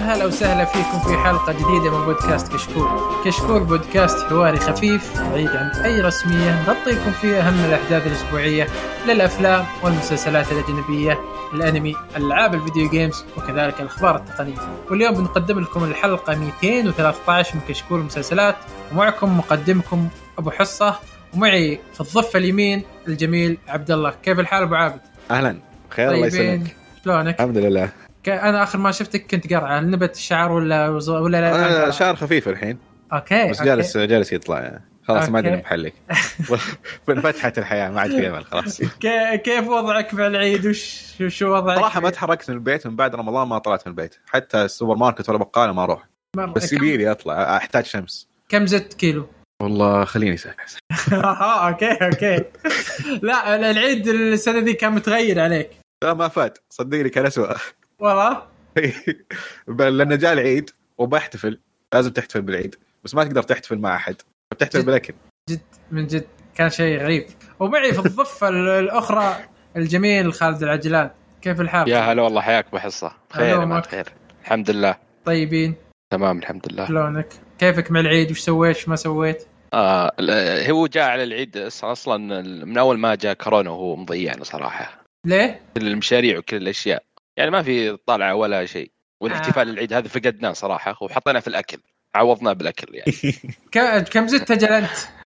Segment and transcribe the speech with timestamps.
[0.00, 2.88] يا هلا وسهلا فيكم في حلقة جديدة من بودكاست كشكول
[3.24, 8.66] كشكول بودكاست حواري خفيف بعيد عن أي رسمية نغطيكم فيه أهم الأحداث الأسبوعية
[9.08, 11.20] للأفلام والمسلسلات الأجنبية
[11.54, 14.56] الأنمي ألعاب الفيديو جيمز وكذلك الأخبار التقنية.
[14.90, 18.56] واليوم بنقدم لكم الحلقة 213 من كشكول المسلسلات
[18.92, 20.08] ومعكم مقدمكم
[20.38, 20.94] أبو حصة
[21.34, 24.14] ومعي في الضفة اليمين الجميل عبد الله.
[24.22, 25.56] كيف الحال أبو عابد؟ أهلا.
[25.90, 26.76] بخير الله يسلمك.
[27.04, 28.09] شلونك؟ الحمد لله.
[28.28, 32.48] أنا آخر ما شفتك كنت قرعة هل نبت الشعر ولا ولا لا قرعة؟ شعر خفيف
[32.48, 32.78] الحين
[33.12, 33.70] okay بس okay.
[33.70, 34.84] جالس جالس يطلع يعني.
[35.08, 35.56] خلاص ما أدري.
[35.56, 35.94] محلك
[37.08, 41.78] انفتحت الحياة ما عاد في أمل خلاص كي- كيف وضعك مع العيد وش شو وضعك؟
[41.78, 45.28] صراحة ما تحركت من البيت من بعد رمضان ما طلعت من البيت حتى السوبر ماركت
[45.28, 46.08] ولا بقالة ما أروح.
[46.56, 49.26] بس كم, يبي لي أطلع أحتاج شمس كم زدت كيلو؟
[49.62, 50.76] والله خليني ساكت
[51.12, 52.44] آه أوكي أوكي
[53.22, 55.70] لا العيد السنة ذي كان متغير عليك
[56.04, 57.56] لا ما فات صدقني كان اسوء
[58.00, 58.42] والله.
[59.96, 61.60] لأنه جاء العيد وبحتفل
[61.94, 64.16] لازم تحتفل بالعيد بس ما تقدر تحتفل مع أحد
[64.54, 64.82] بتحتفل.
[64.82, 65.14] بالأكل.
[65.50, 67.26] جد من جد كان شيء غريب.
[67.60, 69.36] ومعي في الضفة ال- الأخرى
[69.76, 71.10] الجميل خالد العجلان.
[71.42, 73.74] كيف الحال؟ يا هلا والله حياك بحصة هلا خير يا ومرحبا.
[73.74, 74.06] مات خير
[74.42, 74.96] الحمد لله.
[75.24, 75.74] طيبين؟
[76.12, 76.86] تمام الحمد لله.
[76.86, 77.28] شلونك؟
[77.58, 80.12] كيفك مع العيد؟ وش سويت؟ وش ما سويت؟ آه
[80.70, 85.02] هو جاء على العيد أصلا من أول ما جاء كورونا وهو مضيعنا صراحة.
[85.26, 87.02] ليه؟ كل المشاريع وكل الأشياء.
[87.36, 89.72] يعني ما في طالعه ولا شيء والاحتفال آه.
[89.72, 91.78] العيد هذا فقدناه صراحة وحطينا في الأكل
[92.14, 93.12] عوضناه بالأكل يعني
[94.12, 94.88] كم زدت أجل أنت؟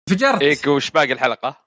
[0.09, 1.57] فجرت هيك وش باقي الحلقة؟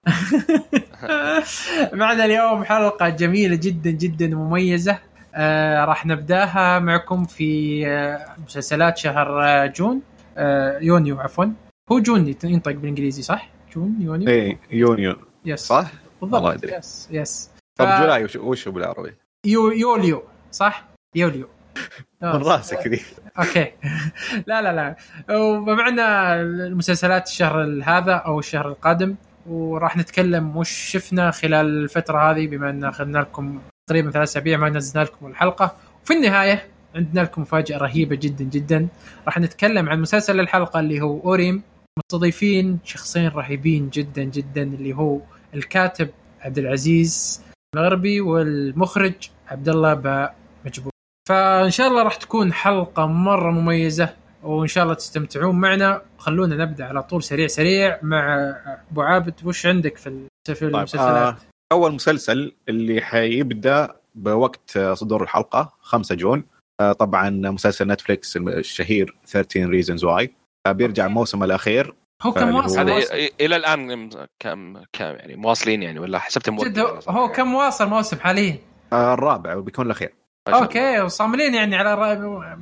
[1.92, 4.98] معنا اليوم حلقة جميلة جدا جدا مميزة
[5.34, 10.02] آه راح نبدأها معكم في آه مسلسلات شهر آه June
[10.36, 11.44] آه يونيو عفوا
[11.92, 15.90] هو June ينطق بالإنجليزي صح؟ June يونيو اي يونيو yes صح؟
[16.22, 16.64] بالضبط.
[16.64, 19.14] yes yes طب ف- July وش, وش هو بالعربي؟
[19.46, 20.22] يو يوليو
[20.52, 20.84] صح؟
[21.14, 21.48] يوليو.
[22.22, 22.36] من آه.
[22.36, 23.00] راسك ذي.
[23.38, 23.72] okay.
[24.48, 24.96] لا لا لا.
[25.36, 29.14] ومعنا المسلسلات الشهر هذا أو الشهر القادم
[29.46, 34.68] وراح نتكلم وش شفنا خلال الفترة هذه بما أن أخذنا لكم تقريبا ثلاث أسابيع ما
[34.68, 35.76] نزلنا لكم الحلقة.
[36.04, 38.88] وفي النهاية عندنا لكم مفاجأة رهيبة جدا جدا.
[39.26, 41.62] راح نتكلم عن مسلسل الحلقة اللي هو أوريم.
[41.98, 45.20] مستضيفين شخصين رهيبين جدا جدا اللي هو
[45.54, 46.08] الكاتب
[46.40, 47.42] عبد العزيز
[47.76, 49.14] الغربي والمخرج
[49.48, 50.34] عبد الله باء
[50.64, 50.92] مجبور.
[51.28, 56.02] فإن شاء الله راح تكون حلقة مرة مميزة وإن شاء الله تستمتعون معنا.
[56.18, 58.36] خلونا نبدأ على طول سريع سريع مع
[58.90, 59.34] أبو عابد.
[59.44, 61.36] وش عندك في طيب المسلسلات؟ آه
[61.72, 66.44] أول مسلسل اللي حيبدأ بوقت صدور الحلقة 5 June.
[66.80, 70.34] آه طبعا مسلسل نتفليكس الشهير 13 Reasons Why.
[70.66, 71.06] آه بيرجع.
[71.06, 71.94] الموسم الأخير.
[72.22, 73.02] هو كم واصل هذا
[73.40, 78.18] إلى الآن كم كم يعني مواصلين يعني ولا حسبت جد هو- هو كم واصل موسم
[78.18, 78.56] حاليا؟
[78.92, 80.14] آه الرابع وبيكون الأخير.
[80.48, 81.96] okay وصاملين يعني على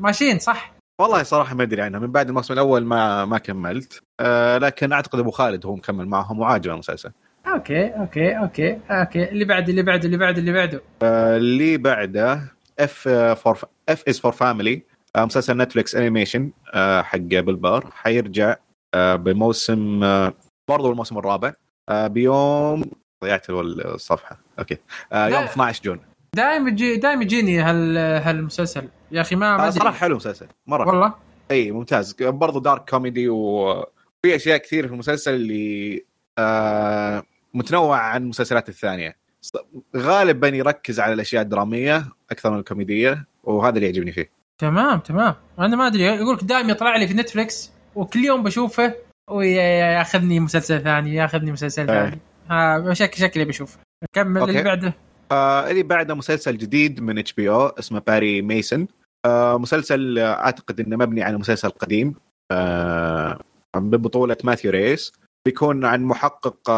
[0.00, 4.00] ماشيين صح؟ والله صراحة ما أدري عنها من بعد الموسم الأول ما ما كملت.
[4.20, 7.12] آه لكن أعتقد أبو خالد هو مكمل معهم وعاجبه المسلسل.
[7.46, 9.24] okay okay okay okay.
[9.28, 10.80] اللي بعد اللي بعد اللي بعد اللي بعده.
[11.02, 12.40] آه اللي بعده
[12.78, 13.08] F
[13.42, 14.82] for F Is for Family
[15.16, 18.56] مسلسل نتفليكس animation آه حق بالبار حيرجع
[18.94, 20.34] بموسم آه
[20.68, 21.52] برضو الموسم الرابع
[21.88, 22.84] آه بيوم
[23.24, 24.38] ضيعت ال- الصفحة.
[24.58, 24.76] okay.
[25.12, 25.44] آه يوم لا.
[25.52, 26.00] 12 June.
[26.34, 28.88] دائما يجي دائما يجيني هال هالمسلسل.
[29.12, 30.46] يا أخي ما آه صراحة حلو مسلسل.
[30.66, 31.14] مرة والله؟
[31.50, 32.16] إي ممتاز.
[32.22, 33.86] برضو dark comedy وفي
[34.36, 36.04] أشياء كثير في المسلسل اللي
[36.38, 37.22] آه
[37.54, 39.16] متنوع عن المسلسلات الثانية.
[39.96, 44.30] غالبا يركز على الأشياء الدرامية أكثر من الكوميدية وهذا اللي يعجبني فيه.
[44.58, 45.34] تمام تمام.
[45.58, 46.02] أنا ما أدري.
[46.02, 48.94] يقول لك دائما يطلع لي في نتفلكس وكل يوم بشوفه
[49.30, 52.04] وياخذني مسلسل ثاني ياخذني مسلسل إيه.
[52.04, 52.20] ثاني.
[52.50, 53.78] ها شكل شكلي بشوفه
[54.12, 54.62] كمل اللي.
[54.62, 54.94] بعده.
[55.32, 58.88] آه اللي بعده مسلسل جديد من HBO اسمه باري ميسون
[59.26, 62.14] آه مسلسل آه، أعتقد إنه مبني على مسلسل قديم.
[62.52, 63.38] آه
[63.76, 65.12] ببطوله ماثيو ريس.
[65.46, 66.70] بيكون عن محقق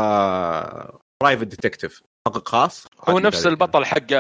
[1.22, 2.86] private detective محقق خاص.
[3.08, 4.12] هو نفس البطل حق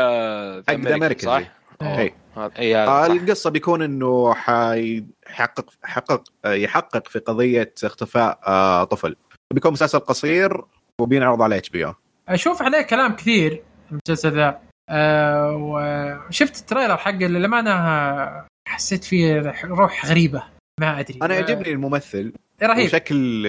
[0.68, 2.14] حق The Americans صح؟ إيه.
[2.58, 3.06] اي هذا آه.
[3.06, 9.16] القصة بيكون إنه حيحقق حقق آه، يحقق في قضية اختفاء آه طفل.
[9.54, 10.64] بيكون مسلسل قصير
[11.00, 11.94] وبينعرض على HBO.
[12.28, 14.60] أشوف عليه كلام كثير المسلسل ذا.
[14.90, 15.52] أه
[16.28, 20.42] وشفت ال trailer حقه للامانه آه، حسيت فيه روح غريبة
[20.80, 21.18] ما أدري.
[21.22, 22.32] أنا آه، يعجبني الممثل
[22.62, 22.86] رهيب.
[22.86, 23.46] وشكل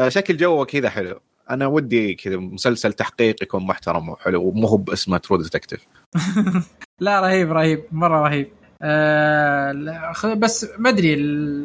[0.00, 1.20] آه، شكل جوه كذا حلو.
[1.50, 5.86] أنا ودي كذا مسلسل تحقيق يكون محترم وحلو ومو هو باسمه True Detective
[7.00, 8.52] لا رهيب رهيب مرة رهيب.
[8.82, 11.14] آه بس ما أدري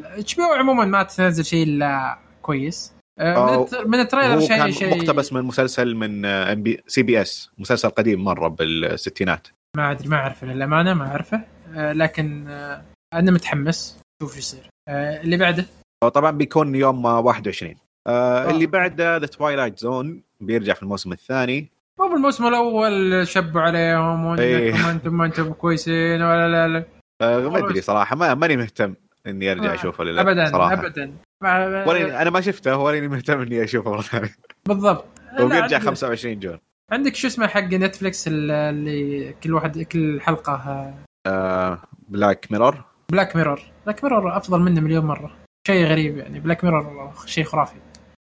[0.05, 2.93] HBO عموما ما تنزل شيء إلا كويس.
[3.19, 6.83] آه من, الت- من ال trailer شيء كان شيء مقتبس من مسلسل من ام بي
[6.87, 9.47] CBS مسلسل قديم مرة بالستينات.
[9.77, 11.41] ما أدري ما أعرفه للأمانة ما أعرفه.
[11.75, 12.81] آه لكن آه
[13.13, 13.99] أنا متحمس.
[14.23, 14.69] شوف إيش يصير.
[14.89, 15.65] آه اللي بعده؟
[16.13, 17.75] طبعا بيكون يوم 21
[18.07, 18.49] آه آه.
[18.49, 21.69] اللي بعده The Twilight Zone بيرجع في الموسم الثاني.
[21.99, 24.71] مو بالموسم الأول شبوا عليهم إيه.
[24.73, 26.83] وانكم أنتم ما أنتم كويسين ولا لا لا.
[27.21, 28.93] آه ما أدري صراحة ما ماني مهتم
[29.27, 30.73] إني أرجع أشوفه ولا لا ابدا صراحة.
[30.73, 31.13] ابدا.
[31.41, 34.35] ما- ولا أنا ما شفته ولاني مهتم إني أشوفه مرة ثانية.
[34.65, 35.05] بالضبط.
[35.41, 36.57] وبيرجع عندك- 25 June.
[36.91, 40.93] عندك شو اسمه حق Netflix اللي كل واحد كل حلقة؟
[41.27, 42.81] آه Black Mirror
[43.11, 45.31] Black Mirror Black Mirror أفضل منه مليون مرة.
[45.67, 47.75] شيء غريب يعني Black Mirror شيء خرافي.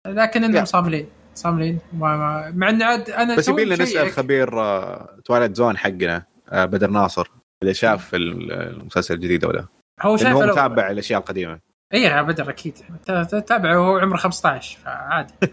[0.06, 0.64] لكن إنهم.
[0.64, 1.06] صاملين.
[1.34, 1.78] صاملين.
[1.98, 4.14] مع ان عاد أنا بس يبي لنا نسأل مشيك.
[4.14, 7.30] خبير آه Twilight Zone حقنا آه بدر ناصر
[7.62, 9.66] إذا شاف ال- المسلسل الجديد ولا
[10.02, 10.42] هو شايف هو.
[10.42, 11.58] متابع الأشياء القديمة.
[11.94, 12.74] اي يا بدر أكيد.
[13.06, 15.34] ت- ت- تابعه وهو عمره 15 فعادي.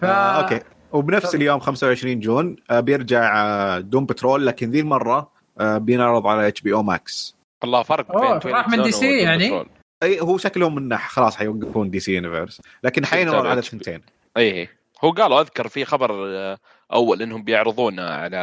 [0.00, 0.04] ف...
[0.04, 0.60] آه okay.
[0.92, 5.30] وبنفس اليوم 25 جون آه بيرجع آه Doom Patrol لكن ذي المرة
[5.60, 9.64] آه بينعرض على HBO Max الله فرق بين راح من DC Zone يعني؟
[10.02, 13.64] أي هو شكلهم إنه خلاص حيوقفون DC Universe لكن حينعرض على HBO.
[13.64, 14.00] الثنتين
[14.36, 14.68] إي.
[15.04, 16.58] هو قالوا أذكر في خبر آه،
[16.92, 18.36] أول إنهم بيعرضون على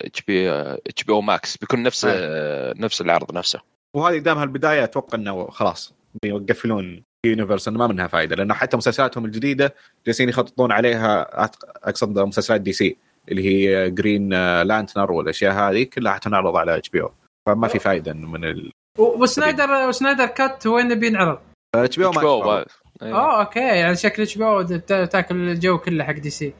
[0.00, 2.10] اتش بي اتش بي أو ماكس بيكون نفس آه.
[2.14, 3.60] آه، نفس العرض نفسه.
[3.94, 9.24] وهذه دامها البداية أتوقع إنه خلاص بيقفلون Universe انه ما منها فائده لأنه حتى مسلسلاتهم
[9.24, 9.74] الجديدة
[10.06, 11.44] جالسين يخططون عليها
[11.88, 12.96] أقصد مسلسلات DC
[13.28, 14.28] اللي هي Green
[14.62, 17.12] Lantern والأشياء هذه كلها حتنعرض على HBO
[17.46, 21.38] فما في فائده من و Snyder و Snyder Cut وين بينعرض؟
[21.74, 22.66] اتش بي أو HBO بقى.
[23.02, 23.12] إي.
[23.12, 26.54] آه okay يعني شكل HBO تاكل الجو كله حق DC.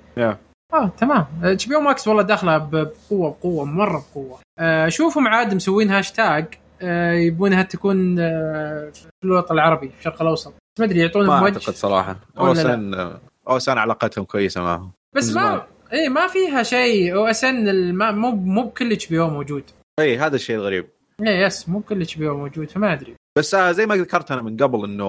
[0.75, 6.47] آه تمام HBO Max والله داخله بقوه بقوة مرة بقوة آه شوفهم عاد مسوين هاشتاج
[6.83, 11.69] آه يبونها تكون آه في الوطن العربي في الشرق الأوسط ما أدري ما يعطونهم أعتقد
[11.69, 13.19] وجه صراحة ولا لا؟ OSN
[13.49, 15.67] OSN علاقتهم كويسة معهم بس ما.
[15.93, 19.65] اي ما فيها شيء OSN مو مو بكل H BO موجود
[20.01, 20.87] اي هذا الشيء الغريب
[21.21, 23.15] اي yes مو بكل HBO موجود فما أدري.
[23.39, 25.05] بس آه، زي ما ذكرت أنا من قبل إنه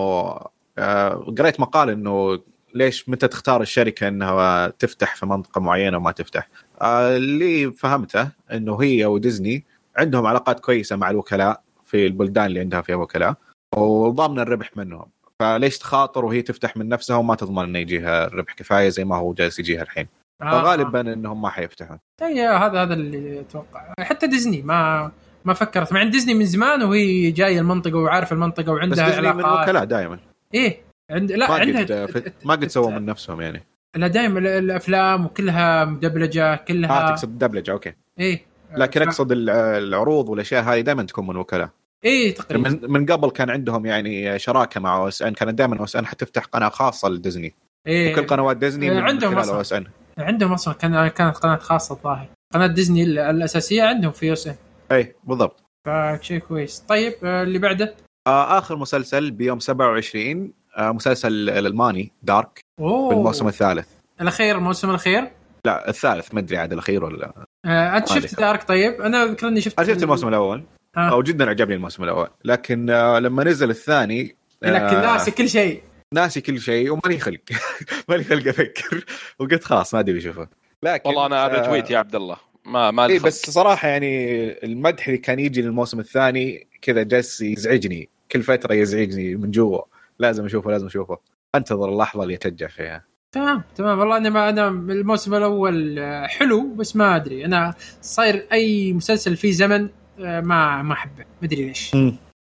[0.77, 2.39] آه، قريت مقال إنه
[2.75, 6.49] ليش متى تختار الشركة إنها تفتح في منطقة معينة وما تفتح.
[6.81, 9.63] آه، اللي فهمته إنه هي وديزني
[9.97, 13.35] عندهم علاقات كويسة مع الوكلاء في البلدان اللي عندها فيها وكلاء
[13.75, 15.05] وضامن الربح منهم.
[15.39, 19.33] فليش تخاطر وهي تفتح من نفسها وما تضمن إنه يجيها الربح كفاية زي ما هو
[19.33, 20.07] جالس يجيها الحين؟
[20.41, 20.51] آه.
[20.51, 21.99] فغالبا إنهم ما حيفتحون.
[22.21, 23.93] اي هذا هذا اللي أتوقع.
[23.99, 25.11] حتى ديزني ما
[25.45, 25.93] ما فكرت.
[25.93, 29.83] مع إن ديزني من زمان وهي جاية المنطقة وعارفة المنطقة بس وعندها ديزني من وكلاء
[29.83, 30.19] دائما
[30.53, 30.77] إيه
[31.11, 33.63] عند لا ما عندها قد ما قد سووا من نفسهم يعني.
[33.95, 37.93] لا دائما الأفلام وكلها مدبلجة كلها آه تقصد دبلجة okay.
[38.19, 38.45] إيه.
[38.77, 41.69] لكن أقصد الع- العروض والأشياء هذه دائما تكون من وكلاء.
[42.05, 42.69] إيه تقريبا.
[42.69, 45.33] من من قبل كان عندهم يعني شراكة مع OSN.
[45.33, 47.53] كانت دائما OSN حتفتح قناة خاصة لديزني.
[47.87, 48.13] إيه.
[48.13, 49.49] وكل قنوات ديزني إيه، من عندهم خلال.
[49.49, 49.85] OSN.
[50.17, 52.27] عندهم أصلا كان كانت قناة خاصة الظاهر.
[52.53, 54.55] قناة ديزني ال- الأساسية عندهم في OSN
[54.91, 55.63] اي بالضبط.
[55.85, 56.79] فشيء كويس.
[56.79, 57.95] طيب آه، اللي بعده؟
[58.27, 63.09] آه آخر مسلسل بيوم 27 آه مسلسل الألماني Dark أوه.
[63.09, 63.87] في الموسم الثالث.
[64.21, 65.31] الأخير الموسم الأخير؟
[65.65, 67.33] لا الثالث ما أدري عاد الأخير ولا لا.
[67.65, 68.39] آه انت شفت.
[68.39, 70.63] دارك طيب أنا اذكر اني شفت أنا شفت الموسم الأول.
[70.97, 71.09] آه.
[71.11, 72.27] أو جدا عجبني الموسم الأول.
[72.45, 75.83] لكن آه لما نزل الثاني لكن آه، ناسي كل شيء.
[76.13, 77.39] ناسي كل شيء وماني خلق.
[78.09, 79.05] ماني خلق أفكر.
[79.39, 80.47] وقلت خلاص ما أدري بشوفه
[80.83, 82.37] لكن والله أنا آه، ريتويت يا عبد الله.
[82.65, 83.21] ما ما خلق.
[83.23, 88.09] بس صراحة يعني المدح اللي كان يجي للموسم الثاني كذا جالس يزعجني.
[88.31, 89.81] كل فترة يزعجني من جوا.
[90.19, 91.17] لازم أشوفه لازم أشوفه.
[91.55, 93.03] أنتظر اللحظة اللي اتشجع فيها.
[93.31, 93.99] تمام تمام.
[93.99, 97.45] والله أنا ما أنا الموسم الأول آه، حلو بس ما أدري.
[97.45, 99.89] أنا صاير أي مسلسل فيه زمن
[100.19, 101.23] آه، ما ما أحبه.
[101.41, 101.91] ما أدري ليش.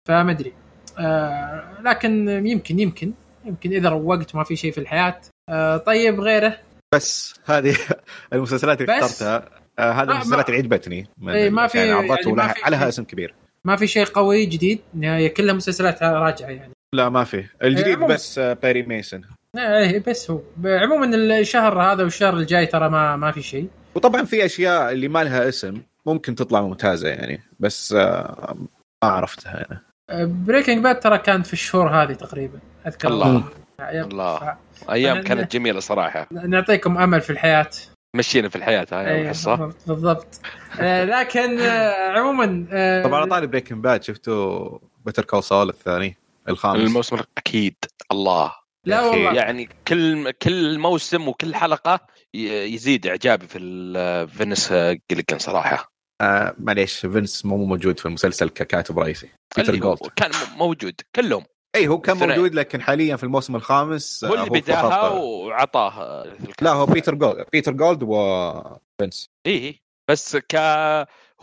[0.09, 0.53] فما أدري.
[0.99, 3.13] آه لكن يمكن يمكن.
[3.45, 5.21] يمكن إذا روقت ما في شيء في الحياة.
[5.49, 6.59] آه طيب غيره؟
[6.95, 7.77] بس هذه
[8.33, 9.66] المسلسلات اللي بس- اخترتها.
[9.79, 12.65] آه هذه ما- المسلسلات اللي عجبتني من إيه، ما في- يعني عرضته يعني ما في
[12.65, 12.89] عليها.
[12.89, 13.35] اسم كبير.
[13.65, 16.73] ما في شيء قوي جديد هي كلها مسلسلات راجعة يعني.
[16.93, 17.45] لا ما في.
[17.63, 18.15] الجديد عموماً.
[18.15, 19.23] بس آه Perry Mason
[19.59, 20.41] إيه بس هو.
[20.65, 23.69] عموما الشهر هذا والشهر الجاي ترى ما ما في شيء.
[23.95, 28.57] وطبعا في أشياء اللي ما لها اسم ممكن تطلع ممتازة يعني بس آه
[29.05, 29.81] ما عرفتها أنا.
[30.27, 33.09] Breaking Bad ترى كان في الشهور هذه تقريبا أذكر.
[33.09, 33.45] الله.
[33.81, 34.57] الله.
[34.91, 36.27] أيام كانت جميلة صراحة.
[36.31, 37.71] نعطيكم أمل في الحياة.
[38.17, 40.41] مشينا في الحياة هاي أيوة، الحصه بالضبط, بالضبط.
[40.81, 46.17] آه لكن آه عموما آه طبعا على طاري Breaking Bad شفتوا Better Call Saul الثاني
[46.49, 46.81] الخامس.
[46.81, 47.75] الموسم أكيد
[48.13, 48.53] الله.
[48.85, 49.33] لا والله.
[49.33, 52.01] يعني كل كل موسم وكل حلقة
[52.35, 54.73] يزيد إعجابي في ال- فينس
[55.11, 55.93] جليجن صراحة.
[56.21, 59.29] آه معليش فينس مو موجود في المسلسل ككاتب رئيسي.
[59.57, 61.45] بيتر جولد كان موجود كلهم.
[61.75, 62.17] اي هو كان.
[62.29, 66.25] موجود لكن حاليا في الموسم الخامس هو آه، اللي بداها وعطاه
[66.63, 67.47] لا هو بيتر جولد.
[67.53, 69.81] بيتر جولد وفينس إيه
[70.11, 70.57] بس ك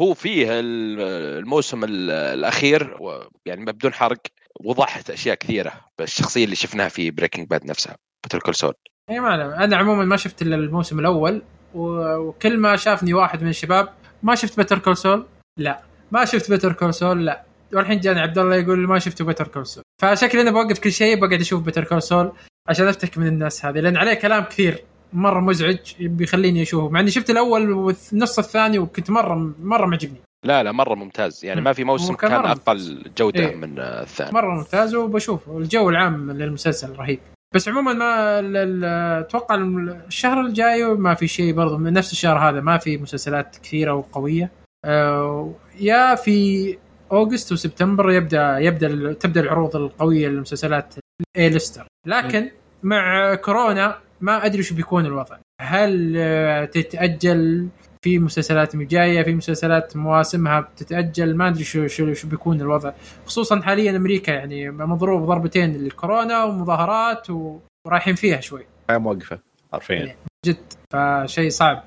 [0.02, 1.02] هو فيه ال-
[1.40, 4.18] الموسم ال- الأخير و- يعني بدون حرق
[4.66, 8.74] وضحت أشياء كثيرة بالشخصية اللي شفناها في Breaking Bad نفسها Better Call Saul.
[9.10, 9.50] اي ما أعلم.
[9.50, 11.42] أنا عموما ما شفت إلا الموسم الأول
[11.74, 13.90] و- وكل ما شافني واحد من الشباب
[14.24, 15.26] ما شفت Better Call Saul؟
[15.60, 15.82] لا.
[16.12, 17.44] ما شفت Better Call Saul؟ لا.
[17.74, 21.20] والحين جاني عبد الله يقول ما شفت Better Call Saul فشكلي أنا بوقف كل شيء
[21.20, 22.32] بقعد أشوف Better Call Saul
[22.70, 27.12] عشان أفتك من الناس هذه لأن عليه كلام كثير مرة مزعج بيخليني أشوفه مع إني
[27.12, 30.22] شفت الأول والنص الثاني وكنت مرة مرة معجبني.
[30.46, 31.46] لا لا مرة ممتاز.
[31.46, 33.56] يعني ما في موسم كان مرة أقل جودة إيه.
[33.56, 34.32] من الثاني.
[34.32, 35.58] مرة ممتاز وبشوفه.
[35.58, 37.20] الجو العام للمسلسل رهيب.
[37.56, 42.78] بس عموما ما أتوقع الشهر الجاي ما في شيء برضه من نفس الشهر هذا ما
[42.78, 44.52] في مسلسلات كثيرة وقوية.
[44.86, 46.78] آه، يا في
[47.12, 50.94] أوغست وسبتمبر يبدا يبدأ تبدأ العروض القوية للمسلسلات
[51.38, 52.50] اي ليستر لكن
[52.84, 55.38] مع كورونا ما أدري شو بيكون الوضع.
[55.62, 57.68] هل آه، تتأجل
[58.04, 62.92] في مسلسلات جاية في مسلسلات مواسمها بتتأجل؟ ما أدري شو شو, شو بيكون الوضع.
[63.26, 68.66] خصوصا حاليا أمريكا يعني مضروب ضربتين للكورونا ومظاهرات و- ورايحين فيها شوي.
[68.92, 69.40] موقفة
[69.74, 70.16] حرفيا.
[70.46, 70.58] جد
[70.94, 71.84] فشيء صعب.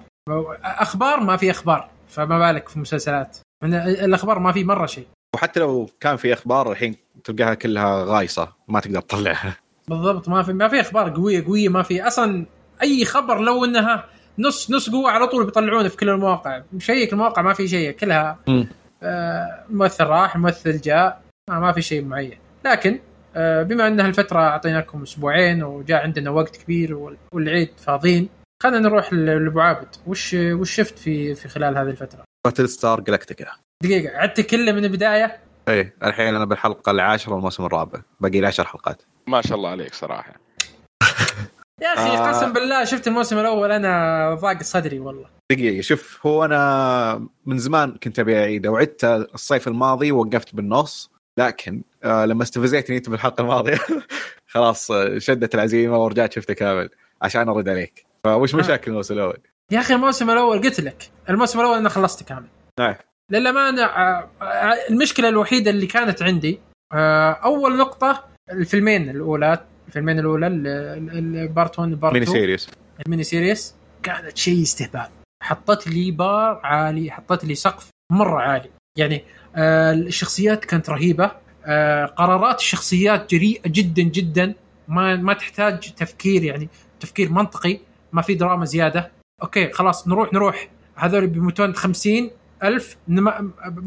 [0.64, 3.36] أخبار ما في أخبار فما بالك في مسلسلات.
[3.64, 5.06] الأخبار ما في مرة شيء.
[5.34, 9.56] وحتى لو كان في أخبار الحين تلقاها كلها غايصة ما تقدر تطلعها.
[9.88, 12.02] بالضبط ما في ما في أخبار قويه قوية ما في.
[12.06, 12.46] أصلا
[12.82, 14.04] أي خبر لو إنها
[14.38, 16.62] نص نص قوة على طول بيطلعونه في كل المواقع.
[16.72, 18.38] مشيك المواقع ما في شيء كلها.
[19.02, 22.38] آه ممثل راح ممثل جاء ما, ما في شيء معين.
[22.64, 22.98] لكن
[23.36, 28.28] آه بما إن هالفترة أعطيناكم أسبوعين وجاء عندنا وقت كبير وال- والعيد فاضيين
[28.62, 29.88] خلينا نروح لأبو عابد.
[30.06, 33.46] وش وش شفت في في خلال هذه الفترة؟ باتل ستار جلاكتيكا
[33.82, 38.00] دقيقة عدت كله من البداية؟ إيه الحين أنا بالحلقة العاشرة والموسم الرابع.
[38.20, 39.02] باقي لي 10 حلقات.
[39.26, 40.32] ما شاء الله عليك صراحة.
[41.82, 42.28] يا أخي آه.
[42.28, 45.28] قسم بالله شفت الموسم الأول أنا ضاق صدري والله.
[45.52, 51.10] دقيقة شوف هو أنا من زمان كنت أبي اعيده وعدت الصيف الماضي وقفت بالنص.
[51.38, 53.78] لكن آه لما استفزيتني أنت بالحلقة الماضية
[54.54, 56.88] خلاص آه، شدت العزيمة ورجعت شفته كامل
[57.22, 58.06] عشان أرد عليك.
[58.24, 58.58] فوش آه.
[58.58, 59.38] مشاكل الموسم الأول؟
[59.72, 62.46] يا أخي الموسم الأول قلت لك الموسم الأول أنا خلصته كامل.
[62.80, 62.94] نعم.
[63.32, 66.60] للامانه آه، آه، المشكلة الوحيدة اللي كانت عندي
[66.92, 72.70] آه، أول نقطة الفيلمين الأولى الفيلمين الأولى ال part 1 ال part mini 2 series
[73.06, 75.08] ال mini series كانت شيء استهبال.
[75.42, 78.70] حطت لي بار عالي حطت لي سقف مرة عالي.
[78.98, 79.24] يعني
[79.56, 81.30] الشخصيات كانت رهيبة.
[82.16, 84.54] قرارات الشخصيات جريئة جدا جدا.
[84.88, 86.68] ما ما تحتاج تفكير يعني
[87.00, 87.78] تفكير منطقي.
[88.12, 89.15] ما في دراما زيادة.
[89.42, 90.68] okay خلاص نروح نروح.
[90.96, 92.30] هذول بيموتون 50
[92.62, 92.96] ألف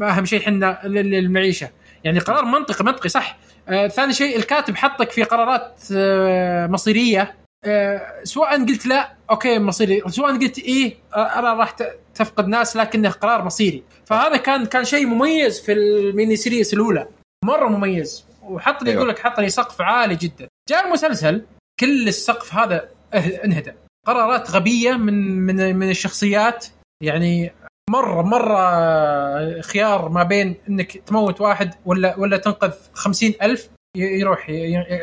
[0.02, 1.70] أهم شيء إحنا المعيشه
[2.04, 3.38] يعني قرار منطقي منطقي صح.
[3.68, 7.34] آه ثاني شيء الكاتب حطك في قرارات آه مصيرية.
[7.64, 10.02] آه، سواء قلت لا okay مصيري.
[10.06, 11.70] سواء قلت إيه أنا راح
[12.14, 13.82] تفقد ناس لكنه قرار مصيري.
[14.04, 17.08] فهذا كان كان شيء مميز في ال mini series الأولى.
[17.44, 18.24] مرة مميز.
[18.42, 19.00] وحط لي أيوة.
[19.02, 20.48] يقول لك حط لي سقف عالي جدا.
[20.68, 21.44] جاء المسلسل
[21.80, 23.72] كل السقف هذا اه- انهدم
[24.06, 26.66] قرارات غبية من من من الشخصيات.
[27.02, 27.52] يعني
[27.90, 34.46] مره مرة خيار ما بين إنك تموت واحد ولا ولا تنقذ خمسين ألف يروح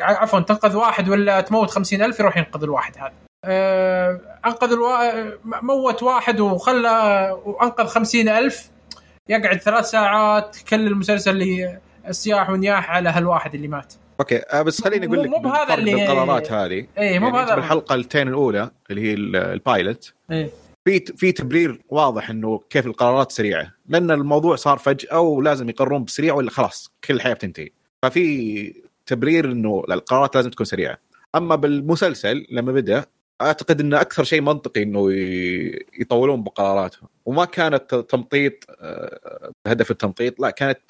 [0.01, 3.13] عفوا تنقذ واحد ولا تموت خمسين ألف يروح ينقذ الواحد هذا.
[3.45, 5.23] آه، أنقذ الوا...
[5.45, 8.69] موت واحد وخلى وأنقذ خمسين ألف
[9.29, 13.93] يقعد ثلاث ساعات كل المسلسل اللي صياح ونياح على هالواحد اللي مات.
[14.19, 16.87] okay آه بس خليني أقول لك مو بهذا اللي- بالقرارات هذه.
[16.97, 20.49] إيه مو يعني أنت بهذا بالحلقتين الأولى اللي هي ال- ال pilot إيه.
[20.85, 23.71] في في تبرير واضح إنه كيف القرارات سريعة.
[23.89, 27.69] لأن الموضوع صار فجأة ولازم يقررون بسريع ولا خلاص كل الحياة بتنتهي.
[28.03, 28.73] ففي
[29.05, 30.97] تبرير إنه القرارات لازم تكون سريعة.
[31.35, 33.05] أما بالمسلسل لما بدأ
[33.41, 35.07] أعتقد إنه أكثر شيء منطقي إنه
[35.99, 37.09] يطولون بقراراتهم.
[37.25, 40.81] وما كانت تمطيط آه، هدف التمطيط لا كانت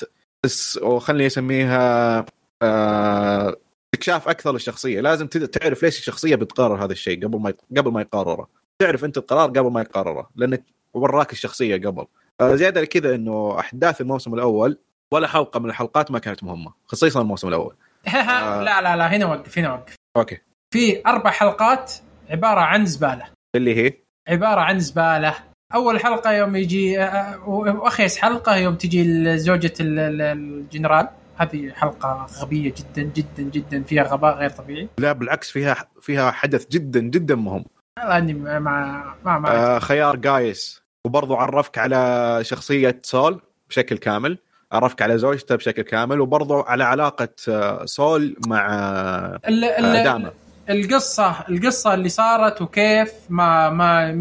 [1.00, 2.26] خليني أسميها
[2.64, 5.02] استكشاف أكثر للشخصية.
[5.02, 8.48] لازم تعرف ليش الشخصية بتقرر هذا الشيء قبل ما قبل ما يقرره.
[8.80, 12.06] تعرف أنت القرار قبل ما يقرره لأنك وراك الشخصية قبل.
[12.42, 14.78] آه، زيادة لكذا إنه أحداث الموسم الأول
[15.14, 17.76] ولا حلقة من الحلقات ما كانت مهمة خصيصا الموسم الأول.
[18.08, 18.64] آه.
[18.64, 19.96] لا لا لا هنا وقف هنا وقف.
[20.18, 20.38] أوكي.
[20.74, 21.94] في أربع حلقات
[22.30, 23.26] عبارة عن زبالة.
[23.56, 23.94] اللي هي؟
[24.28, 25.34] عبارة عن زبالة.
[25.76, 31.08] أول حلقة يوم يجي آه، وأخيس حلقة يوم تجي زوجة ال- ال- الجنرال.
[31.38, 34.90] هذه حلقة غبية جدا جدا جدا فيها غباء غير طبيعي.
[34.98, 37.66] لا بالعكس فيها فيها حدث جدا جدا مهم.
[37.98, 40.84] لاني ما ما, ما آه خيار جايس.
[41.06, 44.38] وبرضو عرفك على شخصية سول بشكل كامل.
[44.72, 46.22] عرفك على زوجته بشكل كامل.
[46.22, 50.32] وبرضو على علاقة آه، سول مع آه، ال- ال- داما.
[50.70, 54.12] القصة القصة اللي صارت وكيف ما ما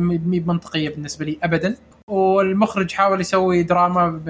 [0.46, 1.76] منطقية بالنسبة لي ابدا.
[2.08, 4.20] والمخرج حاول يسوي دراما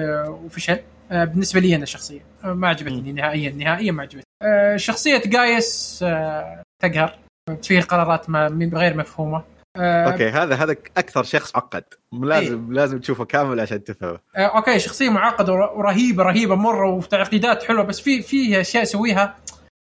[0.45, 0.79] وفشل.
[1.11, 2.21] بالنسبة لي أنا شخصيا.
[2.43, 4.23] آه، ما عجبتني نهائيا نهائيا ما عجبتني.
[4.43, 7.17] آه، شخصية Gaius آه، تقهر.
[7.63, 8.29] فيه قرارات
[8.73, 9.43] غير مفهومة.
[9.77, 11.83] آه، okay هذا هذا أكثر شخص معقد.
[12.13, 14.19] لازم لازم تشوفه كامل عشان تفهمه.
[14.35, 19.35] آه، okay شخصية معقدة ور- ورهيبة رهيبة مرة وتعقيدات حلوة بس في في أشياء يسويها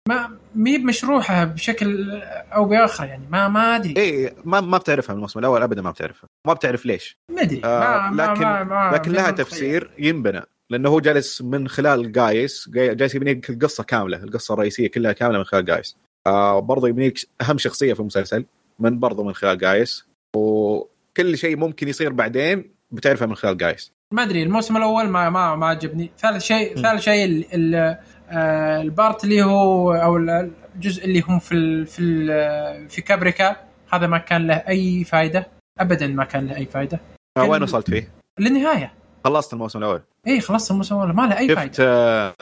[0.09, 2.21] ما مي بمشروحه بشكل
[2.53, 3.23] أو بآخر يعني.
[3.29, 3.93] ما ما أدري.
[3.97, 6.29] اي ما ما بتعرفها من الموسم الأول ابدا ما بتعرفها.
[6.47, 7.17] ما بتعرف ليش.
[7.31, 7.61] ما أدري.
[7.65, 9.31] آه، ما لكن- ما ما لكن لها.
[9.31, 10.41] تفسير ينبنى.
[10.71, 12.69] لأنه هو جالس من خلال جايس.
[12.69, 14.17] جاي- جالس يبني لك القصة كاملة.
[14.17, 15.97] القصة الرئيسية كلها كاملة من خلال جايس.
[16.27, 18.45] آه برضه يبني لك أهم شخصية في المسلسل
[18.79, 20.05] من برضه من خلال جايس.
[20.35, 23.91] وكل شيء ممكن يصير بعدين بتعرفه من خلال جايس.
[24.13, 26.11] ما أدري الموسم الأول ما ما ما عجبني.
[26.19, 26.75] ثالث شيء.
[26.81, 27.97] ثالث شيء ال- ال-
[28.29, 33.01] آه، ال part اللي هو أو ال- الجزء اللي هم في ال في ال في
[33.01, 33.55] كابريكا
[33.93, 35.47] هذا ما كان له أي فائده
[35.79, 36.99] ابدا ما كان له أي فائده
[37.37, 38.07] آه وين وصلت فيه؟
[38.39, 38.93] للنهايه
[39.25, 40.01] خلصت الموسم الأول.
[40.27, 41.13] اي خلصت الموسم الأول.
[41.13, 42.35] ما له أي شفت فائده آه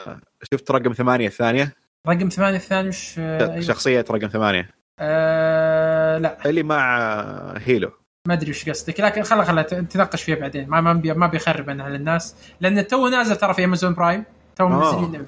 [0.52, 1.72] شفت رقم ثمانية الثانية؟
[2.08, 3.60] رقم ثمانية الثاني وش آه، أيوة.
[3.60, 4.70] شخصية رقم ثمانية.
[5.00, 6.38] آه لا.
[6.46, 7.90] اللي مع آه، Helo.
[8.28, 9.00] ما أدري وش قصدك.
[9.00, 10.68] لكن خلا خلا تناقش فيها بعدين.
[10.68, 12.34] ما ما بي ما بيخرب أنا على الناس.
[12.60, 14.24] لأن تو نازل ترى في Amazon Prime
[14.56, 15.26] تو آه، منزلين.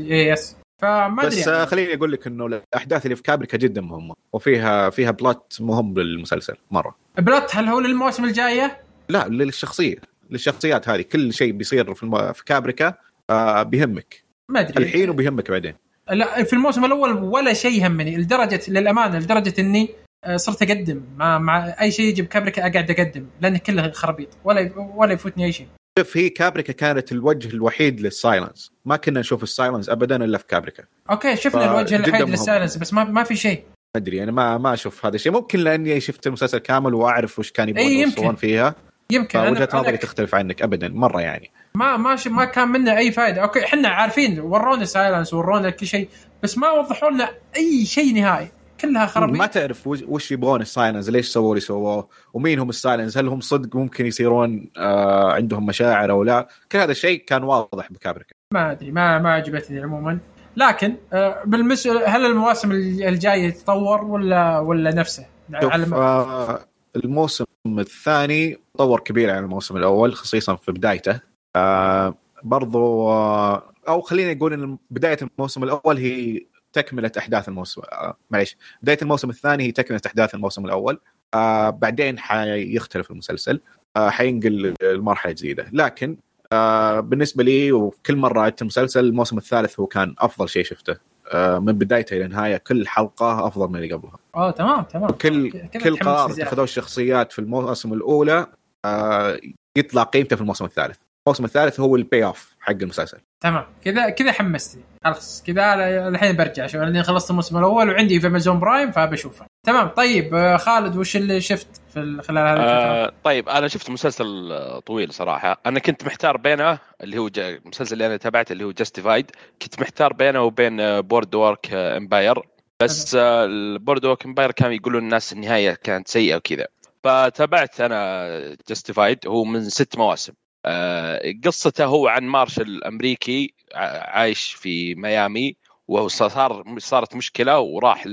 [0.00, 0.56] اي yes.
[0.82, 1.62] فما أدري بس يعني.
[1.62, 4.14] آه خليني أقول لك إنه الأحداث اللي في Caprica جدا مهمة.
[4.32, 6.56] وفيها فيها plot مهم للمسلسل.
[6.70, 6.94] مرة.
[7.18, 9.96] plot هل هو للمواسم الجاية؟ لا للشخصية.
[10.30, 11.02] للشخصيات هذه.
[11.02, 12.32] كل شيء بيصير في, الم...
[12.32, 12.94] في Caprica
[13.30, 14.24] آه بيهمك.
[14.50, 14.84] ما أدري.
[14.84, 15.74] الحين وبيهمك بعدين.
[16.10, 19.88] لا في الموسم الأول ولا شيء همني لدرجة للأمانة لدرجة إني
[20.24, 21.02] آه، صرت أقدم.
[21.16, 25.44] مع, مع أي شيء يجي ب Caprica أقعد أقدم لأن كله خرابيط ولا ولا يفوتني
[25.44, 25.66] أي شيء.
[25.98, 28.72] شوف هي Caprica كانت الوجه الوحيد لل Cylons.
[28.84, 30.84] ما كنا نشوف ال Cylons ابدا إلا في Caprica.
[31.10, 32.28] أوكي شفنا الوجه الوحيد.
[32.28, 33.62] لل Cylons بس ما ما في شيء.
[33.94, 35.32] ما أدري أنا ما ما أشوف هذا الشيء.
[35.32, 38.00] ممكن لأني شفت المسلسل كامل وأعرف وش كان يبغون يمكن.
[38.00, 38.74] يوصلون فيها.
[39.10, 41.50] يمكن فوجهة أنا, نظري تختلف عنك ابدا مرة يعني.
[41.74, 45.86] ما ما ش- ما كان منه أي فائده أوكي إحنا عارفين ورونا Cylons ورونا كل
[45.86, 46.08] شيء
[46.42, 48.48] بس ما وضحوا لنا أي شيء نهائي.
[48.80, 49.36] كلها خرابيط.
[49.38, 53.40] ما تعرف وش- يبغون ال Cylons ليش سووا اللي سووه ومين هم السايلنز هل هم
[53.40, 58.34] صدق ممكن يصيرون آه عندهم مشاعر أو لا؟ كل هذا الشيء كان واضح بكابريكا.
[58.54, 60.18] ما أدري ما ما عجبتني عموما.
[60.56, 66.60] لكن آه، بالمس هل المواسم الجاية تطور ولا ولا نفسه؟ على آه
[66.96, 71.20] الموسم الثاني تطور كبير عن الموسم الأول خصيصا في بدايته.
[71.56, 78.16] آه برضو آه أو خلينا نقول إن بداية الموسم الأول هي تكملة أحداث الموسم آه
[78.30, 81.00] معليش بداية الموسم الثاني هي تكملة أحداث الموسم الأول.
[81.34, 83.60] آه بعدين حيختلف المسلسل
[83.96, 85.70] آه حينقل المرحلة الجديدة.
[85.72, 86.16] لكن
[86.52, 90.96] آه بالنسبة لي وكل مرة عدت المسلسل الموسم الثالث هو كان أفضل شيء شفته.
[91.34, 94.18] من بدايته إلى نهاية كل حلقة أفضل من اللي قبلها.
[94.34, 95.10] آه تمام تمام.
[95.10, 96.30] كل كل قرار.
[96.30, 98.46] اتخذوه الشخصيات في المواسم الأولى
[98.84, 99.38] آه
[99.78, 100.96] يطلع قيمته في الموسم الثالث.
[101.26, 103.18] الموسم الثالث هو ال payoff حق المسلسل.
[103.40, 103.64] تمام.
[103.84, 104.82] كذا كذا حمستني.
[105.04, 105.74] خلاص كذا
[106.08, 109.46] الحين برجع شوف لاني خلصت الموسم الأول وعندي في Amazon Prime فبشوفه.
[109.66, 113.90] تمام طيب آه، خالد وش اللي شفت في ال- خلال الفترة؟ آه طيب أنا شفت
[113.90, 115.60] مسلسل آه، طويل صراحة.
[115.66, 119.30] أنا كنت محتار بينه اللي هو المسلسل اللي أنا تابعته اللي هو Justified
[119.62, 122.42] كنت محتار بينه وبين Boardwalk Empire
[122.82, 126.66] بس آه، ال Boardwalk Empire كانوا يقولون الناس النهاية كانت سيئة وكذا.
[127.04, 130.32] فتابعت أنا Justified هو من ست مواسم.
[130.66, 135.56] آه، قصته هو عن مارشال أمريكي عايش في ميامي
[135.88, 138.04] وصار صارت مشكلة وراح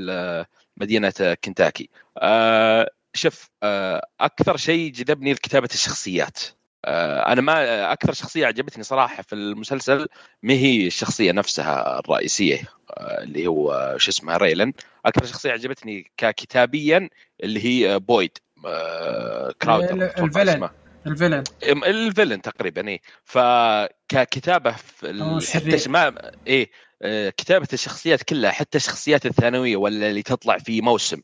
[0.77, 1.89] لمدينه كنتاكي.
[2.17, 6.39] آه، شوف آه، أكثر شيء جذبني كتابه الشخصيات.
[6.85, 10.07] آه، أنا ما أكثر شخصية عجبتني صراحة في المسلسل
[10.43, 14.73] ما هي الشخصية نفسها الرئيسية آه، اللي هو شو اسمه Raylan
[15.05, 17.09] أكثر شخصية عجبتني ككتابيا
[17.43, 18.37] اللي هي آه، Boyd
[19.61, 20.69] Crowder ال villain.
[21.07, 21.43] ال villain.
[21.63, 26.69] ال villain تقريبا اي فككتابة في حتى ما إيه.
[27.37, 31.21] كتابة الشخصيات كلها حتى الشخصيات الثانوية ولا اللي تطلع في موسم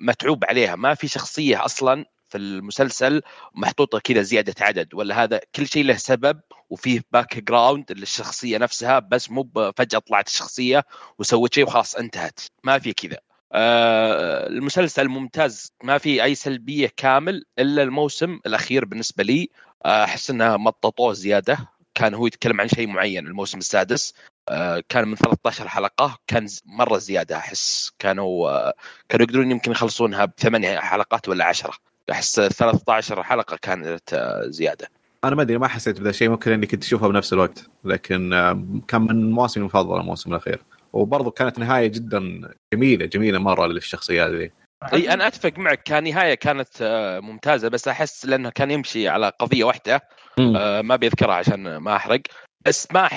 [0.00, 0.76] متعوب عليها.
[0.76, 3.22] ما في شخصية أصلا في المسلسل
[3.54, 9.30] محطوطة كذا زيادة عدد ولا هذا كل شيء له سبب وفيه background للشخصية نفسها بس
[9.30, 10.84] مو فجأة طلعت الشخصية
[11.18, 12.40] وسوت شيء وخلاص انتهت.
[12.64, 13.18] ما في كذا.
[13.52, 15.72] آه، المسلسل ممتاز.
[15.84, 19.48] ما في أي سلبية كامل إلا الموسم الأخير بالنسبة لي.
[19.84, 21.58] آه، أحس إنها مططوه زيادة.
[21.94, 24.14] كان هو يتكلم عن شيء معين الموسم السادس.
[24.48, 27.92] آه، كان من 13 حلقة كان مرة زيادة أحس.
[27.98, 28.74] كانوا آه،
[29.08, 31.72] كانوا يقدرون يمكن يخلصونها بثمانية حلقات ولا عشرة.
[32.10, 34.88] أحس 13 حلقة كانت آه، زيادة.
[35.24, 37.66] أنا ما أدري ما حسيت بذا الشيء ممكن إني كنت أشوفها بنفس الوقت.
[37.84, 38.30] لكن
[38.88, 40.62] كان من مواسمي المفضلة الموسم الأخير.
[40.92, 44.50] وبرضه كانت نهاية جدا جميلة جميلة مرة للشخصيات ذي.
[44.92, 49.64] أي أنا أتفق معك كنهاية كانت آه، ممتازة بس أحس لأنه كان يمشي على قضية
[49.64, 50.00] واحدة.
[50.38, 52.20] آه، ما بيذكرها عشان ما أحرق
[52.66, 53.08] بس ما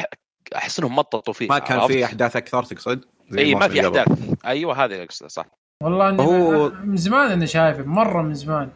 [0.55, 3.05] أحس إنهم مططوا فيه ما كان؟ في أحداث أكثر تقصد؟
[3.37, 3.85] إي ما في.
[3.87, 4.07] أحداث
[4.45, 5.45] أيوه هذا اللي أقصده صح
[5.83, 8.69] والله إني هو- من زمان أنا شايفه مرة من زمان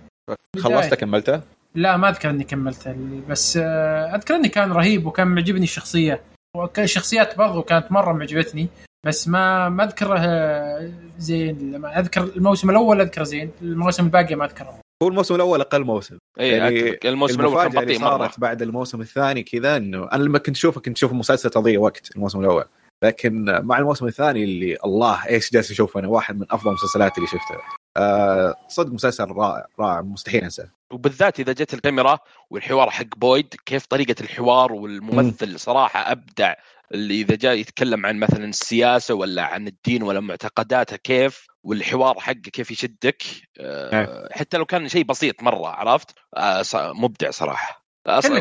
[0.60, 1.42] خلصته كملته؟
[1.76, 2.96] لا ما أذكر إني كملته
[3.30, 6.22] بس آه، أذكر إني كان رهيب وكان معجبني الشخصية
[6.56, 8.68] وكان الشخصيات برضو كانت مرة معجبتني
[9.06, 11.72] بس ما ما أذكره آه، زين.
[11.72, 14.80] لما أذكر الموسم الأول اذكره زين الموسم الباقي ما أذكره.
[15.04, 16.18] هو الموسم الأول أقل موسم.
[16.40, 17.00] اي يعني.
[17.06, 18.10] الموسم الأول كان بطيء مرة.
[18.10, 22.16] صارت بعد الموسم الثاني كذا إنه أنا لما كنت أشوفه كنت أشوف مسلسل تضييع وقت
[22.16, 22.66] الموسم الأول.
[23.04, 27.28] لكن مع الموسم الثاني اللي الله إيش جالس أشوف أنا واحد من أفضل المسلسلات اللي
[27.28, 27.62] شفتها.
[27.98, 30.70] آه صدق مسلسل رائع رائع مستحيل أنساه.
[30.92, 36.54] وبالذات إذا جت الكاميرا والحوار حق بويد كيف طريقة الحوار والممثل صراحة أبدع.
[36.94, 42.34] اللي إذا جاء يتكلم عن مثلا السياسة ولا عن الدين ولا معتقداته كيف والحوار حقه
[42.34, 43.24] كيف يشدك
[43.60, 47.86] آه، حتى لو كان شيء بسيط مرة عرفت؟ آه، مبدع صراحة.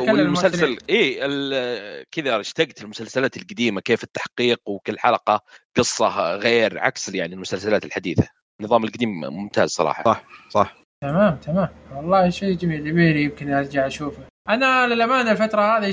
[0.01, 0.79] والمسلسل.
[0.91, 5.41] اي ال- كذا اشتقت المسلسلات القديمة كيف التحقيق وكل حلقة
[5.77, 8.29] قصة غير عكس يعني المسلسلات الحديثة.
[8.61, 10.05] النظام القديم ممتاز صراحة.
[10.05, 10.25] صح.
[10.49, 10.77] صح.
[11.03, 11.69] تمام تمام.
[11.95, 14.23] والله شيء جميل يبيلي يمكن أرجع أشوفه.
[14.49, 15.91] أنا للأمانة الفترة هذه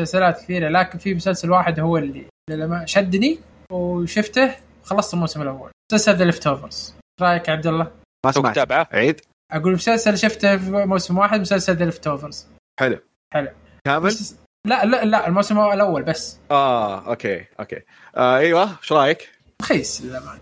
[0.00, 3.38] مسلسلات كثيره لكن في مسلسل واحد هو اللي للأمانة شدني
[3.72, 7.90] وشفته خلصت الموسم الأول مسلسل The Leftovers رايك يا عبد الله؟
[8.26, 9.20] ما سمعت تابعه عيد
[9.52, 12.46] أقول مسلسل شفته في موسم واحد مسلسل The Leftovers
[12.80, 12.98] حلو
[13.34, 13.48] حلو.
[13.86, 14.12] كامل
[14.66, 17.82] لا لا لا الموسم الأول بس آه أوكي أوكي
[18.16, 19.30] آه أيوه إيش رايك؟
[19.62, 20.40] رخيص للامانه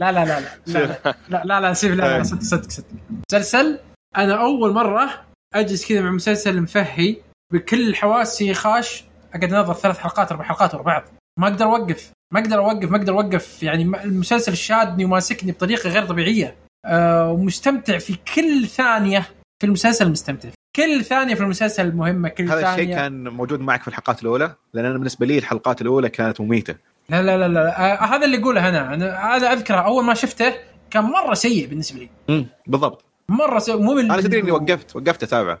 [0.00, 2.86] لا لا لا لا لا لا لا لا سيف لا لا صدق صدق صدق
[3.30, 3.80] مسلسل
[4.16, 7.16] أنا اول مره اجلس كذا مع مسلسل مفهي
[7.52, 11.02] بكل حواسي خاش أقعد انظر ثلاث حلقات أربع حلقات ورا بعض.
[11.38, 13.62] ما أقدر أوقف ما أقدر أوقف ما أقدر أوقف.
[13.62, 16.56] يعني المسلسل شادني وماسكني بطريقة غير طبيعية.
[16.86, 19.20] آه ومستمتع في كل ثانية
[19.60, 20.48] في المسلسل مستمتع.
[20.76, 22.74] كل ثانية في المسلسل مهمة كل هذا ثانية.
[22.74, 26.74] الشيء كان موجود معك في الحلقات الأولى؟ لأن أنا بالنسبة لي الحلقات الأولى كانت مميتة.
[27.08, 28.02] لا لا لا, لا.
[28.02, 28.94] آه هذا اللي أقوله أنا.
[28.94, 29.76] أنا هذا أذكره.
[29.76, 30.54] أول ما شفته
[30.90, 32.08] كان مرة سيء بالنسبة لي.
[32.30, 33.04] امم بالضبط.
[33.28, 34.12] مرة سيء مو بال...
[34.12, 35.58] أنا تدري إني وقفت وقفت أتابعه.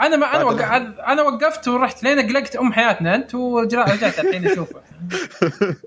[0.00, 0.62] أنا ما أنا وق...
[1.08, 4.80] أنا وقفت ورحت لين قلقت أم حياتنا أنت ورجعت رجعت الحين أشوفه.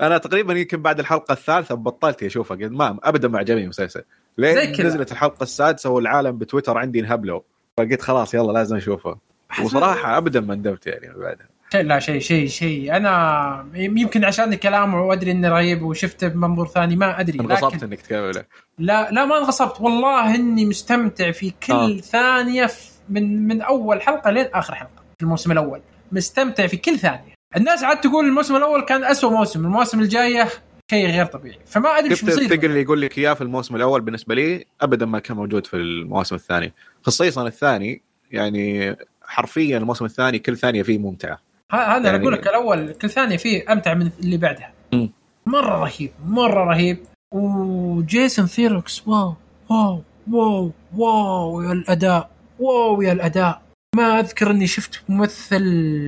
[0.00, 4.02] أنا تقريبا يمكن بعد الحلقة الثالثة بطلت اشوفها قلت ما ابدا ما عجبني المسلسل
[4.38, 4.86] لين.
[4.86, 7.40] نزلت الحلقة السادسة والعالم بتويتر عندي انهبلوا.
[7.76, 9.18] فقلت خلاص يلا لازم اشوفها
[9.64, 11.48] وصراحة ابدا ما ندمت يعني بعدها.
[11.74, 12.96] لا شيء شيء شيء.
[12.96, 18.44] أنا يمكن عشان كلامه وأدري إنه رهيب وشفته بمنظور ثاني ما أدري انغصبت إنك تكمله.
[18.78, 19.80] لا لا ما انغصبت.
[19.80, 22.00] والله إني مستمتع في كل آه.
[22.00, 25.80] ثانية في- من من أول حلقة لين آخر حلقة في الموسم الأول.
[26.12, 27.34] مستمتع في كل ثانية.
[27.56, 30.48] الناس عاد تقول الموسم الأول كان أسوأ موسم المواسم الجاية
[30.90, 31.58] شيء غير طبيعي.
[31.66, 32.52] فما أدري إيش بيصير.
[32.64, 36.34] اللي يقول لك إياه في الموسم الأول بالنسبة لي ابدا ما كان موجود في المواسم
[36.34, 41.38] الثانية خصيصا الثاني يعني حرفيا الموسم الثاني كل ثانية فيه ممتعة.
[41.72, 44.72] هذا أنا يعني- أقول لك الأول كل ثانية فيه أمتع من اللي بعدها.
[44.92, 45.10] مم.
[45.46, 46.98] مرة رهيب مرة رهيب.
[47.34, 49.34] و Justin Theroux wow
[49.70, 52.30] wow wow wow الأداء.
[52.58, 53.62] wow يا الأداء.
[53.96, 55.64] ما أذكر إني شفت ممثل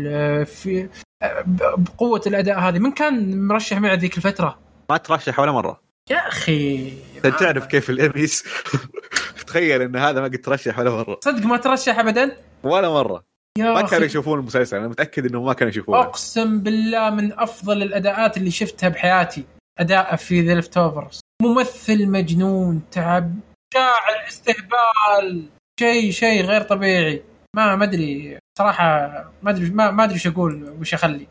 [0.06, 0.88] آه، في
[1.22, 1.44] آه،
[1.76, 2.78] بقوة الأداء هذه.
[2.78, 4.59] من كان مرشح معي ذيك الفترة؟
[4.90, 5.80] ما ترشح ولا مرة.
[6.11, 6.92] يا أخي.
[7.24, 8.44] أنت تعرف كيف الاميس
[9.46, 11.18] تخيل إن هذا ما قد ترشح ولا مرة.
[11.24, 13.24] صدق ما ترشح ابدا؟ ولا مرة.
[13.59, 13.82] يا ما.
[13.82, 14.76] كانوا يشوفون المسلسل.
[14.76, 16.00] أنا متأكد إنهم ما كانوا يشوفونه.
[16.00, 19.44] أقسم بالله من أفضل الأداءات اللي شفتها بحياتي.
[19.78, 20.79] اداءه في The Left
[21.42, 23.35] ممثل مجنون تعب
[23.74, 25.48] شاعر استهبال
[25.80, 27.22] شيء شيء غير طبيعي.
[27.56, 28.38] ما ما أدري.
[28.58, 28.84] صراحة
[29.42, 31.26] ما أدري ما أدري إيش أقول وش أخلي.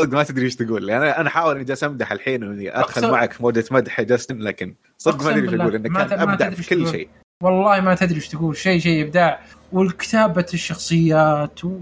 [0.00, 0.88] صدق ما تدري إيش تقول.
[0.88, 4.00] يعني أنا أنا احاول إني جالس أمدح الحين وإني أدخل أقسم- معك في mood مدح
[4.00, 5.60] Justin لكن صدق ما أدري إيش.
[5.60, 6.88] أقول ما كان ابدع في كل.
[6.88, 7.08] شيء.
[7.42, 8.56] والله ما تدري إيش تقول.
[8.56, 9.40] شيء شيء إبداع.
[9.72, 11.78] والكتابة الشخصيات و...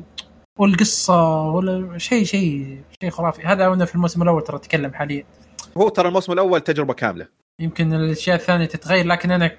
[0.59, 3.43] والقصة ولا شيء شيء شيء خرافي.
[3.43, 5.25] هذا أنا في الموسم الأول ترى اتكلم حاليا.
[5.77, 7.29] هو ترى الموسم الأول تجربة كاملة.
[7.61, 9.57] يمكن الأشياء الثانية تتغير لكن أنا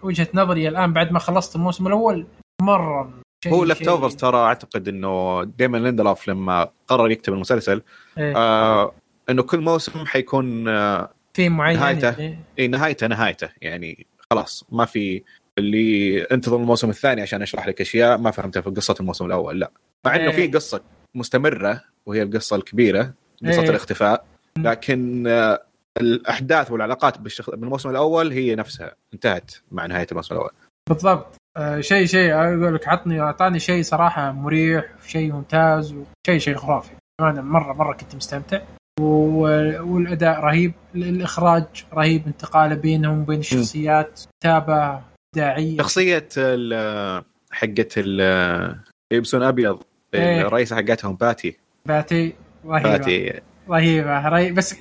[0.00, 2.26] كوجهة نظري الآن بعد ما خلصت الموسم الأول
[2.62, 7.82] مرة هو Leftovers ترى أعتقد إنه Damon Lindelof لما قرر يكتب المسلسل
[8.18, 8.36] إيه.
[8.36, 8.94] آه
[9.30, 12.10] إنه كل موسم حيكون آه في معين نهايته.
[12.10, 12.38] يعني.
[12.58, 15.22] إيه نهايته نهايته يعني خلاص ما في
[15.58, 19.70] اللي انتظر الموسم الثاني عشان أشرح لك أشياء ما فهمتها في قصة الموسم الأول لا
[20.04, 20.52] مع إنه في إيه.
[20.52, 20.80] قصة
[21.14, 23.14] مستمرة وهي القصة الكبيرة
[23.46, 23.70] قصة إيه.
[23.70, 24.24] الاختفاء
[24.58, 25.60] لكن آه،
[26.00, 27.50] الأحداث والعلاقات بالشخ...
[27.50, 28.94] بالموسم الأول هي نفسها.
[29.14, 30.50] انتهت مع نهاية الموسم الأول.
[30.88, 31.36] بالضبط.
[31.56, 36.90] آه شيء شيء أقول لك عطني أعطاني شيء صراحة مريح شيء ممتاز وشيء شيء خرافي.
[37.20, 38.60] أنا مره مرة كنت مستمتع.
[39.00, 40.72] والأداء رهيب.
[40.94, 45.00] ال- الإخراج رهيب انتقاله بينهم وبين الشخصيات كتابه
[45.34, 45.78] إبداعية.
[45.78, 48.80] شخصية ال- حقت ال-
[49.12, 49.82] يلبسون أبيض
[50.14, 50.40] إيه.
[50.40, 51.56] الرئيسة حقتهم باتي.
[51.86, 52.34] باتي
[52.66, 52.90] رهيبة.
[52.90, 53.40] باتي.
[53.70, 54.28] رهيبة.
[54.28, 54.74] رهيبه بس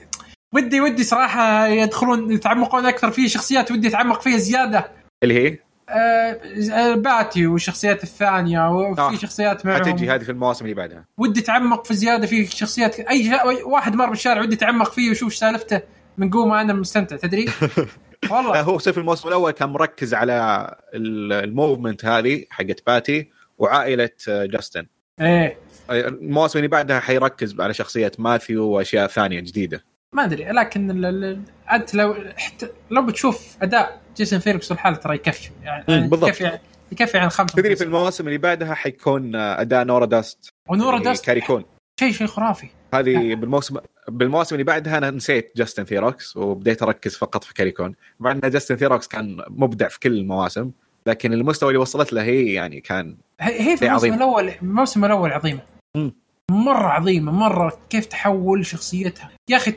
[0.54, 4.92] ودي ودي صراحة يدخلون يتعمقون أكثر في شخصيات ودي أتعمق فيها زيادة.
[5.24, 5.58] اللي هي؟
[5.90, 9.16] آه، باتي والشخصيات الثانية وفي آه.
[9.16, 9.78] شخصيات معهم.
[9.84, 11.06] حتجي هذه في المواسم اللي بعدها.
[11.18, 13.32] ودي أتعمق في زيادة في شخصيات أي
[13.66, 15.82] واحد مر بالشارع ودي أتعمق فيه وأشوف إيش سالفته
[16.18, 17.46] من قو ما أنا مستمتع تدري؟
[18.32, 18.62] والله.
[18.62, 24.46] هو سيف الموسم الأول كان مركز على ال- ال movement هذه حقت باتي وعائلة آه،
[24.46, 24.86] Justin.
[25.22, 25.58] إيه.
[25.92, 29.84] المواسم اللي بعدها حيركز على شخصية ماثيو وأشياء ثانية جديدة.
[30.14, 31.06] ما أدري لكن ال...
[31.06, 31.42] ال...
[31.72, 36.30] أنت لو حتى لو بتشوف أداء جيسون فيركس الحالة ترى يكفي يعني مم، بالضبط.
[36.30, 36.60] يكفي
[36.92, 40.50] يكفي عن خمسة تدري في المواسم اللي بعدها حيكون آه، أداء Nora Durst.
[40.70, 41.64] و Nora اللي Durst Carrie Coon
[42.00, 42.68] شيء شيء خرافي.
[42.94, 47.96] هذه بالموسم بالمواسم اللي بعدها أنا نسيت جاستن ثيروكس وبديت أركز فقط في كاري كون
[48.20, 50.72] مع أن جاستن ثيروكس كان مبدع في كل المواسم
[51.08, 54.14] لكن المستوى اللي وصلت له هي يعني كان هي هي في الموسم عظيم.
[54.14, 55.60] الأول الموسم الأول عظيمة.
[55.96, 56.14] مم.
[56.52, 59.30] مرة عظيمة مرة كيف تحول شخصيتها.
[59.50, 59.76] يا أخي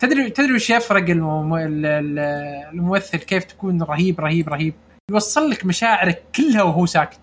[0.00, 1.54] تدري تدري وش يفرق المم...
[1.54, 2.18] ال- ال-
[2.72, 4.74] الممثل؟ كيف تكون رهيب رهيب رهيب؟
[5.10, 7.20] يوصل لك مشاعرك كلها وهو ساكت.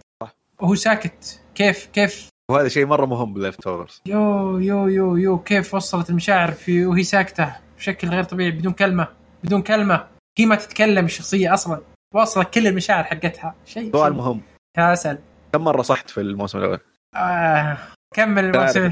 [0.62, 1.42] وهو ساكت.
[1.56, 6.52] كيف كيف؟ وهذا شيء مرة مهم بال Leftovers يو يو يو يو كيف وصلت المشاعر
[6.52, 9.08] في وهي ساكتة؟ بشكل غير طبيعي بدون كلمة.
[9.44, 10.08] بدون كلمة.
[10.40, 11.82] هي ما تتكلم الشخصيه أصلا.
[12.14, 13.56] واصلة كل المشاعر حقتها.
[13.66, 14.42] شيء سؤال مهم.
[14.78, 15.18] يا سل
[15.54, 16.80] كم مرة صحت في الموسم الأول؟
[17.16, 17.78] آه
[18.16, 18.92] كمل الموسم.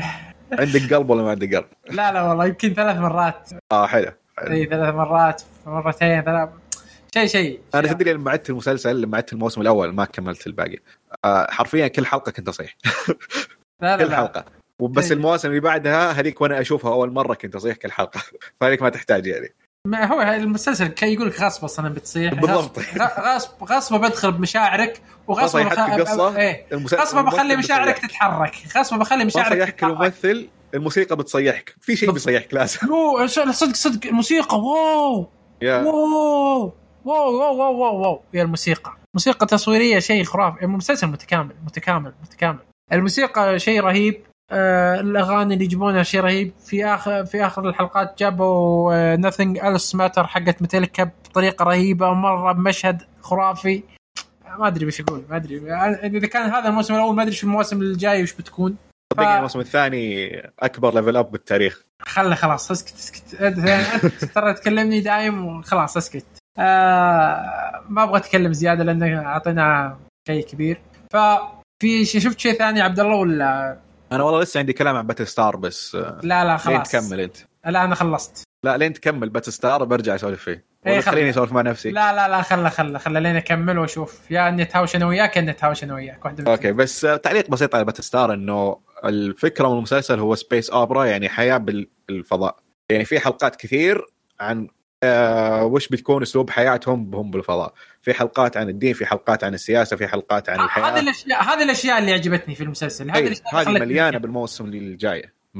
[0.52, 4.12] عندك قلب ولا ما عندك قلب؟ لا لا والله يمكن ثلاث مرات آه حلو.
[4.50, 6.50] إي ثلاث مرات مرتين ثلاث
[7.14, 7.94] شيء شيء أنا.
[7.94, 10.78] تدري لما عدت المسلسل لما عدت الموسم الأول ما كملت الباقي
[11.26, 12.78] آه حرفيا كل حلقة كنت أصيح
[13.82, 14.46] لا لا كل حلقة
[14.80, 15.12] وبس.
[15.12, 18.22] المواسم اللي بعدها هذيك وأنا أشوفها أول مرة كنت أصيح كل حلقة
[18.62, 19.54] فهذيك ما تحتاج يعني
[19.88, 22.80] ما هو المسلسل كان يقول لك غصب أصلا بتصيح بالضبط.
[23.20, 26.36] غصب غصب بدخل بمشاعرك وغصب غصب يحكي بخ-.
[26.38, 26.66] إيه.
[26.72, 27.98] المسلسل غصب بخلي مشاعرك.
[28.00, 28.56] تتحرك.
[28.78, 29.92] غصب بخلي مشاعرك بيصيحك تتحرك.
[29.92, 31.76] الممثل الموسيقى بتصيحك.
[31.82, 32.12] في شيء.
[32.12, 32.80] بيصيحك لازم.
[32.88, 34.08] يو صدق صدق.
[34.08, 35.28] الموسيقى واو!
[35.64, 36.74] واو
[37.06, 38.22] واو واو واو واو, واو.
[38.34, 38.94] يا الموسيقى.
[39.14, 40.66] موسيقى تصويرية شيء خرافي.
[40.66, 42.60] المسلسل متكامل متكامل متكامل.
[42.94, 44.22] الموسيقى شيء رهيب.
[44.52, 46.54] آه الأغاني اللي يجيبونها شيء رهيب.
[46.66, 52.52] في اخر في آخر الحلقات جابوا آه nothing else matter حقت ميتاليكا بطريقة رهيبة مرة
[52.52, 53.84] بمشهد خرافي.
[54.60, 55.58] ما أدري وش أقول ما أدري.
[56.18, 58.78] إذا كان هذا الموسم الأول ما أدري شو المواسم الجايه وش بتكون.
[59.14, 60.30] صدقني الموسم الثاني
[60.60, 61.84] أكبر level ب بالتاريخ.
[62.02, 63.42] خله خلاص اسكت اسكت.
[63.42, 66.26] انت ترى تكلمني دايم وخلاص اسكت.
[66.58, 70.82] آه ما أبغى أتكلم زيادة لأن أعطينا شيء كبير.
[71.14, 73.80] ففي شفت شيء ثاني عبد الله ولا؟
[74.12, 76.92] أنا والله لسه عندي كلام عن Battlestar بس آه، لا لا لين خلاص.
[76.92, 77.38] تكمل أنت.
[77.66, 78.44] لا أنا خلصت.
[78.66, 80.66] لا لين تكمل Battlestar برجع أسولف فيه.
[80.86, 81.92] ولا خل- خليني أسولف مع نفسي.
[81.92, 84.32] لا لا لا خله خله خله لين أكمل وأشوف.
[84.32, 86.26] يا أني اتهاوش أنا وياك يا أني اتهاوش أنا وياك.
[86.26, 91.06] واحدة okay بس آه، تعليق بسيط على Battlestar إنه الفكرة من المسلسل هو space opera
[91.06, 91.58] يعني حياة
[92.08, 92.56] بالفضاء.
[92.92, 94.06] يعني في حلقات كثير
[94.40, 94.68] عن
[95.04, 97.74] آه وش بتكون أسلوب حياتهم هم بالفضاء.
[98.02, 101.00] في حلقات عن الدين في حلقات عن السياسة في حلقات عن هذه الحياة.
[101.00, 103.12] الأشياء هذه الأشياء اللي عجبتني في المسلسل.
[103.12, 104.18] هذه هذه الأشياء اللي هذه مليانة.
[104.18, 104.96] بالموسم اللي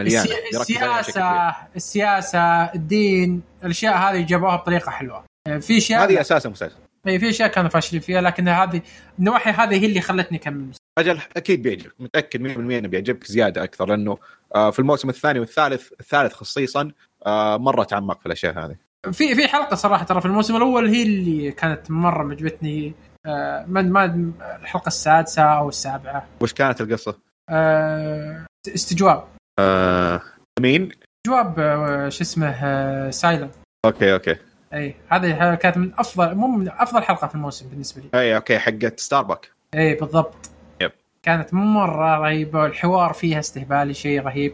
[0.04, 0.22] كبير.
[0.62, 5.24] السياسة السياسة الدين الأشياء هذه جابوها بطريقة حلوة.
[5.48, 6.78] آه، في أشياء هذه أساس المسلسل.
[7.08, 8.82] إي في أشياء كانوا فاشلين فيها لكن هذه
[9.20, 10.72] النواحي هذه هي اللي خلتني أكمل.
[10.98, 11.94] أجل أكيد بيعجبك.
[12.00, 14.18] متأكد 100% إنه بيعجبك زيادة أكثر لأنه
[14.56, 16.92] آه، في الموسم الثاني والثالث الثالث خصيصا
[17.26, 18.76] آه، مرة تعمق في الأشياء هذه.
[19.12, 22.94] في في حلقة صراحة ترى في الموسم الأول هي اللي كانت مرة معجبتني
[23.68, 24.32] ما ما
[24.62, 26.28] الحلقة السادسة أو السابعة.
[26.42, 27.18] وش كانت القصة؟
[28.76, 29.35] استجواب.
[29.60, 30.22] آه،
[30.60, 30.90] مين؟
[31.28, 33.54] جواب آه، شو اسمه آه، Cylon
[33.86, 34.36] okay okay.
[34.74, 38.20] إي هذه كانت من أفضل مو من أفضل حلقة في الموسم بالنسبة لي.
[38.20, 40.50] إي okay حقت Starbuck إي بالضبط.
[40.82, 40.92] yep.
[41.24, 44.54] كانت مرة رهيبة والحوار فيها استهبالي شيء رهيب.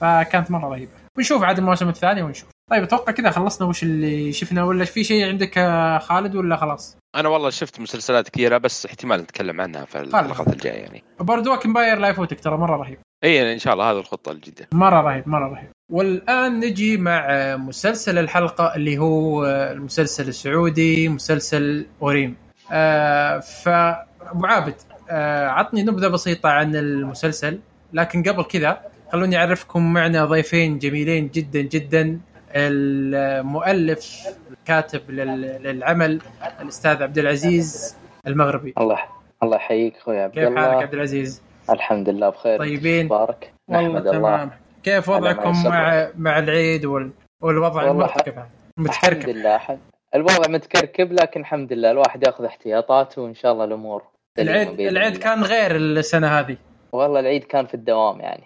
[0.00, 0.92] فكانت مرة رهيبة.
[1.18, 2.48] ونشوف عاد الموسم الثاني ونشوف.
[2.70, 3.68] طيب أتوقع كذا خلصنا.
[3.68, 8.28] وش اللي شفنا؟ ولا في شيء عندك آه، خالد ولا خلاص؟ أنا والله شفت مسلسلات
[8.28, 11.04] كثيرة بس احتمال نتكلم عنها في الحلقات الجاية يعني.
[11.20, 12.98] Boardwalk Empire لا يفوتك ترى مرة رهيب.
[13.24, 14.68] إي إن شاء الله هذه الخطة الجديدة.
[14.72, 15.68] مرة رهيب مرة رهيب.
[15.90, 22.36] والآن نجي مع مسلسل الحلقة اللي هو المسلسل السعودي مسلسل أوريم.
[22.72, 24.74] آه فابو عابد
[25.10, 27.60] آه عطني نبذة بسيطة عن المسلسل.
[27.92, 28.80] لكن قبل كذا
[29.12, 32.20] خلوني أعرفكم معنا ضيفين جميلين جدا جدا.
[32.56, 36.20] المؤلف الكاتب لل- للعمل
[36.60, 38.74] الأستاذ عبد العزيز المغربي.
[38.78, 38.98] الله
[39.42, 42.58] الله يحييك أخوي عبد كيف حالك الله عبد العزيز؟ الحمد لله بخير.
[42.58, 44.12] طيبين؟ مبارك والله الله.
[44.12, 44.50] تمام.
[44.82, 47.10] كيف وضعكم مع مع العيد وال...
[47.42, 48.48] والوضع المرتكب هذا؟
[48.78, 49.28] الحمد متكركب.
[49.28, 49.78] لله الحمد-
[50.14, 54.02] الوضع متكركب لكن الحمد لله الواحد ياخذ احتياطاته وإن شاء الله الأمور
[54.38, 55.16] العيد العيد.
[55.16, 56.56] كان غير السنة هذه.
[56.92, 58.44] والله العيد كان في الدوام يعني.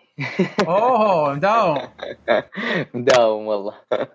[0.69, 1.79] أوه مداوم.
[2.95, 3.75] مداوم والله.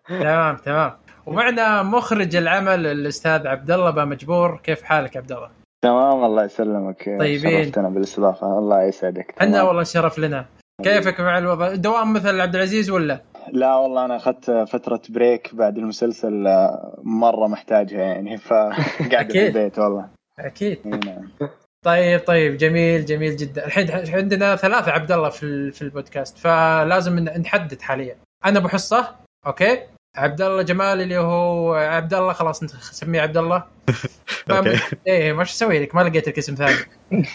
[0.09, 0.91] تمام تمام.
[1.25, 5.49] ومعنا مخرج العمل الأستاذ عبد الله بمجبور كيف حالك عبد الله؟
[5.83, 7.63] تمام الله يسلمك طيبين.
[7.63, 9.67] شرفتنا بالاستضافة الله يسعدك تمام.
[9.67, 10.45] والله شرف لنا
[10.83, 15.77] كيفك مع الوضع دوام مثل عبد العزيز ولا؟ لا والله أنا أخذت فترة break بعد
[15.77, 19.47] المسلسل آه، مرة محتاجها يعني فقاعد في.
[19.47, 21.29] البيت والله أكيد نعم.
[21.85, 27.81] طيب طيب جميل جميل جدا الحين عندنا ثلاثة عبد الله في في البودكاست فلازم نحدد
[27.81, 28.15] حاليا
[28.45, 29.15] أنا ابو حصة
[29.47, 29.79] okay
[30.15, 33.63] عبد الله جمال اللي هو عبد الله خلاص نسميه عبد الله.
[35.07, 36.75] إيه ما شو أسوي لك ما لقيت لك اسم ثاني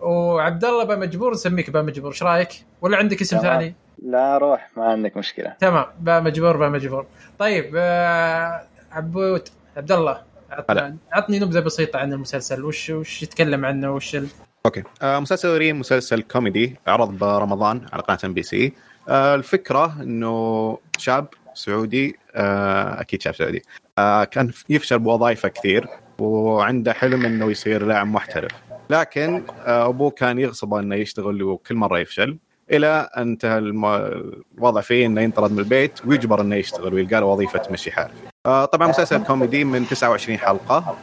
[0.00, 2.48] وعبد الله بمجبور نسميك بمجبور إيش رأيك؟
[2.80, 3.38] ولا عندك اسم.
[3.38, 7.06] ثاني؟ لا روح ما عندك مشكلة تمام بمجبور بمجبور
[7.38, 8.62] طيب آه،
[8.92, 10.22] عبود عبد الله
[10.70, 10.96] هلا.
[11.12, 14.26] عطني نبذة بسيطة عن المسلسل وش وش يتكلم عنه وش ال...
[14.66, 18.72] okay آه مسلسل ريم مسلسل كوميدي عرض برمضان على قناة MBC
[19.08, 23.62] آه الفكرة إنه شاب سعودي أكيد شاب سعودي.
[23.98, 25.86] آه كان يفشل بوظائفه كثير
[26.18, 28.52] وعنده حلم إنه يصير لاعب محترف.
[28.90, 32.38] لكن آه أبوه كان يغصبه إنه يشتغل وكل مرة يفشل
[32.70, 37.58] إلى أن انتهى الوضع فيه إنه ينطرد من البيت ويجبر إنه يشتغل ويلقى له وظيفة
[37.58, 38.10] تمشي حاله.
[38.46, 40.96] آه طبعا مسلسل كوميدي من 29 حلقة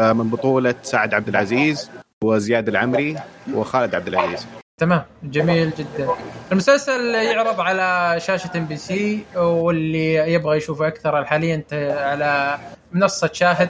[0.00, 1.90] آه من بطولة سعد عبد العزيز
[2.24, 3.16] وزياد العمري
[3.54, 4.46] وخالد عبد العزيز.
[4.82, 6.08] تمام جميل جدا.
[6.52, 12.58] المسلسل يعرض على شاشة MBC واللي يبغى يشوفه أكثر حاليا على
[12.92, 13.68] منصة شاهد.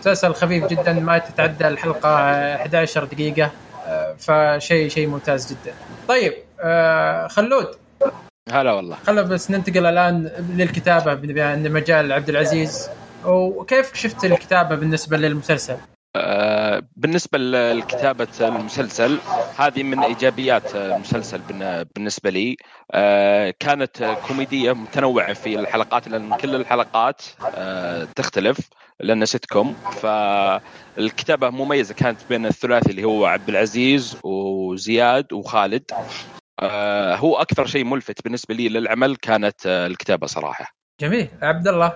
[0.00, 2.08] مسلسل خفيف جدا ما تتعدى الحلقة
[2.54, 3.50] 11 دقيقة
[4.18, 5.74] فشيء شيء ممتاز جدا.
[6.08, 7.66] طيب آه، خلود.
[8.50, 8.96] هلا والله.
[9.06, 12.88] خلنا بس ننتقل الآن للكتابة بن- مجال عبد العزيز.
[13.24, 15.76] وكيف شفت الكتابة بالنسبة للمسلسل؟
[16.16, 19.18] آه، بالنسبة ل- لكتابة المسلسل
[19.58, 22.56] هذه من إيجابيات المسلسل بالن- بالنسبة لي.
[22.92, 27.22] آه، كانت كوميدية متنوعة في الحلقات لأن كل الحلقات
[27.54, 28.58] آه، تختلف
[29.00, 35.82] لأن سيت كوم فالكتابة مميزة كانت بين الثلاثي اللي هو عبد العزيز وزياد وخالد.
[37.14, 40.64] هو أكثر شيء ملفت بالنسبة لي للعمل كانت الكتابة صراحة.
[41.00, 41.28] جميل.
[41.42, 41.92] عبد الله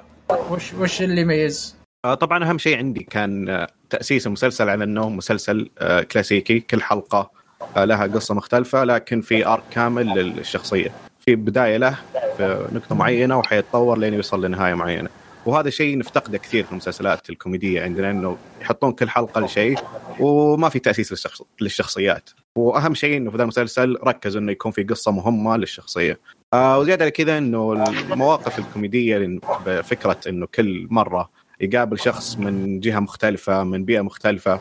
[0.50, 5.08] وش وش اللي يميز؟ آه، طبعا أهم شيء عندي كان آه، تأسيس المسلسل على انه
[5.08, 7.30] مسلسل آه، كلاسيكي كل حلقة
[7.76, 10.92] لها قصة مختلفة لكن في ارك كامل للشخصية.
[11.26, 11.98] في بداية له
[12.36, 15.08] في نقطة معينة وحيتطور لين يوصل لنهاية معينة.
[15.46, 19.78] وهذا شيء نفتقده كثير في المسلسلات الكوميدية عندنا إنه يحطون كل حلقة لشيء
[20.20, 22.30] وما في تأسيس للشخص للشخصيات.
[22.56, 26.18] وأهم شيء إنه في ذا المسلسل ركزوا إنه يكون في قصة مهمة للشخصية.
[26.54, 33.00] آه وزيادة على كذا إنه المواقف الكوميدية بفكرة إنه كل مرة يقابل شخص من جهة
[33.00, 34.60] مختلفة من بيئة مختلفة.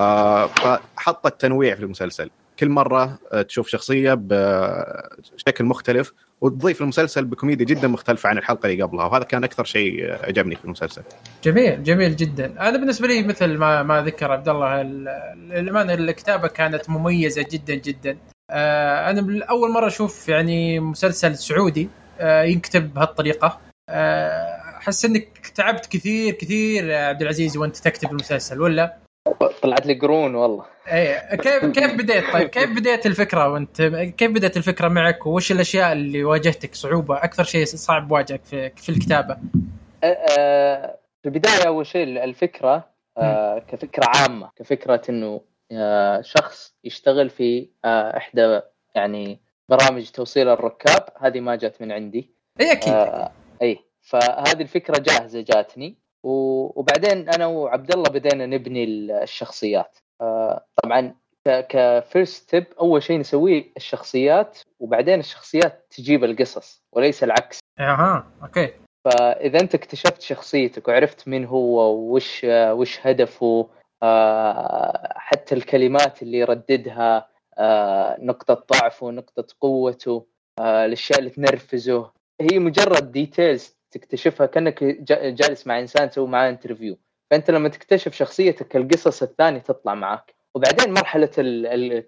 [0.00, 2.30] آه فحط التنويع في المسلسل.
[2.58, 8.82] كل مرة آه، تشوف شخصية بشكل مختلف وتضيف المسلسل بكوميديا جدا مختلفة عن الحلقة اللي
[8.82, 11.02] قبلها وهذا كان أكثر شيء عجبني في المسلسل.
[11.44, 12.68] جميل جميل جدا.
[12.68, 15.08] أنا بالنسبة لي مثل ما ما ذكر عبد الله ال-
[15.52, 18.16] الأمانة الكتابة كانت مميزة جدا جدا.
[18.50, 21.88] آه، أنا اول مرة أشوف يعني مسلسل سعودي
[22.20, 23.58] ينكتب بهالطريقة.
[24.82, 28.96] احس إنك تعبت كثير كثير يا عبد العزيز وأنت تكتب المسلسل ولا؟
[29.62, 30.64] طلعت لي قرون والله.
[30.88, 33.82] إيه كيف كيف بديت؟ طيب كيف بديت الفكرة وأنت؟
[34.16, 38.88] كيف بدات الفكرة معك؟ وش الأشياء اللي واجهتك صعوبة؟ أكثر شيء صعب واجهك في في
[38.88, 39.36] الكتابة؟
[40.04, 45.40] أه، أه، في البداية أول شيء الفكرة أه، كفكرة عامة كفكرة إنه
[46.20, 48.60] شخص يشتغل في إحدى
[48.94, 51.08] يعني برامج توصيل الركاب.
[51.20, 52.30] هذه ما جت من عندي.
[52.60, 52.94] اي أكيد
[53.62, 55.96] اي فهذه الفكرة جاهزة جاتني.
[56.22, 58.84] وبعدين أنا وعبد الله بدينا نبني
[59.22, 59.98] الشخصيات.
[60.20, 61.14] آه طبعا
[61.48, 67.58] ك first step أول شيء نسويه الشخصيات وبعدين الشخصيات تجيب القصص وليس العكس.
[67.78, 68.72] أها okay.
[69.04, 73.68] فإذا أنت اكتشفت شخصيتك وعرفت مين هو وش وش هدفه
[74.02, 80.26] آه، حتى الكلمات اللي يرددها آه، نقطة ضعفه نقطة قوته
[80.58, 82.10] آه، الأشياء اللي تنرفزه
[82.40, 86.98] هي مجرد details تكتشفها كأنك جا- جالس مع إنسان تسوي معاه interview
[87.30, 91.30] فأنت لما تكتشف شخصيتك القصص الثانية تطلع معك وبعدين مرحلة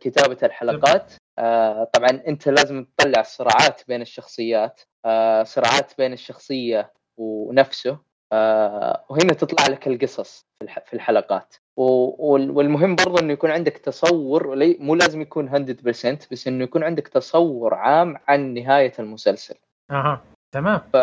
[0.01, 7.99] كتابة الحلقات آه، طبعا أنت لازم تطلع الصراعات بين الشخصيات آه، صراعات بين الشخصية ونفسه
[8.33, 11.55] آه وهنا تطلع لك القصص في الح- في الحلقات.
[11.77, 14.47] والمهم برضه إنه يكون عندك تصور
[14.81, 19.55] مو لازم يكون 100% بس إنه يكون عندك تصور عام عن نهاية المسلسل.
[19.91, 20.23] أها
[20.55, 20.81] تمام.
[20.93, 20.97] ف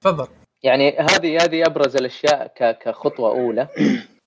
[0.00, 0.26] تفضل.
[0.62, 3.68] يعني هذه هذه أبرز الأشياء كخطوة أولى.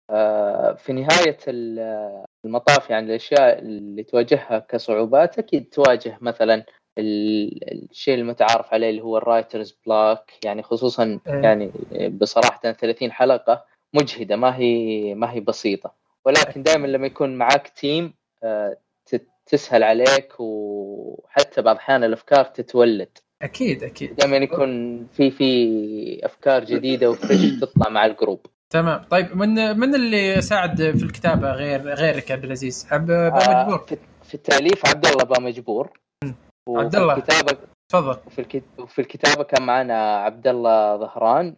[0.09, 6.63] آه، في نهاية ال- المطاف يعني الأشياء اللي تواجهها كصعوبات أكيد تواجه مثلا
[6.97, 11.34] ال- الشيء المتعارف عليه اللي هو ال writer's block يعني خصوصا إيه.
[11.34, 11.72] يعني
[12.09, 15.93] بصراحة 30 حلقة مجهدة ما هي ما هي بسيطة.
[16.26, 23.17] ولكن دائما لما يكون معك team آه، ت- تسهل عليك وحتى بعض الأحيان الأفكار تتولد.
[23.42, 24.70] أكيد أكيد دائما يكون
[25.14, 30.42] في في أفكار جديدة و fresh تطلع مع ال group تمام طيب من من اللي
[30.42, 33.86] ساعد في الكتابة غير غيرك عبد العزيز؟ عبا آه، مجبور
[34.24, 35.89] في, التأليف عبد الله با مجبور
[36.70, 37.18] عبد الله.
[37.18, 37.58] الكتابه
[37.92, 38.62] تفضل وفي.
[38.78, 41.56] وفي الكتابة كان معنا عبد الله ظهران.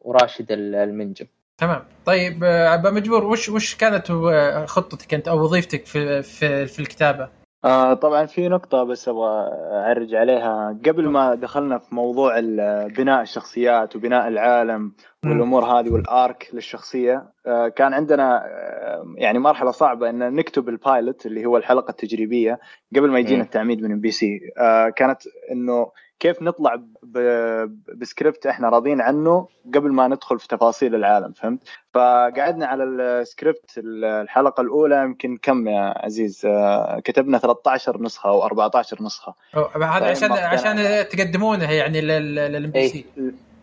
[0.00, 1.26] وراشد ال- المنجم
[1.60, 6.66] تمام طيب آه، عبا مجبور وش وش كانت آه، خطتك أنت أو وظيفتك في في
[6.66, 7.28] في الكتابة؟
[7.64, 10.78] آه طبعا في نقطة بس أبغى أعرج عليها.
[10.86, 12.40] قبل ما دخلنا في موضوع
[12.86, 14.92] بناء الشخصيات وبناء العالم
[15.26, 17.24] والأمور هذه وال arc للشخصية.
[17.46, 22.60] آه كان عندنا آه يعني مرحلة صعبة إن نكتب ال pilot اللي هو الحلقة التجريبية
[22.96, 23.42] قبل ما يجينا.
[23.42, 24.40] التعميد من MBC.
[24.58, 25.22] آه كانت
[25.52, 26.82] إنه كيف نطلع
[27.96, 31.60] بسكريبت إحنا راضيين عنه قبل ما ندخل في تفاصيل العالم فهمت؟
[31.94, 36.46] فقعدنا على السكريبت الحلقة الأولى يمكن كم يا عزيز؟
[37.04, 39.34] كتبنا 13 نسخة أو 14 نسخة.
[39.56, 40.76] أو هذا عشان عشان
[41.08, 43.04] تقدمونها يعني لل MBC.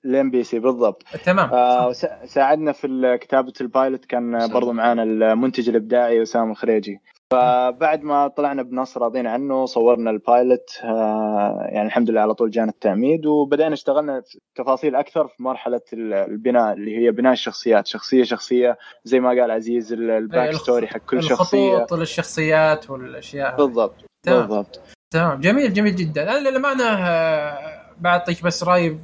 [0.04, 1.04] ل MBC بالضبط.
[1.26, 1.50] تمام.
[1.54, 1.92] آه،
[2.26, 4.48] ساعدنا في كتابة ال pilot كان.
[4.54, 7.00] برضو معانا المنتج الإبداعي أسامة الخريجي.
[7.32, 12.50] فبعد ما طلعنا بنص راضين عنه صورنا ال pilot آه، يعني الحمد لله على طول
[12.52, 17.88] جانا التعميد وبدأنا اشتغلنا في تفاصيل أكثر في مرحلة ال- البناء اللي هي بناء الشخصيات.
[17.88, 21.78] شخصية شخصية زي ما قال عزيز ال- ال back story حق كل شخصية.
[21.78, 23.58] الخطوط للشخصيات والأشياء هذه.
[23.58, 23.96] بالضبط
[24.26, 24.40] تمام.
[24.40, 24.80] بالضبط.
[25.14, 25.40] تمام.
[25.40, 26.24] جميل جميل جدا.
[26.38, 28.98] أنا للأمانة آه، بعطيك بس رأي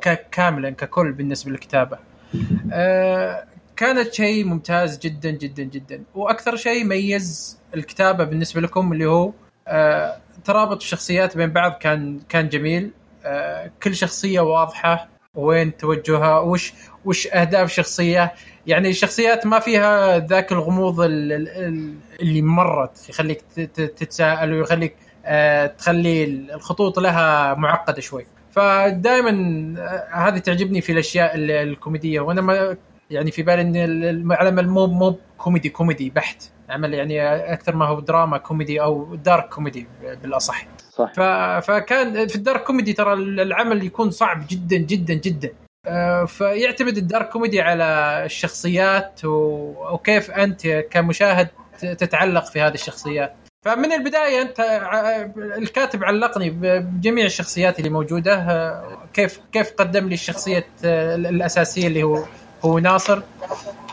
[0.00, 1.98] ك- كاملا ككل بالنسبة للكتابة.
[2.72, 3.44] آه،
[3.76, 6.02] كانت شيء ممتاز جدا جدا جدا.
[6.14, 9.32] وأكثر شيء ميز الكتابة بالنسبة لكم اللي هو
[9.68, 12.90] آه، ترابط الشخصيات بين بعض كان كان جميل.
[13.24, 15.08] آه، كل شخصية واضحة.
[15.34, 16.72] وين توجهها؟ وش
[17.04, 18.32] وش أهداف شخصية؟
[18.66, 23.42] يعني الشخصيات ما فيها ذاك الغموض ال- ال- ال- اللي مرت يخليك
[23.74, 24.96] تتساءل ويخليك
[25.78, 28.26] تخلي الخطوط لها معقدة شوي.
[28.50, 29.30] فدائما
[30.12, 32.20] هذه تعجبني في الأشياء ال- الكوميدية.
[32.20, 32.76] وأنا ما
[33.10, 36.42] يعني في بالي إن ال- العمل مو مو كوميدي كوميدي بحت.
[36.70, 39.86] عمل يعني أكثر ما هو دراما كوميدي أو dark comedy
[40.22, 40.66] بالأصح.
[40.90, 41.12] صح.
[41.12, 41.20] ف...
[41.70, 45.50] فكان في ال dark comedy ترى العمل يكون صعب جدا جدا جدا.
[45.86, 47.84] آه، فيعتمد ال dark comedy على
[48.24, 49.28] الشخصيات و...
[49.94, 51.48] وكيف أنت كمشاهد
[51.80, 53.34] تتعلق في هذه الشخصيات.
[53.62, 60.14] فمن البداية أنت ع- الكاتب علقني بجميع الشخصيات اللي موجودة آه، كيف كيف قدم لي
[60.14, 62.24] الشخصية آه، الأساسية اللي هو
[62.64, 63.22] هو ناصر؟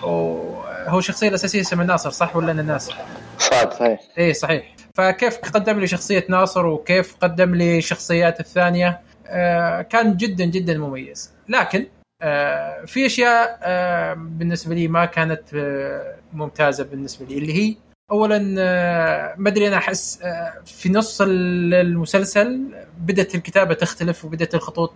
[0.03, 2.95] وهو الشخصيه الأساسية اسمها ناصر صح ولا أنا ناصر؟
[3.37, 3.99] صاد صحيح.
[4.17, 4.75] إيه صحيح.
[4.95, 11.31] فكيف قدم لي شخصية ناصر وكيف قدم لي الشخصيات الثانية؟ آه كان جدا جدا مميز.
[11.49, 11.85] لكن
[12.21, 17.75] آه في أشياء آه بالنسبة لي ما كانت آه ممتازة بالنسبة لي اللي هي
[18.11, 22.61] اولا آه ما أدري أنا أحس آه في نص ال- المسلسل
[22.99, 24.93] بدأت الكتابة تختلف وبدأت الخطوط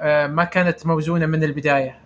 [0.00, 1.98] آه ما كانت موزونة من البداية.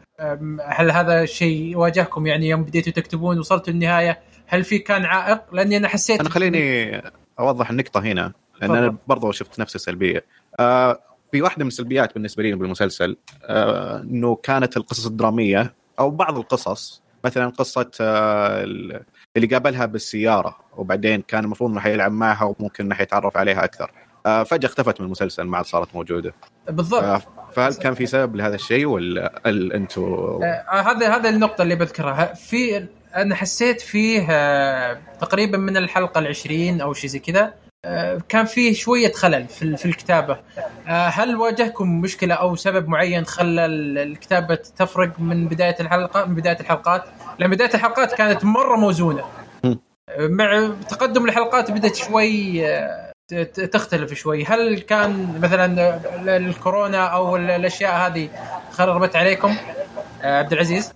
[0.67, 5.77] هل هذا الشيء واجهكم؟ يعني يوم بديتوا تكتبون وصلتوا النهاية هل في كان عائق؟ لأني
[5.77, 7.03] أنا حسيت أنا خليني
[7.41, 8.77] أوضح النقطة هنا لأن.
[8.77, 10.25] أنا برضو شفت نفس السلبيه
[10.61, 11.01] آه
[11.33, 17.03] في واحدة من السلبيات بالنسبة لي بالمسلسل آه إنه كانت القصص الدرامية أو بعض القصص
[17.25, 18.65] مثلا قصة آه
[19.37, 23.91] اللي قابلها بالسيارة وبعدين كان المفروض إنه حيلعب معها وممكن إنه حيتعرف عليها أكثر.
[24.27, 26.35] آه فجأة اختفت من المسلسل ما عاد صارت موجودة.
[26.69, 27.03] بالضبط.
[27.03, 27.23] آه
[27.53, 32.35] فهل كان في سبب لهذا الشيء ولا هل أنتم آه هذا هذا النقطة اللي بذكرها.
[32.35, 34.27] في أنا حسيت فيه
[35.21, 37.55] تقريبا من الحلقة العشرين أو شيء زي كذا.
[38.29, 40.39] كان فيه شوية خلل في, ال- في الكتابة.
[40.89, 46.35] آه هل واجهكم مشكلة أو سبب معين خلى ال- الكتابة تفرق من بداية الحلقة من
[46.35, 47.05] بداية الحلقات؟
[47.39, 49.25] لأن بداية الحلقات كانت مرة موزونة.
[49.65, 49.75] م.
[50.09, 52.63] آه، مع تقدم الحلقات بدأت شوي
[53.73, 54.45] تختلف شوي.
[54.45, 58.29] هل كان مثلا الكورونا أو ال- الأشياء هذه
[58.71, 59.57] خربت عليكم؟
[60.23, 60.95] آه، عبد العزيز.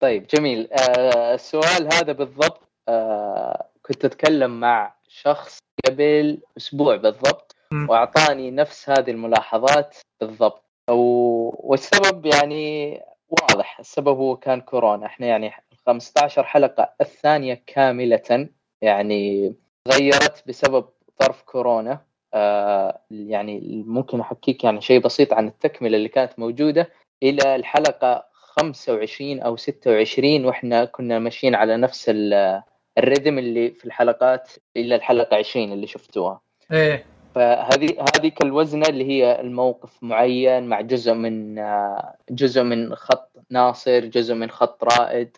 [0.00, 0.68] طيب جميل.
[0.72, 7.56] آه السؤال هذا بالضبط آه كنت أتكلم مع شخص قبل أسبوع بالضبط.
[7.88, 10.62] وأعطاني نفس هذه الملاحظات بالضبط.
[10.90, 13.78] والسبب يعني واضح.
[13.80, 15.06] السبب هو كان كورونا.
[15.06, 15.52] إحنا يعني
[15.86, 18.48] 15 حلقة الثانية كاملة
[18.82, 19.54] يعني
[19.88, 20.84] غيرت بسبب
[21.22, 22.00] ظرف كورونا.
[22.34, 26.90] آه يعني ممكن أحكيك يعني شيء بسيط عن التكملة اللي كانت موجودة.
[27.22, 32.62] إلى الحلقة 25 أو 26 وإحنا كنا ماشيين على نفس ال-
[32.98, 36.40] الريتم اللي في الحلقات إلى الحلقة 20 اللي شفتوها.
[36.72, 37.04] إيه.
[37.34, 44.00] فهذه هذيك الوزنة اللي هي الموقف معين مع جزء من آه، جزء من خط ناصر
[44.00, 45.36] جزء من خط رائد.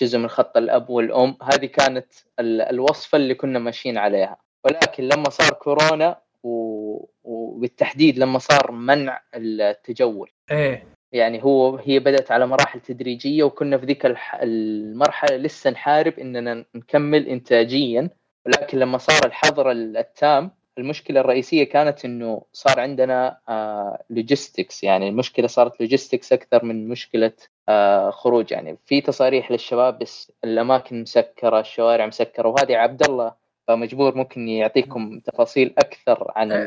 [0.00, 1.36] جزء من خط الأب والأم.
[1.42, 2.06] هذه كانت
[2.40, 4.36] ال- الوصفة اللي كنا ماشيين عليها.
[4.64, 6.16] ولكن لما صار كورونا
[7.24, 10.30] وبالتحديد لما صار منع التجول.
[10.50, 10.86] إيه.
[11.12, 17.26] يعني هو هي بدأت على مراحل تدريجية وكنا في ذيك المرحلة لسه نحارب إننا نكمل
[17.28, 18.10] انتاجيا.
[18.46, 23.38] ولكن لما صار الحظر التام المشكلة الرئيسية كانت إنه صار عندنا
[24.10, 27.57] logistics يعني المشكلة صارت logistics أكثر من مشكلة آه،
[28.10, 28.78] خروج يعني.
[28.86, 33.32] في تصاريح للشباب بس الأماكن مسكرة الشوارع مسكرة وهذه عبد الله
[33.70, 36.64] مجبور ممكن يعطيكم تفاصيل أكثر عن لا،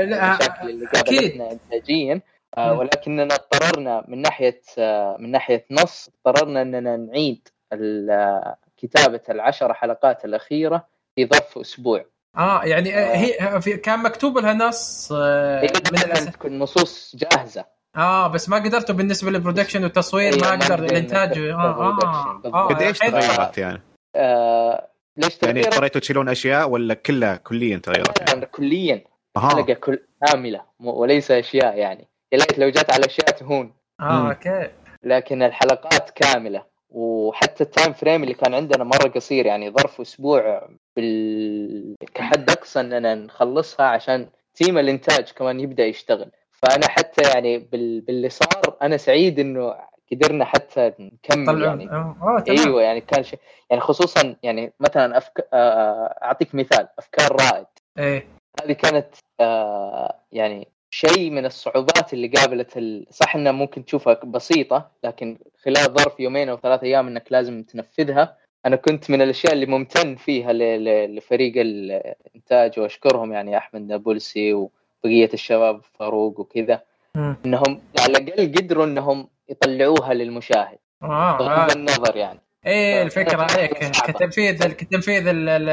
[0.00, 0.86] المشاكل اللي.
[0.86, 2.20] قابلتنا انتاجيا.
[2.58, 2.78] آه،.
[2.78, 10.24] ولكننا اضطررنا من ناحية آه، من ناحية نص اضطررنا أننا نعيد آه، كتابة العشر حلقات
[10.24, 10.86] الأخيرة
[11.16, 12.04] في ظرف أسبوع.
[12.36, 16.24] آه يعني آه، هي كان مكتوب لها نص آه، هي من كانت الأس...
[16.26, 17.64] تكون نصوص جاهزة.
[17.96, 21.52] آه بس ما قدرتوا بالنسبة لل production والتصوير أيوة، ما ما قدر قدرنا الانتاج آه
[21.54, 22.46] آه production.
[22.54, 23.82] آه قد إيش الحين- تغيرت يعني؟
[24.16, 29.04] آه ليش يعني؟ اضطريتوا تشيلون أشياء ولا كلها كليا تغيرت؟ يعني؟ كليا
[29.36, 34.28] حلقة كل كاملة وليس أشياء يعني يا ليت لو جت على أشياء تهون آه.
[34.28, 34.70] okay
[35.02, 40.68] لكن الحلقات كاملة وحتى ال time frame اللي كان عندنا مرة قصير يعني ظرف أسبوع
[40.96, 41.94] بال...
[42.14, 46.30] كحد أقصى إننا نخلصها عشان تيم الإنتاج كمان يبدأ يشتغل
[46.62, 48.00] فأنا حتى يعني بال...
[48.00, 49.74] باللي صار أنا سعيد إنه
[50.12, 51.90] قدرنا حتى نكمل طلعوا يعني.
[51.90, 53.38] آه آه، أيوه يعني كان شيء
[53.70, 55.48] يعني خصوصا يعني مثلا أفك...
[55.52, 57.66] آه، أعطيك مثال أفكار رائد.
[57.98, 58.26] إيه.
[58.62, 63.06] هذه كانت آه يعني شيء من الصعوبات اللي قابلت ال...
[63.10, 68.36] صح إنها ممكن تشوفها بسيطة لكن خلال ظرف يومين أو ثلاث أيام إنك لازم تنفذها.
[68.66, 70.58] أنا كنت من الأشياء اللي ممتن فيها ل...
[70.58, 71.16] ل...
[71.16, 74.68] لفريق الانتاج وأشكرهم يعني أحمد نابلسي
[75.04, 76.82] وبقيه الشباب فاروق وكذا.
[77.16, 81.72] إنهم على الأقل قدروا إنهم يطلعوها للمشاهد آه بغض آه.
[81.72, 83.78] النظر يعني إيه الفكرة عليك.
[84.06, 85.68] كتنفيذ كتنفيذ ال- ال-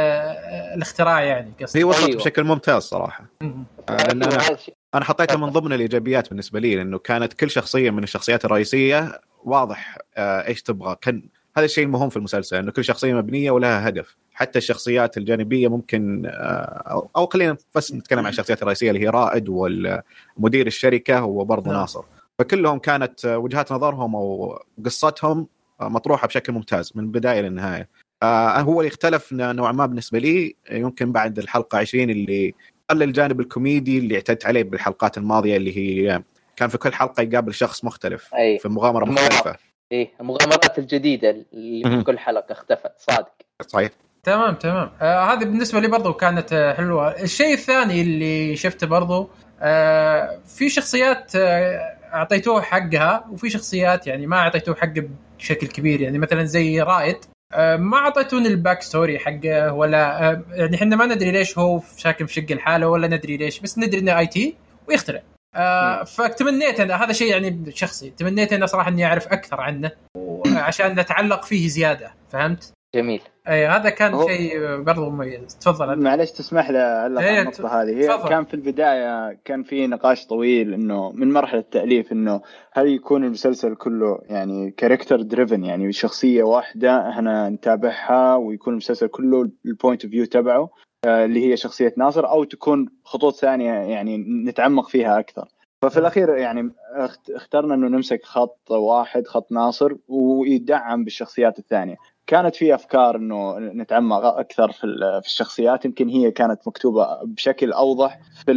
[0.75, 2.17] الاختراع يعني هي قصدي وصلت أيوة.
[2.17, 3.25] بشكل ممتاز صراحة.
[3.41, 3.55] آه،
[3.89, 4.57] لأن أيوة، أنا.
[4.95, 9.97] أنا حطيتها من ضمن الإيجابيات بالنسبة لي لأنه كانت كل شخصية من الشخصيات الرئيسية واضح
[10.17, 11.23] آه، إيش تبغى كان
[11.57, 14.17] هذا الشيء المهم في المسلسل إنه كل شخصية مبنية ولها هدف.
[14.33, 19.49] حتى الشخصيات الجانبية ممكن آه، أو خلينا بس نتكلم عن الشخصيات الرئيسية اللي هي رائد
[19.49, 21.79] والمدير الشركة هو برضه نعم.
[21.79, 22.03] ناصر.
[22.39, 25.47] فكلهم كانت آه، وجهات نظرهم أو قصتهم
[25.81, 27.89] آه، مطروحة بشكل ممتاز من البدايه للنهايه
[28.23, 32.53] هو اللي اختلف نوعا ما بالنسبة لي يمكن بعد الحلقة 20 اللي
[32.89, 36.23] قلل الجانب الكوميدي اللي اعتدت عليه بالحلقات الماضية اللي هي
[36.55, 38.59] كان في كل حلقة يقابل شخص مختلف أي.
[38.59, 39.05] في مغامرة.
[39.05, 39.70] مختلفة.
[39.91, 41.97] إيه المغامرات الجديدة اللي.
[41.97, 43.31] في كل حلقة اختفت صادق.
[43.67, 43.89] صحيح.
[44.23, 44.91] تمام تمام.
[45.01, 47.21] آه هذه بالنسبة لي برضو كانت آه حلوة.
[47.21, 49.29] الشيء الثاني اللي شفته برضو
[49.61, 55.03] آه في شخصيات آه أعطيتوه حقها وفي شخصيات يعني ما أعطيتوه حقه
[55.39, 56.01] بشكل كبير.
[56.01, 57.17] يعني مثلا زي رائد
[57.53, 61.79] آه ما أعطيتوني ال back story حقه ولا آه يعني إحنا ما ندري ليش هو
[61.97, 64.55] ساكن في شقه لحاله ولا ندري ليش بس ندري إنه IT
[64.87, 65.21] ويخترع.
[65.55, 68.09] آه فتمنيت أنا هذا شيء يعني شخصي.
[68.09, 72.11] تمنيت أنا صراحة إني أعرف أكثر عنه وعشان نتعلق فيه زيادة.
[72.29, 73.21] فهمت؟ جميل.
[73.47, 75.57] إي هذا كان هو- شيء برضو مميز.
[75.61, 76.03] تفضل أنت.
[76.03, 77.89] معلش تسمح لي اعلق على النقطة هذه.
[77.97, 78.29] هي تفضل.
[78.29, 82.41] كان في البداية كان في نقاش طويل إنه من مرحلة التأليف إنه
[82.73, 89.49] هل يكون المسلسل كله يعني character driven يعني شخصية واحدة إحنا نتابعها ويكون المسلسل كله
[89.65, 90.69] ال point of view تبعه؟
[91.05, 95.47] اللي هي شخصية ناصر أو تكون خطوط ثانية يعني نتعمق فيها أكثر.
[95.81, 101.95] ففي الأخير يعني اخت- اخترنا إنه نمسك خط واحد خط ناصر ويدعم بالشخصيات الثانية.
[102.27, 107.71] كانت في أفكار إنه نتعمق أكثر في ال- في الشخصيات يمكن هي كانت مكتوبة بشكل
[107.73, 108.53] أوضح في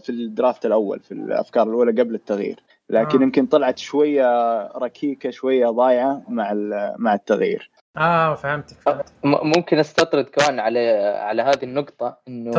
[0.00, 2.60] في الدرافت الأول في الأفكار الأولى قبل التغيير.
[2.90, 3.22] لكن آه.
[3.22, 4.26] يمكن طلعت شوية
[4.66, 6.52] ركيكة شوية ضايعة مع
[6.98, 7.70] مع التغيير.
[7.96, 9.04] آه فهمتك فهمت.
[9.24, 10.88] م- ممكن أستطرد كمان على
[11.20, 12.52] على هذه النقطة إنه.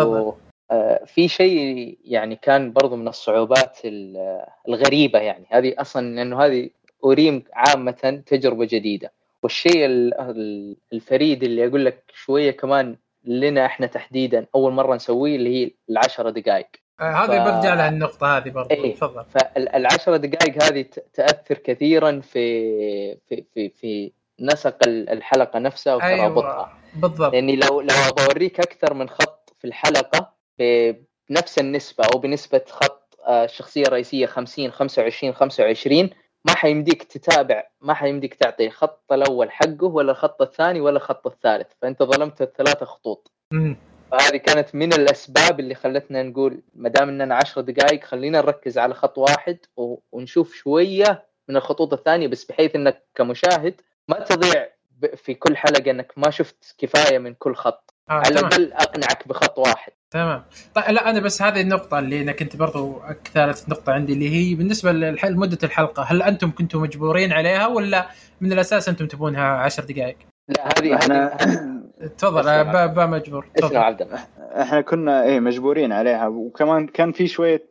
[0.72, 6.70] آه، في شيء يعني كان برضو من الصعوبات ال- الغريبة يعني هذه أصلا لأنه هذه
[7.04, 9.12] اوريم عامة تجربة جديدة
[9.44, 15.36] والشيء ال- ال- الفريد اللي أقول لك شوية كمان لنا إحنا تحديدا أول مرة نسويه
[15.36, 16.68] اللي هي العشرة دقائق
[17.02, 18.94] آه، هذه ف- برجع لها النقطة هذه برضو إيه.
[18.96, 25.96] تفضل فالعشر دقائق هذه ت- تأثر كثيرا في في في في نسق ال- الحلقة نفسها
[25.96, 26.46] وترابطها.
[26.56, 27.34] أيوه بالضبط.
[27.34, 30.34] لأني لو لو أبغى اوريك أكثر من خط في الحلقة
[31.30, 36.10] بنفس النسبة أو بنسبة خط آه، الشخصية الرئيسية 50 25 25
[36.46, 41.68] ما حيمديك تتابع ما حيمديك تعطي الخط الأول حقه ولا الخط الثاني ولا الخط الثالث
[41.82, 43.32] فأنت ظلمت الثلاثة خطوط.
[43.52, 43.78] مم.
[44.12, 48.94] فهذه كانت من الأسباب اللي خلتنا نقول ما دام إننا 10 دقائق خلينا نركز على
[48.94, 49.58] خط واحد
[50.12, 54.68] ونشوف شوية من الخطوط الثانية بس بحيث إنك كمشاهد ما تضيع
[55.02, 57.94] ب- في كل حلقة إنك ما شفت كفاية من كل خط.
[58.10, 59.92] آه على الأقل أقنعك بخط واحد.
[60.12, 60.44] تمام.
[60.76, 63.02] طيب لا أنا بس هذه النقطة اللي أنا كنت برضو
[63.34, 68.08] ثالث نقطة عندي اللي هي بالنسبة لمدة الحلقة هل أنتم كنتم مجبورين عليها ولا
[68.42, 70.18] من الأساس أنتم تبونها 10 دقائق؟
[70.50, 71.38] لا هذه إحنا
[72.18, 72.44] تفضل.
[72.64, 73.48] با, با مجبور.
[73.56, 73.78] تفضل.
[73.78, 74.08] عبد
[74.62, 76.28] إحنا كنا إيه مجبورين عليها.
[76.28, 77.68] وكمان كان في شوية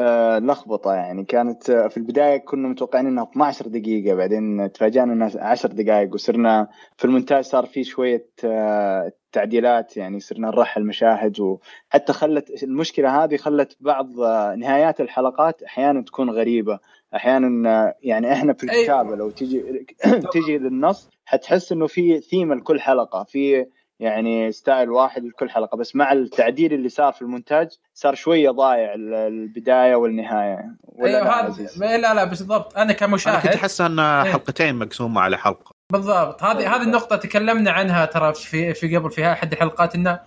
[0.00, 1.24] آه، لخبطة يعني.
[1.24, 6.68] كانت آه، في البداية كنا متوقعين إنها 12 دقيقة بعدين تفاجئنا إنها 10 دقائق وصرنا
[6.96, 13.36] في المونتاج صار في شوية آه، تعديلات يعني صرنا نرحل مشاهد وحتى خلت المشكلة هذه
[13.36, 14.18] خلت بعض
[14.58, 16.78] نهايات الحلقات أحيانا تكون غريبة.
[17.14, 18.80] أحيانا يعني إحنا في أي.
[18.80, 19.86] الكتابة لو تجي
[20.32, 23.24] تجي للنص حتحس إنه في ثيم لكل حلقة.
[23.24, 23.66] في
[24.00, 25.76] يعني ستايل واحد لكل حلقة.
[25.76, 30.64] بس مع التعديل اللي صار في المونتاج صار شوية ضايع ال- البداية والنهاية.
[30.84, 32.72] ولا أيوه لا هذا عزيز؟ لا لا بالضبط.
[32.74, 34.32] أنا أنا كنت كمشاهد أحس إن إيه.
[34.32, 35.72] حلقتين مقسومة على حلقة.
[35.92, 36.42] بالضبط.
[36.42, 40.20] هذه هذه النقطة تكلمنا عنها ترى في في قبل في أحد الحلقات إنه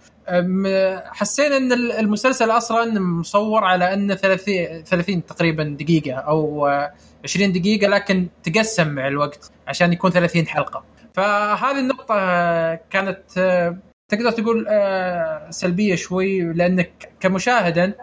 [1.06, 6.94] حسينا إن المسلسل أصلا مصور على إنه 30 30 تقريبا دقيقة أو آه،
[7.24, 10.84] 20 دقيقة لكن تقسم مع الوقت عشان يكون 30 حلقة.
[11.14, 13.78] فهذه النقطة آه، كانت آه،
[14.12, 17.98] تقدر تقول آه، سلبية شوي لأنك كمشاهد أنت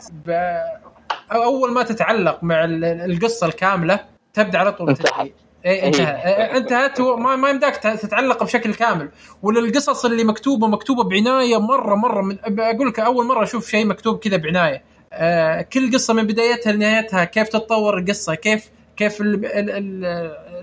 [1.33, 4.01] أول ما تتعلق مع ال- القصة الكاملة
[4.35, 5.07] تبدأ على طول انتهت.
[5.07, 5.31] تنتهي.
[5.67, 9.09] اي انتهى إيه، انتهت وما ما يمداك تتعلق بشكل كامل
[9.43, 13.87] ولا القصص اللي مكتوبة مكتوبة بعناية مرة مرة من أقول لك أول مرة أشوف شيء
[13.87, 14.83] مكتوب كذا بعناية
[15.13, 20.05] آه كل قصة من بدايتها لنهايتها كيف تتطور القصة كيف كيف ال- ال- ال-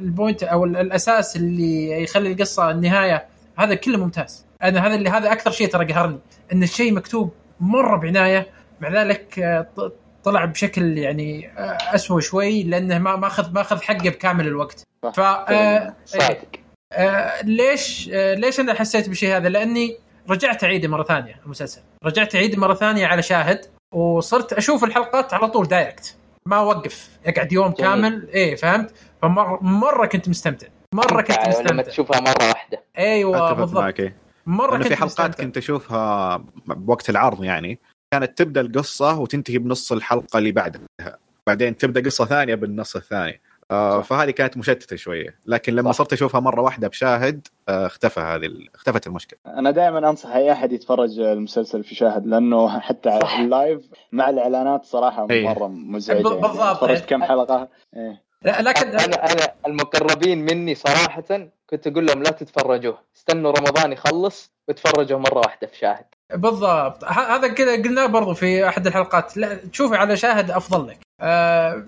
[0.01, 3.25] البوينت أو ال- الأساس اللي يخلي القصة النهاية.
[3.57, 4.45] هذا كله ممتاز.
[4.63, 6.19] أنا هذا اللي هذا أكثر شيء ترى قهرني
[6.53, 8.47] إن الشيء مكتوب مرة بعناية.
[8.81, 9.67] مع ذلك آه،
[10.23, 14.83] طلع بشكل يعني آه، اسوء شوي لأنه ما ماخذ ماخذ حقه بكامل الوقت.
[15.15, 16.47] ف آه، صادق.
[16.93, 19.97] آه ليش آه ليش أنا حسيت بالشيء هذا؟ لأني
[20.29, 25.47] رجعت أعيده مرة ثانية المسلسل، رجعت أعيده مرة ثانية على شاهد وصرت أشوف الحلقات على
[25.47, 26.15] طول دايركت
[26.45, 27.75] ما اوقف اقعد يوم جميل.
[27.77, 33.37] كامل إيه فهمت؟ فمره مرة كنت مستمتع مرة كنت لما مستمتع تشوفها مرة واحدة أيوه
[33.51, 34.15] أتفق بالضبط معك إيه.
[34.45, 35.43] مرة كنت في حلقات مستمتع.
[35.43, 36.37] كنت أشوفها
[36.67, 37.79] بوقت العرض يعني
[38.13, 40.81] كانت تبدأ القصة وتنتهي بنص الحلقة اللي بعدها
[41.47, 43.41] بعدين تبدأ قصة ثانية بالنص الثاني
[43.71, 44.01] آه.
[44.01, 45.97] فهذه كانت مشتتة شوية لكن لما صح.
[45.97, 50.51] صرت أشوفها مرة واحدة بشاهد آه اختفى هذه ال- اختفت المشكلة أنا دائما أنصح أي
[50.51, 53.39] أحد يتفرج المسلسل في شاهد لأنه حتى صح.
[53.39, 55.47] اللايف مع الإعلانات صراحة إيه.
[55.49, 56.55] مرة مزعجة بالضبط.
[56.59, 58.23] يعني تفرجت كم حلقة إيه.
[58.41, 61.23] لا لكن أنا أنا المقربين مني صراحة
[61.69, 67.07] كنت أقول لهم لا تتفرجوه استنوا رمضان يخلص وتفرجوا مرة واحدة في شاهد بالضبط ه-
[67.35, 70.97] هذا كذا قلناه برضو في أحد الحلقات لا تشوفي على شاهد أفضل لك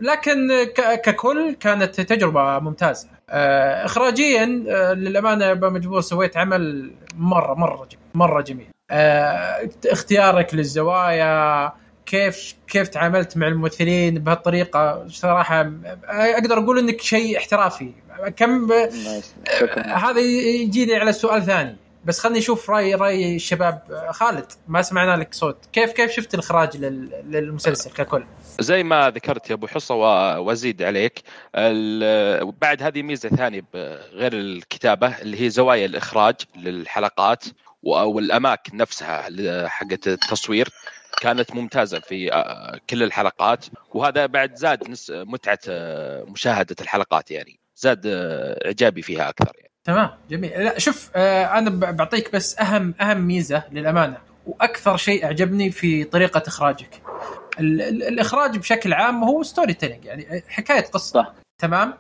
[0.02, 3.08] لكن ك- ككل كانت تجربة ممتازة.
[3.30, 8.00] آه اخراجيا آه للأمانة مجبور سويت عمل مره مرة جميل.
[8.14, 8.68] مرة جميل.
[8.92, 11.72] آه اختيارك للزوايا
[12.06, 17.92] كيف كيف تعاملت مع الممثلين بهالطريقة صراحة آه، أقدر أقول إنك شيء احترافي.
[18.38, 18.72] كم
[19.86, 21.76] هذا يجيني على سؤال ثاني.
[22.06, 25.58] بس خلني أشوف راي رأي الشباب خالد ما سمعنا لك صوت.
[25.74, 28.24] كيف كيف شفت الإخراج لل- للمسلسل ككل؟
[28.60, 29.95] زي ما ذكرت يا أبو حصة
[30.39, 31.20] وأزيد عليك
[32.62, 33.64] بعد هذه ميزة ثانية
[34.14, 37.43] غير الكتابة اللي هي زوايا الإخراج للحلقات
[37.84, 39.28] والأماكن نفسها
[39.68, 40.70] حقت التصوير
[41.22, 43.66] كانت ممتازة في آه، كل الحلقات.
[43.93, 49.72] وهذا بعد زاد متعة آه، مشاهدة الحلقات يعني زاد آه، إعجابي فيها أكثر يعني.
[49.86, 50.52] تمام جميل.
[50.64, 54.18] لا شوف آه أنا بعطيك بس أهم أهم ميزة للأمانة
[54.48, 57.02] وأكثر شيء أعجبني في طريقة إخراجك.
[57.60, 61.22] ال- ال- الإخراج بشكل عام هو storytelling يعني حكاية قصة.
[61.24, 61.34] صح.
[61.60, 61.94] تمام؟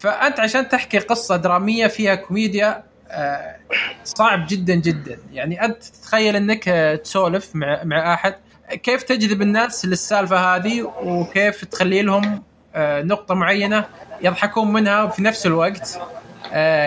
[0.00, 3.56] فأنت عشان تحكي قصة درامية فيها كوميديا آه،
[4.04, 5.18] صعب جدا جدا.
[5.32, 8.34] يعني أنت تتخيل إنك آه، تسولف مع مع أحد.
[8.82, 12.42] كيف تجذب الناس للسالفة هذه وكيف تخلي لهم
[12.74, 13.84] آه، نقطة معينة
[14.22, 16.00] يضحكون منها وفي نفس الوقت.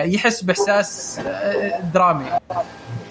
[0.04, 2.26] يحس بإحساس آه، درامي.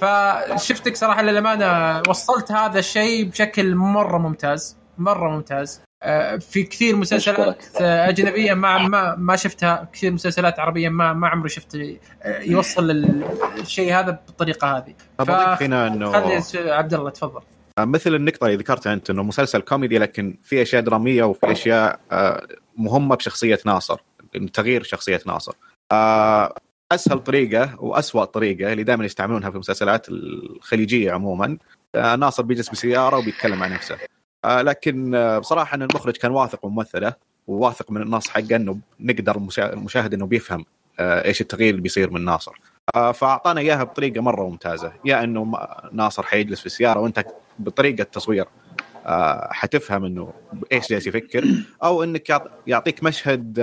[0.01, 5.81] فشفتك صراحة للامانه وصلت هذا الشيء بشكل مرة ممتاز مرة ممتاز.
[6.03, 7.65] آه، في كثير مسلسلات.
[7.81, 12.91] آه، أجنبية ما ما ما شفتها كثير مسلسلات عربية ما ما عمري شفت آه، يوصل
[12.91, 13.23] ال-
[13.59, 14.93] الشيء هذا بالطريقة هذه.
[15.19, 16.15] اضيف هنا انه
[16.55, 17.41] عبد الله تفضل.
[17.79, 22.47] مثل النقطة اللي ذكرتها أنت أنه مسلسل كوميدي لكن في أشياء درامية وفي أشياء آه،
[22.77, 24.01] مهمة بشخصية ناصر
[24.53, 25.53] تغيير شخصية ناصر.
[25.91, 26.55] آه،
[26.91, 31.57] أسهل طريقة وأسوأ طريقة اللي دائما يستعملونها في المسلسلات الخليجية عموما.
[31.95, 33.97] آه، ناصر بيجلس بسيارة وبيتكلم عن نفسه.
[34.45, 37.13] آه، لكن بصراحة أن المخرج كان واثق من الممثلة
[37.47, 40.65] وواثق من النص حقه أنه نقدر المشا- المشاهد أنه بيفهم
[40.99, 42.51] إيش التغيير اللي بيصير من ناصر.
[43.13, 44.93] فأعطانا إياها بطريقة مرة ممتازة.
[45.05, 45.55] يا أنه م-
[45.91, 47.25] ناصر حيجلس في السيارة وأنت
[47.59, 48.45] بطريقة تصوير
[49.05, 50.33] آه، حتفهم إنه
[50.71, 51.45] إيش جالس يفكر
[51.83, 53.59] أو إنك يعط- يعطيك مشهد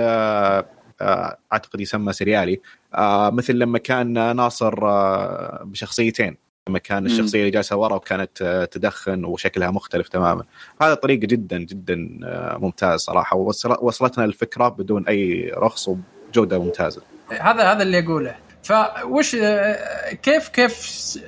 [1.01, 2.61] أعتقد يسمى سريالي
[2.95, 7.05] آه، مثل لما كان ناصر آه، بشخصيتين لما كان.
[7.05, 10.43] الشخصية اللي جالسة ورا وكانت آه، تدخن وشكلها مختلف تماما
[10.81, 13.37] هذا طريقه جدا جدا آه، ممتاز صراحة
[13.81, 20.73] وصلتنا الفكرة بدون أي رخص وبجوده ممتازة هذا هذا اللي أقوله فوش آه، كيف كيف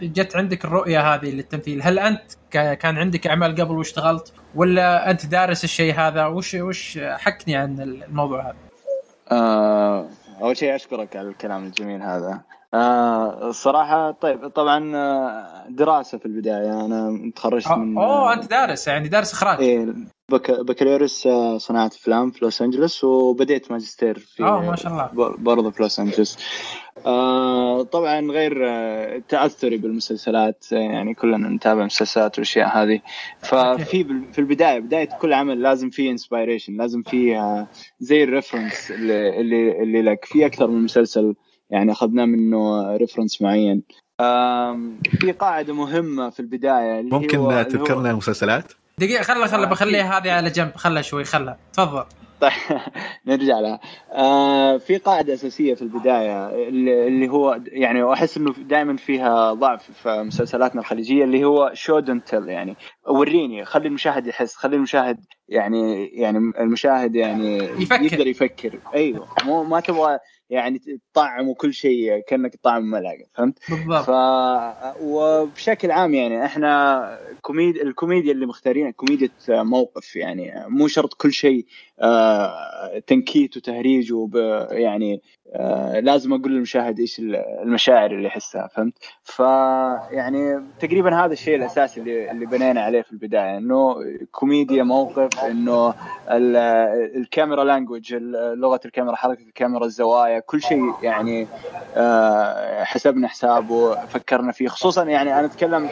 [0.02, 5.64] جت عندك الرؤية هذه للتمثيل؟ هل أنت كان عندك أعمال قبل واشتغلت ولا أنت دارس
[5.64, 8.67] الشيء هذا؟ وش وش حكني عن الموضوع هذا؟
[9.32, 10.10] آه،
[10.42, 12.42] أول شيء أشكرك على الكلام الجميل هذا.
[12.74, 16.86] آه، الصراحه طيب طبعا آه، دراسة في البداية.
[16.86, 19.60] أنا تخرجت من اوه أنت دارس يعني دارس إخراج.
[19.60, 19.94] إيه
[20.32, 20.52] بك...
[20.52, 25.36] بكالوريوس آه، صناعة أفلام في لوس أنجلوس وبديت ماجستير في آه ما شاء الله.
[25.38, 26.38] برضه في لوس أنجلوس.
[27.06, 33.02] آه طبعا غير آه تأثري بالمسلسلات آه، يعني كلنا نتابع مسلسلات والاشياء هذه.
[33.40, 37.38] ففي في البداية بداية كل عمل لازم في inspiration لازم في
[38.00, 40.26] زي ال reference اللي, اللي اللي لك.
[40.26, 41.36] في أكثر من مسلسل
[41.70, 43.84] يعني اخذنا منه reference معين.
[45.20, 49.64] في قاعدة مهمة في البداية اللي هو ممكن اللي هو- تذكر لنا المسلسلات؟ دقيقة خلها
[49.64, 50.72] آه، بخليها هذه على جنب.
[50.76, 51.58] خلها شوي خلها.
[51.74, 52.06] تفضل.
[52.42, 52.52] طيب
[53.28, 53.80] نرجع لها.
[54.12, 60.24] آه في قاعدة أساسية في البداية اللي هو يعني واحس إنه دائما فيها ضعف في
[60.24, 62.76] مسلسلاتنا الخليجية اللي هو شو دونت تيل يعني
[63.08, 68.02] وريني خلي المشاهد يحس خلي المشاهد يعني يعني المشاهد يعني يفكر.
[68.04, 70.20] يقدر يفكر أيوه مو ما تبغى
[70.50, 70.82] يعني
[71.14, 74.12] تطعم وكل شيء كأنك طعم ملعقة فهمت؟ بالضبط ف
[75.02, 81.66] وبشكل عام يعني إحنا كوميد الكوميديا اللي مختارينها كوميديا موقف يعني مو شرط كل شيء
[82.00, 84.36] آه، تنكيت وتهريج وب
[84.72, 85.22] يعني
[85.54, 88.94] آه، لازم أقول للمشاهد إيش المشاعر اللي يحسها فهمت؟
[89.24, 93.96] فيعني تقريبا هذا الشيء الأساسي اللي اللي بنينا عليه في البداية إنه
[94.32, 95.90] كوميديا موقف إنه
[96.32, 96.56] ال-
[97.18, 101.48] ال camera language لغة الكاميرا حركة الكاميرا الزوايا كل شيء يعني
[101.96, 105.90] آه، حسبنا حسابه فكرنا فيه خصوصا يعني أنا أتكلم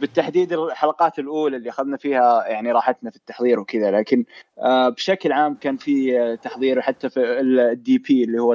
[0.00, 4.24] بالتحديد الحلقات الأولى اللي أخذنا فيها يعني راحتنا في التحضير وكذا لكن
[4.58, 8.52] آه، بشكل عام كان في تحضير حتى في ال DP اللي هو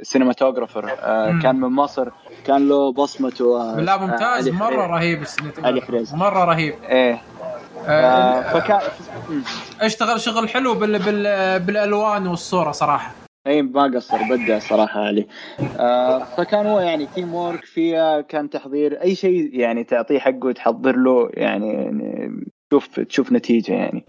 [0.00, 0.84] ال cinematographer
[1.32, 1.42] مم.
[1.42, 2.08] كان من مصر
[2.46, 4.86] كان له بصمته آه، لا ممتاز مرة.
[4.86, 5.24] رهيب
[5.64, 5.82] علي.
[6.12, 7.20] مرة رهيب إيه
[7.86, 8.80] آه، آه، فكان.
[9.80, 13.12] اشتغل شغل حلو بال بال بالألوان والصورة صراحة
[13.46, 15.26] اي ما قصر بدع صراحة علي
[15.78, 21.30] آه فكان هو يعني teamwork فيها كان تحضير أي شيء يعني تعطيه حقه وتحضر له
[21.34, 22.30] يعني, يعني
[22.70, 24.06] تشوف تشوف نتيجة يعني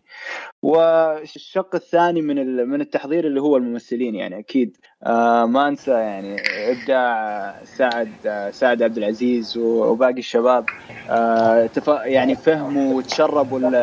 [0.62, 4.78] والشق الثاني من من التحضير اللي هو الممثلين يعني أكيد.
[5.04, 6.36] آه ما أنسى يعني
[6.72, 10.66] إبداع سعد آه سعد عبد العزيز وباقي الشباب.
[11.10, 11.88] آه تف...
[11.88, 13.76] يعني فهموا وتشربوا ال-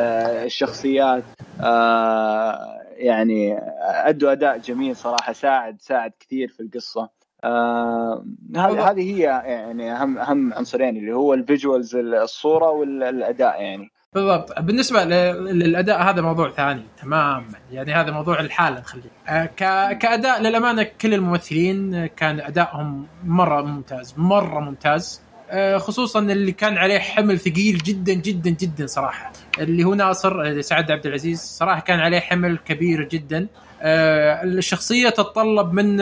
[0.44, 1.22] الشخصيات.
[1.60, 5.32] آه يعني أدوا أداء جميل صراحة.
[5.32, 7.08] ساعد ساعد كثير في القصة.
[7.44, 8.24] آه
[8.56, 13.90] هذه هذه هي يعني أهم أهم عنصرين اللي هو الفيجوالز الصورة والاداء يعني.
[14.16, 14.60] بالضبط.
[14.60, 17.44] بالنسبة للأداء هذا موضوع ثاني تماما.
[17.72, 19.10] يعني هذا موضوع الحالة نخليه.
[19.28, 19.44] آه،
[19.92, 25.22] كأداء للأمانة كل الممثلين كان أدائهم مرة ممتاز مرة ممتاز.
[25.50, 29.32] آه، خصوصا اللي كان عليه حمل ثقيل جدا جدا جدا صراحة.
[29.58, 33.46] اللي هو ناصر آه، سعد عبد العزيز صراحة كان عليه حمل كبير جدا.
[33.82, 35.96] الشخصية تتطلب من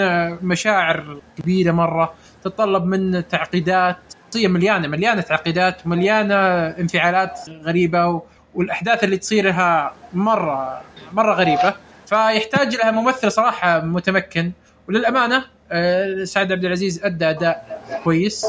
[0.46, 3.96] مشاعر كبيرة مرة تتطلب من تعقيدات
[4.34, 6.34] شخصية مليانة مليانة تعقيدات ومليانه
[6.66, 8.22] انفعالات غريبة
[8.54, 10.82] والأحداث اللي تصير لها مرة
[11.12, 11.74] مرة غريبة.
[12.06, 14.52] فيحتاج لها ممثل صراحة متمكن.
[14.88, 18.46] وللأمانة آه، سعد عبد العزيز أدى أداء كويس.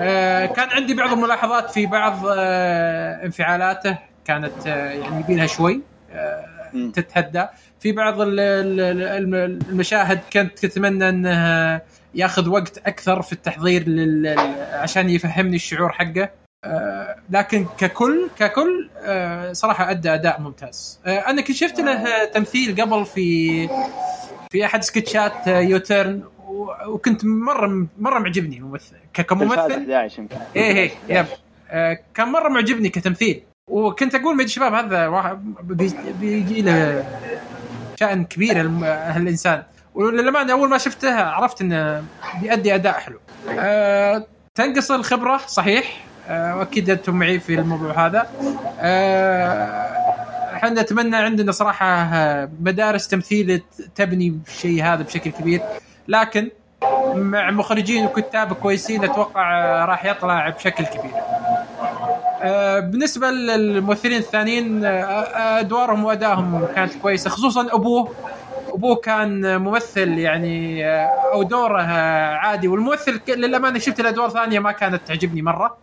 [0.00, 3.98] آه، كان عندي بعض الملاحظات في بعض آه، انفعالاته.
[4.24, 5.80] كانت يعني يبيلها شوي.
[6.94, 7.46] تتهدى.
[7.86, 8.80] في بعض ال- ال-
[9.34, 11.80] ال- المشاهد كنت اتمنى أنه
[12.14, 14.34] ياخذ وقت أكثر في التحضير لل...
[14.72, 16.30] عشان يفهمني الشعور حقه.
[16.64, 21.00] آه، لكن ككل ككل آه، صراحة أدى أداء ممتاز.
[21.06, 23.68] آه، أنا كنت شفت له تمثيل قبل في
[24.50, 26.22] في أحد سكتشات يوتيرن
[26.86, 29.58] وكنت مرة مرة معجبني الممثل كممثل.
[29.58, 31.26] 11 يمكن إيه إيه yep.
[32.14, 33.42] كان مرة معجبني كتمثيل.
[33.70, 37.04] وكنت أقول مدري شباب هذا واحد بي- بيجي له
[38.00, 39.62] شأن كبير هالإنسان
[39.94, 42.04] وللأمانة أول ما شفته عرفت إنه
[42.40, 43.20] بيأدي أداء حلو.
[43.58, 48.26] أه تنقص الخبرة صحيح أه وأكيد أنتم معي في الموضوع هذا.
[48.80, 49.96] أه
[50.54, 53.62] إحنا نتمنى عندنا صراحة آه، مدارس تمثيل
[53.94, 55.60] تبني الشيء هذا بشكل كبير
[56.08, 56.50] لكن
[57.14, 61.12] مع مخرجين وكتاب كويسين أتوقع راح يطلع بشكل كبير.
[62.46, 68.12] آه، بالنسبة للممثلين الثانيين آه، آه، أدوارهم وأدائهم كانت كويسة خصوصا ابوه
[68.68, 70.86] ابوه كان ممثل يعني
[71.32, 71.82] أو دوره
[72.36, 75.76] عادي والممثل للأمانة شفت الادوار ثانية ما كانت تعجبني مرة.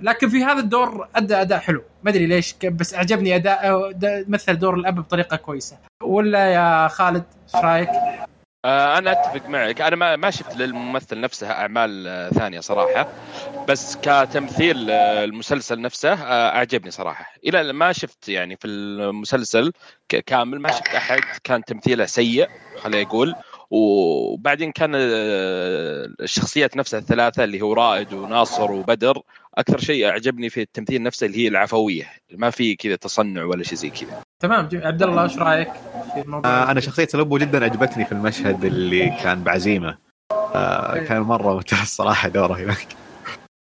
[0.00, 1.82] لكن في هذا الدور أدى أداء حلو.
[2.04, 5.76] ما أدري ليش بس أعجبني اداءه د- مثل دور الأب بطريقة كويسة.
[6.02, 7.22] ولا يا خالد
[7.54, 7.88] إيش رأيك؟
[8.64, 9.80] آه، أنا أتفق معك.
[9.80, 13.08] أنا ما ما شفت للممثل نفسه أعمال آه، ثانية صراحة.
[13.68, 16.14] بس كتمثيل آه، المسلسل نفسه
[16.48, 17.34] أعجبني صراحة.
[17.46, 19.72] إلى ما شفت يعني في المسلسل
[20.26, 22.48] كامل ما شفت أحد كان تمثيله سيء
[22.78, 23.34] خليني أقول.
[23.70, 29.22] وبعدين كان الشخصيات نفسها الثلاثة اللي هو رائد وناصر وبدر
[29.58, 33.78] أكثر شيء أعجبني في التمثيل نفسه اللي هي العفوية ما في كذا تصنع ولا شيء
[33.78, 34.22] زي كذا.
[34.40, 35.68] تمام عبد الله إيش رأيك
[36.14, 39.98] في الموضوع؟ آه أنا شخصية الأبو جدا عجبتني في المشهد اللي كان بعزيمة.
[40.54, 42.86] آه كان مرة ممتاز صراحة دوره هناك.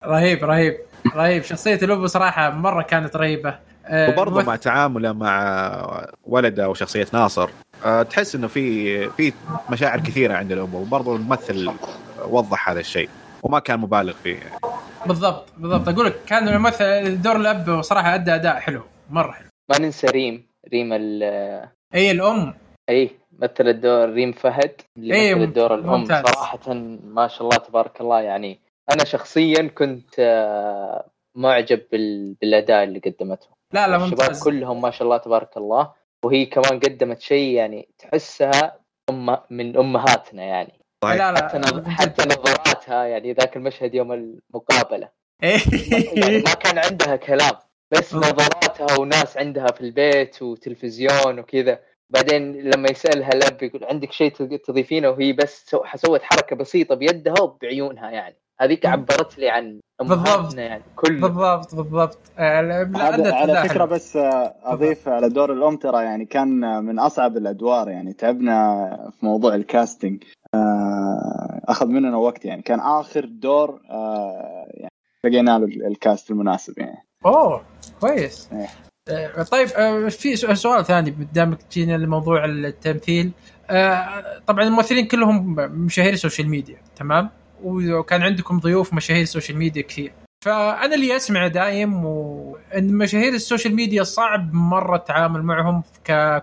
[0.06, 0.78] رهيب رهيب
[1.16, 1.44] رهيب.
[1.44, 3.60] شخصية الأبو صراحة مرة كانت رهيبة.
[3.86, 7.50] آه، وبرضه مع تعامله مع ولده وشخصية ناصر
[7.86, 9.34] آه تحس إنه في في
[9.70, 10.78] مشاعر كثيرة عند الأبو.
[10.78, 11.72] وبرضه الممثل
[12.28, 13.10] وضح هذا الشيء
[13.44, 14.40] وما كان مبالغ فيه.
[15.08, 15.88] بالضبط بالضبط.
[15.89, 19.47] أقول لك كان الممثل دور الأب صراحة أدى أداء حلو مرة حلو.
[19.72, 21.24] ما ننسى ريم ريم ال
[21.95, 22.53] إي الأم.
[22.89, 25.89] إي مثل الدور ريم فهد اللي إيه، مثل الدور الأم.
[25.99, 26.26] ممتاز.
[26.26, 28.60] صراحة ما شاء الله تبارك الله يعني
[28.91, 31.06] أنا شخصيا كنت آه،
[31.38, 33.47] معجب بال- بالأداء اللي قدمته.
[33.74, 34.43] لا لا الشباب ممتاز.
[34.43, 35.91] كلهم ما شاء الله تبارك الله.
[36.26, 38.80] وهي كمان قدمت شيء يعني تحسها
[39.10, 40.74] أم من أمهاتنا يعني.
[41.10, 41.18] طيب.
[41.18, 45.10] لا حتى لا نظ- حتى نظراتها يعني ذاك المشهد يوم المقابلة
[45.41, 45.62] يعني
[46.28, 46.43] إيه.
[46.43, 47.51] ما كان عندها كلام
[47.91, 48.16] بس.
[48.16, 51.80] نظراتها وناس عندها في البيت وتلفزيون وكذا
[52.10, 57.41] بعدين لما يسألها الأب يقول عندك شيء تضيفينه وهي بس سو- سوت حركة بسيطة بيدها
[57.41, 60.53] وبعيونها يعني هذيك عبرت لي عن بالضبط.
[60.58, 63.86] يعني كل بالضبط بالضبط آه، على فكرة.
[63.86, 68.88] بس آه، أضيف على دور الأم ترى يعني كان من أصعب الأدوار يعني تعبنا
[69.20, 70.24] في موضوع ال casting
[71.68, 72.61] أخذ مننا وقت يعني.
[72.61, 74.91] كان آخر دور آه، يعني
[75.26, 76.97] لقينا له ال cast المناسب يعني.
[77.26, 77.61] أوه
[78.01, 78.49] كويس.
[78.53, 78.68] إيه.
[79.09, 83.32] آه، طيب آه، في سؤال- سؤال ثاني قدامك جينا لموضوع التمثيل.
[83.70, 85.55] آه، طبعا الممثلين كلهم
[85.86, 87.30] مشاهير ال social media تمام؟
[87.63, 90.11] وكان عندكم ضيوف مشاهير ال social media كثير.
[90.45, 95.84] فأنا اللي أسمع دايم وان مشاهير ال social media صعب مرة التعامل معهم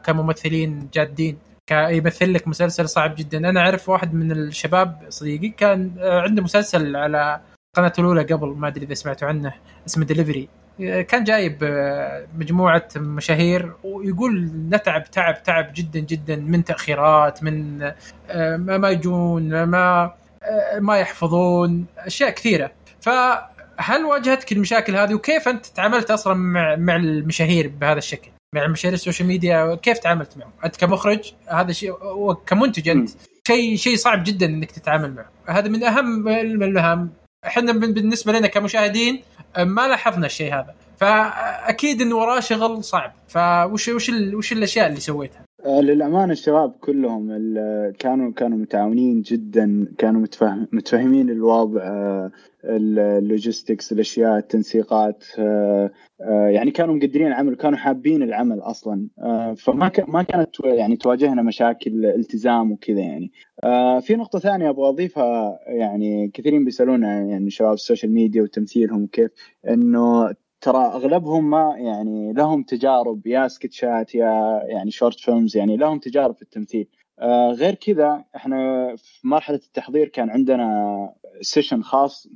[0.05, 1.39] كممثلين جادين.
[1.73, 3.39] يمثل لك مسلسل صعب جدا.
[3.39, 7.41] أنا أعرف واحد من الشباب صديقي كان آه، عنده مسلسل على
[7.77, 9.55] قناته الأولى قبل ما أدري إذا سمعتوا عنه
[9.87, 10.49] اسمه دليفري
[10.79, 17.83] كان جايب آه، مجموعة مشاهير ويقول نتعب تعب تعب جدا جدا من تأخيرات من
[18.31, 22.73] آه، ما ما يجون ما آه، ما يحفظون أشياء كثيرة.
[23.01, 28.95] فهل واجهتك المشاكل هذه؟ وكيف أنت تعاملت أصلا مع مع المشاهير بهذا الشكل؟ مع مشاهير
[28.95, 33.11] ال social media كيف تعاملت معهم؟ أنت كمخرج هذا شيء وكمنتج أنت.
[33.49, 35.31] شيء شيء صعب جدا إنك تتعامل معه.
[35.59, 37.11] هذا من أهم المهام
[37.47, 39.23] إحنا بالنسبة لنا كمشاهدين
[39.59, 40.75] ما لاحظنا الشيء هذا.
[41.01, 43.13] فأكيد انه وراه شغل صعب.
[43.29, 47.29] فوش وش ال- وش الأشياء اللي سويتها؟ آه، للأمانة الشباب كلهم
[47.99, 50.21] كانوا كانوا متعاونين جدا كانوا
[50.73, 52.31] متفاهمين الوضع آه،
[52.65, 55.91] ال- ال logistics الأشياء التنسيقات آه،
[56.49, 59.09] يعني كانوا مقدرين العمل وكانوا حابين العمل أصلا.
[59.57, 63.33] فما ما كانت يعني تواجهنا مشاكل التزام وكذا يعني.
[64.01, 69.31] في نقطة ثانية أبغى أضيفها يعني كثيرين بيسألونا يعني شباب ال social media وتمثيلهم كيف
[69.69, 75.99] إنه ترى أغلبهم ما يعني لهم تجارب يا سكتشات يا يعني short films يعني لهم
[75.99, 76.89] تجارب في التمثيل.
[77.19, 78.57] آه غير كذا إحنا
[78.97, 82.29] في مرحلة التحضير كان عندنا سيشن خاص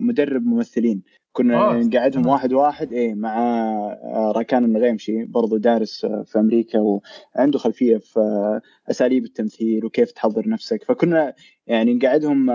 [0.00, 1.02] مدرب ممثلين.
[1.32, 2.26] كنا نقعدهم.
[2.26, 8.20] واحد واحد إيه مع آه، راكان النغيمشي برضو دارس آه، في أمريكا وعنده خلفية في
[8.20, 8.60] آه،
[8.90, 10.84] أساليب التمثيل وكيف تحضر نفسك.
[10.84, 11.34] فكنا
[11.66, 12.46] يعني نقعدهم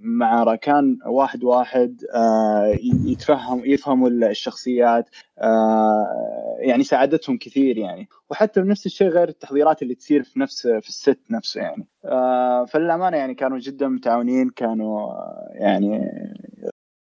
[0.00, 2.00] مع راكان واحد واحد
[3.06, 5.08] يتفهم يفهموا الشخصيات
[6.58, 8.08] يعني ساعدتهم كثير يعني.
[8.30, 11.86] وحتى بنفس الشيء غير التحضيرات اللي تصير في نفس في الست نفسه يعني.
[12.66, 15.12] فللأمانة يعني كانوا جدا متعاونين كانوا
[15.54, 16.00] يعني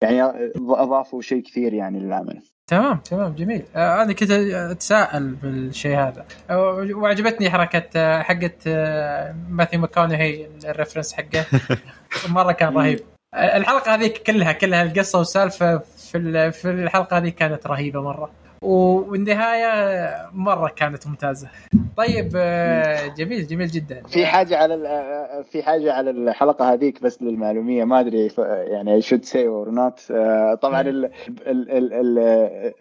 [0.02, 0.22] يعني
[0.56, 2.42] أضافوا شيء كثير يعني للعمل.
[2.66, 3.62] تمام تمام جميل.
[3.76, 6.26] آه أنا كنت أتساءل بالشيء هذا.
[6.50, 11.44] آه، وعجبتني حركة آه، حقت آه، ماثيو ماكونهي الريفرنس حقه.
[12.28, 13.00] مرة كان رهيب.
[13.34, 18.30] آه، الحلقة هذيك كلها كلها القصة والسالفة في في الحلقة هذه كانت رهيبة مرة.
[18.64, 21.48] والنهاية مرة كانت ممتازة.
[21.96, 24.02] طيب آه، جميل جميل جدا.
[24.08, 29.24] في حاجة على ال- في حاجة على الحلقة هذيك بس للمعلومية ما أدري يعني should
[29.24, 30.10] say or not.
[30.10, 31.04] آه، طبعا ال
[31.46, 32.18] ال ال ال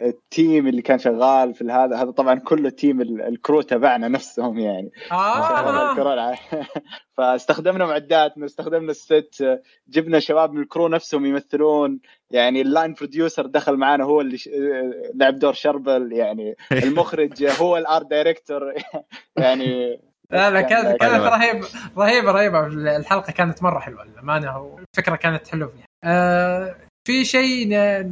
[0.02, 4.08] ال team اللي كان شغال في هذا هذا طبعا كله team ال- ال crew تبعنا
[4.08, 4.92] نفسهم يعني.
[5.12, 5.92] آه.
[5.92, 6.36] الكورونا.
[7.18, 9.60] فاستخدمنا معدات استخدمنا ال set
[9.90, 12.00] جبنا شباب من ال crew نفسهم يمثلون.
[12.34, 14.50] يعني ال line producer دخل معنا هو اللي ش...
[15.16, 18.74] لعب دور شربل يعني المخرج هو ال art director
[19.38, 20.00] يعني
[20.32, 21.30] لا لا كانت كانت حلوة.
[21.30, 21.68] رهيبه
[21.98, 22.68] رهيبة رهيبة
[22.98, 25.86] الحلقة كانت مرة حلوة للأمانة والفكرة كانت حلوة فيها.
[26.04, 26.76] آه
[27.08, 27.68] في شيء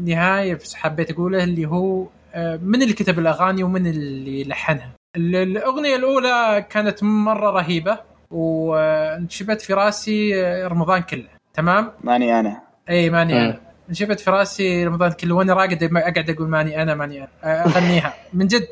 [0.06, 4.90] نهاية بس حبيت أقوله اللي هو آه من اللي كتب الأغاني ومن اللي لحنها.
[5.18, 7.98] ال- الأغنية الأولى كانت مرة رهيبة
[8.32, 13.34] وانشبت في رأسي آه، رمضان كله تمام؟ ماني أنا إي ماني.
[13.46, 13.60] أنا
[13.92, 17.28] انشبت في راسي رمضان كله وأنا راقد أقعد أقول ماني أنا ماني أنا.
[17.44, 18.14] آه، أغنيها.
[18.34, 18.68] من جد.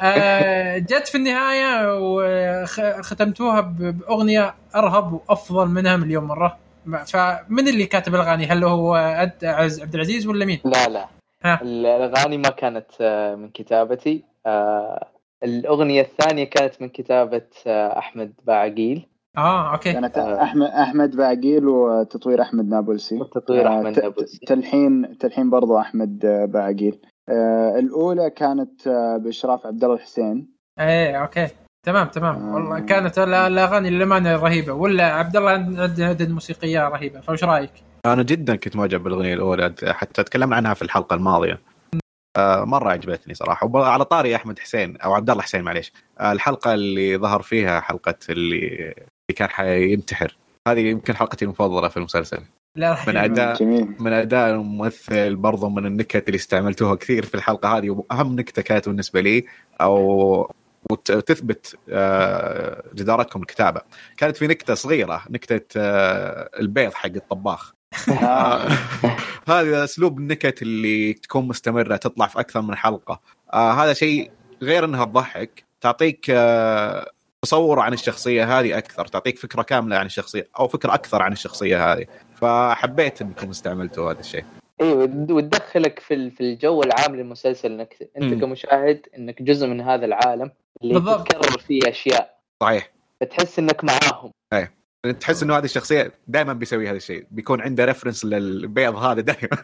[0.00, 1.98] آه، جت في النهاية
[2.98, 6.58] وختمتوها بأغنية أرهب وأفضل منها مليون مرة.
[7.06, 11.06] فمن اللي كاتب الأغاني؟ هل هو عبد العزيز ولا مين؟ لا لا.
[11.44, 11.60] ها.
[11.62, 14.24] الأغاني ما كانت آه، من كتابتي.
[15.44, 19.06] الأغنية الثانية كانت من كتابة أحمد باعقيل.
[19.40, 19.92] آه okay.
[19.92, 20.42] كانت آه.
[20.42, 23.16] احمد أحمد باقيل وتطوير أحمد نابلسي.
[23.20, 24.38] وتطوير آه، أحمد نابلسي.
[24.46, 26.18] تلحين تلحين برضو أحمد
[26.52, 26.98] باقيل.
[27.28, 30.48] آه، الأولى كانت آه، بإشراف عبد الله الحسين.
[30.80, 31.48] إيه okay.
[31.86, 32.34] تمام تمام.
[32.48, 32.54] آه.
[32.54, 34.72] والله كانت ال- الأغاني للأمانة رهيبة.
[34.72, 37.20] ولا عبد الله عنده عدد موسيقيه رهيبة.
[37.20, 37.70] فايش رأيك؟
[38.06, 39.74] أنا جدا كنت معجب بالاغنيه الأولى.
[39.84, 41.60] حتى تكلمنا عنها في الحلقة الماضية.
[42.36, 43.70] آه، مرة عجبتني صراحة.
[43.74, 45.92] وعلى طاري أحمد حسين أو عبد الله حسين معليش.
[46.20, 48.94] الحلقة اللي ظهر فيها حلقة اللي
[49.32, 50.36] كان حينتحر.
[50.68, 52.38] هذه يمكن حلقتي المفضلة في المسلسل.
[52.76, 53.16] لا من.
[53.16, 53.94] أداء جميل.
[53.98, 58.88] من أداء الممثل برضو من النكت اللي استعملتوها كثير في الحلقة هذه وأهم نكتة كانت
[58.88, 59.44] بالنسبة لي
[59.80, 60.52] أو
[60.90, 63.80] وت- وتثبت آه، جدارتكم الكتابة.
[64.16, 67.72] كانت في نكتة صغيرة نكتة آه، البيض حق الطباخ.
[68.22, 68.68] آه.
[69.48, 73.20] هذا أسلوب النكت اللي تكون مستمرة تطلع في أكثر من حلقة.
[73.54, 74.30] هذا شيء
[74.62, 76.26] غير إنها تضحك تعطيك
[77.44, 81.92] تصور عن الشخصية هذه أكثر تعطيك فكرة كاملة عن الشخصية أو فكرة أكثر عن الشخصية
[81.92, 82.06] هذه.
[82.34, 84.44] فحبيت إنكم استعملتوا هذا الشيء.
[84.80, 88.40] أيوه ود- وتدخلك في ال- في الجو العام للمسلسل إنك أنت.
[88.40, 90.50] كمشاهد إنك جزء من هذا العالم
[90.82, 91.28] اللي بالضبط.
[91.28, 92.40] تتكرر فيه أشياء.
[92.62, 92.90] صحيح.
[93.20, 94.30] فتحس إنك معاهم.
[95.20, 99.62] تحس إنه هذه الشخصية دائما بيسوي هذا الشيء بيكون عنده ريفرنس للبيض هذا دائما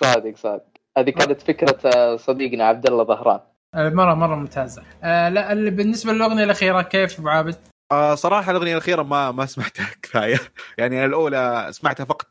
[0.00, 0.64] صادق صادق.
[0.98, 3.40] هذه كانت فكرة آه، صديقنا عبد الله ظهران.
[3.74, 4.82] مره مرة ممتازة.
[5.04, 7.56] آه لا ال- بالنسبة للأغنية الأخيرة كيف أبو عابد؟
[7.92, 10.38] آه صراحة الأغنية الأخيرة ما ما سمعتها كفاية.
[10.78, 12.26] يعني الأولى سمعتها فقط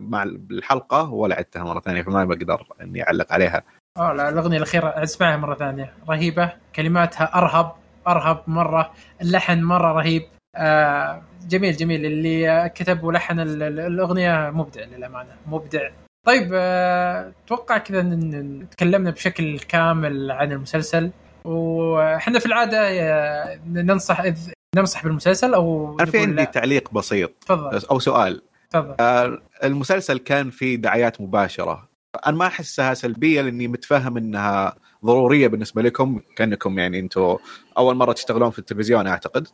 [0.00, 3.62] مع الحلقة ولا عدتها مرة ثانية فما بقدر إني أعلق عليها.
[3.98, 5.94] آه لا الأغنية الأخيرة أسمعها مرة ثانية.
[6.08, 6.52] رهيبة.
[6.76, 7.72] كلماتها أرهب
[8.08, 8.92] أرهب مرة.
[9.22, 10.22] اللحن مرة رهيب.
[10.56, 12.06] آه جميل جميل.
[12.06, 15.30] اللي آه، كتب ولحن ال- ال- الأغنية مبدع للأمانة.
[15.46, 15.90] مبدع.
[16.26, 21.10] طيب آه، أتوقع كذا ان إن تكلمنا بشكل كامل عن المسلسل.
[21.44, 27.30] وإحنا في العادة آه، ننصح إذ- ننصح بالمسلسل أو أنا في عندي لا؟ تعليق بسيط
[27.46, 27.80] تفضل.
[27.90, 28.42] أو سؤال.
[28.70, 28.94] تفضل.
[29.00, 31.88] آه، المسلسل كان فيه دعايات مباشرة.
[32.26, 37.36] أنا ما أحسها سلبية لأني متفهم إنها ضرورية بالنسبة لكم كأنكم يعني أنتم
[37.78, 39.46] أول مرة تشتغلون في التلفزيون أعتقد.
[39.46, 39.50] آه،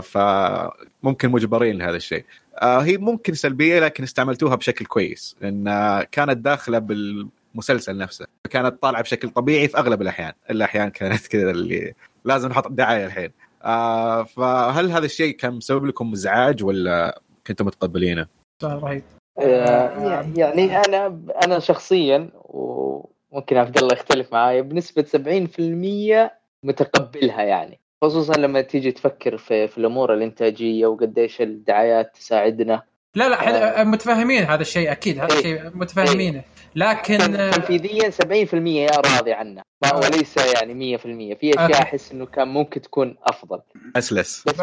[0.00, 2.24] فممكن مجبرين لهذا الشيء.
[2.62, 8.82] آه، هي ممكن سلبية لكن استعملتوها بشكل كويس لأن آه، كانت داخلة بالمسلسل نفسه فكانت
[8.82, 10.32] طالعة بشكل طبيعي في أغلب الأحيان.
[10.50, 11.94] الا احيان كانت كذا اللي
[12.24, 13.30] لازم نحط دعاية الحين.
[13.64, 18.26] آه، فهل هذا الشيء كان مسبب لكم إزعاج ولا كنتم متقبلينه؟
[18.62, 19.02] سؤال رهيب.
[19.38, 26.30] آه، يعني أنا أنا شخصيا وممكن عبد الله يختلف معايا بنسبة 70%
[26.62, 27.83] متقبلها يعني.
[28.02, 32.82] خصوصا لما تيجي تفكر في, في الأمور الإنتاجية وقديش الدعايات تساعدنا.
[33.14, 35.38] لا لا إحنا متفاهمين هذا الشيء أكيد هذا إيه.
[35.38, 36.42] الشيء متفاهمينه
[36.76, 39.62] لكن آه، تنفيذيا 70% راضي عنه.
[39.82, 39.96] ما آه.
[39.96, 41.00] وليس يعني 100%
[41.40, 41.74] في أشياء okay.
[41.74, 43.60] أحس إنه كان ممكن تكون أفضل.
[43.96, 44.44] أسلس.
[44.46, 44.60] بس,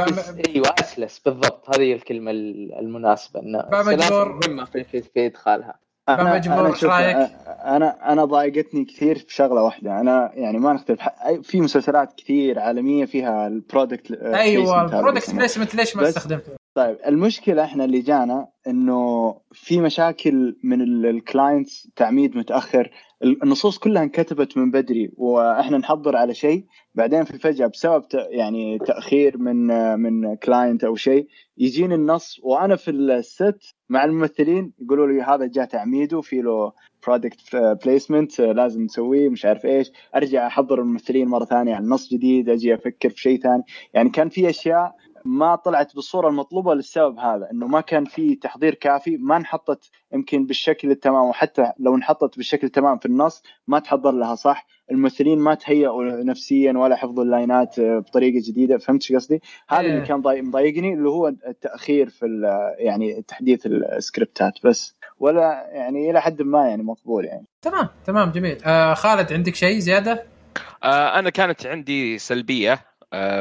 [0.48, 1.20] أيوه أسلس.
[1.20, 1.76] بالضبط.
[1.76, 3.40] هذه الكلمة ال- المناسبة.
[3.40, 3.66] إنه.
[3.72, 5.80] مهمة في, في, في إدخالها.
[6.10, 11.02] إيش شوف، رأيك؟ أنا أنا ضايقتني كثير في شغلة واحدة أنا يعني ما نختلف
[11.44, 16.98] في مسلسلات كثير عالمية فيها ال product أيوه ال product placement ليش ما استخدمته؟ طيب
[17.08, 22.92] المشكلة إحنا اللي جانا إنه في مشاكل من ال clients تعميد متأخر
[23.24, 26.66] النصوص كلها انكتبت من بدري وإحنا نحضر على شيء
[26.96, 29.68] بعدين في فجأة بسبب يعني تأخير من
[30.00, 35.46] من client أو شيء يجيني النص وأنا في ال set مع الممثلين يقولوا لي هذا
[35.46, 36.74] جاء تعميده في له
[37.08, 42.50] product placement لازم نسويه مش عارف إيش أرجع أحضر الممثلين مرة ثانية على نص جديد
[42.50, 43.64] أجي أفكر في شيء ثاني.
[43.94, 44.96] يعني كان في أشياء
[45.26, 50.46] ما طلعت بالصورة المطلوبة للسبب هذا إنه ما كان في تحضير كافي ما انحطت يمكن
[50.46, 55.54] بالشكل التمام وحتى لو انحطت بالشكل التمام في النص ما تحضر لها صح الممثلين ما
[55.56, 59.90] تهيئوا نفسيا ولا حفظوا ال line ات بطريقة جديدة فهمت شو قصدي؟ هذا إيه.
[59.90, 66.10] اللي كان ضايق- مضايقني اللي هو التأخير في ال- يعني تحديث السكريبتات بس ولا يعني
[66.12, 70.24] إلى حد ما يعني مقبول يعني تمام تمام جميل آه خالد عندك شيء زيادة؟
[70.84, 72.80] آه، أنا كانت عندي سلبية آه،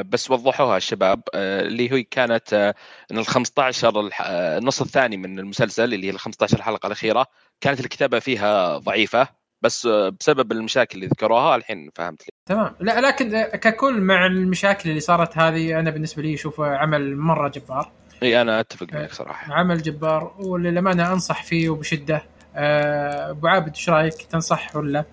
[0.03, 2.75] بس وضحوها الشباب آه، اللي هي كانت آه،
[3.13, 7.27] إن ال 15 الح- آه، النص الثاني من المسلسل اللي هي ال 15 حلقه الأخيرة
[7.61, 9.29] كانت الكتابة فيها ضعيفة
[9.63, 12.29] بس آه، بسبب المشاكل اللي ذكروها الحين فهمت لي.
[12.49, 12.75] تمام.
[12.81, 17.49] لا لكن آه، ككل مع المشاكل اللي صارت هذه أنا بالنسبة لي اشوفه عمل مرة
[17.49, 17.93] جبار.
[18.23, 19.55] إي أنا أتفق معك صراحة.
[19.55, 22.23] عمل جبار وللأمانة أنصح فيه وبشده
[22.57, 25.05] آه، أبو عابد إيش رأيك؟ تنصح ولا؟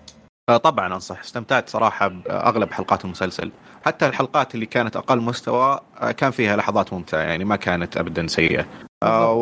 [0.56, 1.20] طبعا أنصح.
[1.20, 3.52] استمتعت صراحة بأغلب حلقات المسلسل.
[3.84, 8.26] حتى الحلقات اللي كانت أقل مستوى آه، كان فيها لحظات ممتعة يعني ما كانت ابدا
[8.26, 8.66] سيئة.
[9.02, 9.32] آه،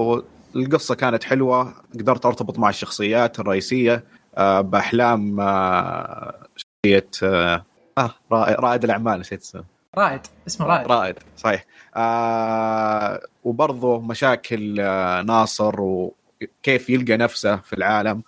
[0.55, 1.75] والقصة كانت حلوة.
[1.95, 4.05] قدرت أرتبط مع الشخصيات الرئيسية
[4.37, 5.37] آه، بأحلام
[6.57, 7.65] شخصية آه
[8.33, 9.65] رائد, الأعمال نسيت اسمه.
[9.99, 10.21] رائد.
[10.47, 10.87] اسمه رائد.
[10.87, 11.65] رائد صحيح.
[11.97, 14.75] آه وبرضه مشاكل
[15.27, 18.23] ناصر وكيف يلقى نفسه في العالم.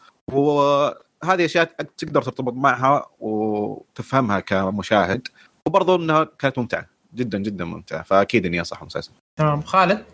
[1.25, 1.65] وهذه أشياء
[1.97, 5.29] تقدر ترتبط معها وتفهمها كمشاهد.
[5.67, 6.87] وبرضه إنها كانت ممتعة.
[7.15, 8.03] جدا جدا ممتعة.
[8.03, 9.63] فأكيد إني انصح المسلسل تمام.
[9.63, 10.05] خالد؟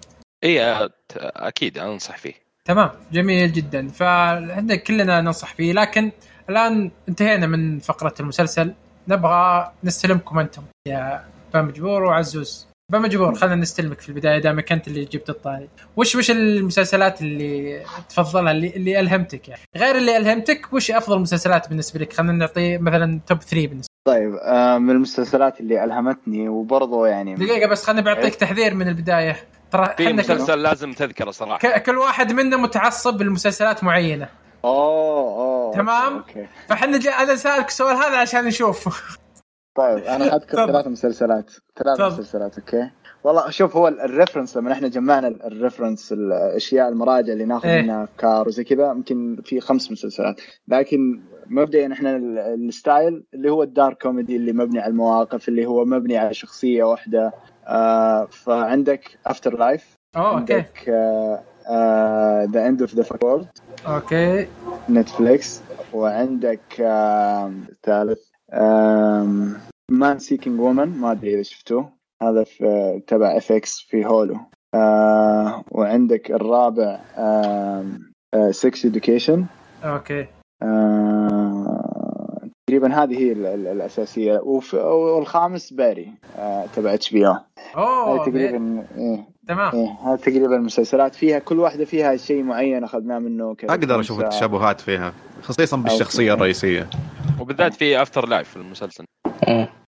[0.44, 0.88] اي
[1.20, 2.34] أكيد أنصح فيه.
[2.64, 2.90] تمام.
[3.12, 3.88] جميل جدا.
[3.88, 5.72] فعندنا كلنا ننصح فيه.
[5.72, 6.10] لكن
[6.50, 8.74] الآن انتهينا من فقرة المسلسل.
[9.08, 11.24] نبغى نستلمكم أنتم يا
[11.54, 12.66] بامجبور وعزوز.
[12.92, 15.68] بامجبور خلينا نستلمك في البداية دامك انت اللي جبت الطاري.
[15.96, 21.68] وش وش المسلسلات اللي تفضلها اللي, اللي ألهمتك يعني؟ غير اللي ألهمتك وش أفضل مسلسلات
[21.68, 27.06] بالنسبة لك؟ خلينا نعطي مثلا توب 3 بالنسبة طيب آه من المسلسلات اللي ألهمتني وبرضه
[27.06, 29.36] يعني دقيقة بس خليني بعطيك تحذير من البداية.
[29.70, 31.58] ترى في مسلسل لازم تذكره صراحة.
[31.58, 34.28] ك- كل واحد منا متعصب لمسلسلات معينة.
[34.64, 36.16] أوه أوه تمام.
[36.16, 37.10] أوكي فإحنا جا...
[37.10, 38.88] أنا سالك السؤال هذا عشان نشوف
[39.74, 40.66] طيب أنا تفضل.
[40.72, 42.00] ثلاث مسلسلات ثلاث.
[42.00, 42.90] مسلسلات okay
[43.24, 47.44] والله شوف هو ال- ال reference لما إحنا جمعنا ال- ال reference الاشياء المراجع اللي
[47.44, 47.82] ناخذ إيه.
[47.82, 53.50] منها افكار وزي كذا يمكن في خمس مسلسلات لكن مبدئيا إحنا ال- ال style اللي
[53.50, 57.32] هو ال dark comedy اللي مبني على المواقف اللي هو مبني على شخصية واحدة
[57.66, 60.88] آه فعندك After Life أوه أوكي عندك
[62.54, 63.48] The End of the World
[63.86, 64.46] okay
[64.90, 65.60] Netflix
[65.92, 68.33] وعندك آم، ثالث
[69.90, 71.88] Man Seeking Woman ما أدري إذا شفتوه.
[72.22, 74.36] هذا في تبع FX في Hulu.
[74.74, 77.00] آه، وعندك الرابع
[78.50, 79.44] Sex Education
[79.84, 80.26] okay.
[82.66, 84.38] تقريبا هذه هي ال- ال- الأساسية.
[84.38, 87.34] وف- والخامس Barry آه، تبع HBO
[87.76, 89.24] أوه تقريبا إيه.
[89.48, 89.74] تمام.
[89.74, 91.14] إيه هذه تقريبا المسلسلات.
[91.14, 94.20] فيها كل واحدة فيها شيء معين أخذناه منه كذا أقدر أشوف.
[94.20, 95.12] التشابهات فيها
[95.42, 96.34] خصيصا بالشخصية okay.
[96.40, 96.86] الرئيسية.
[97.40, 99.04] وبالذات في After Life في المسلسل.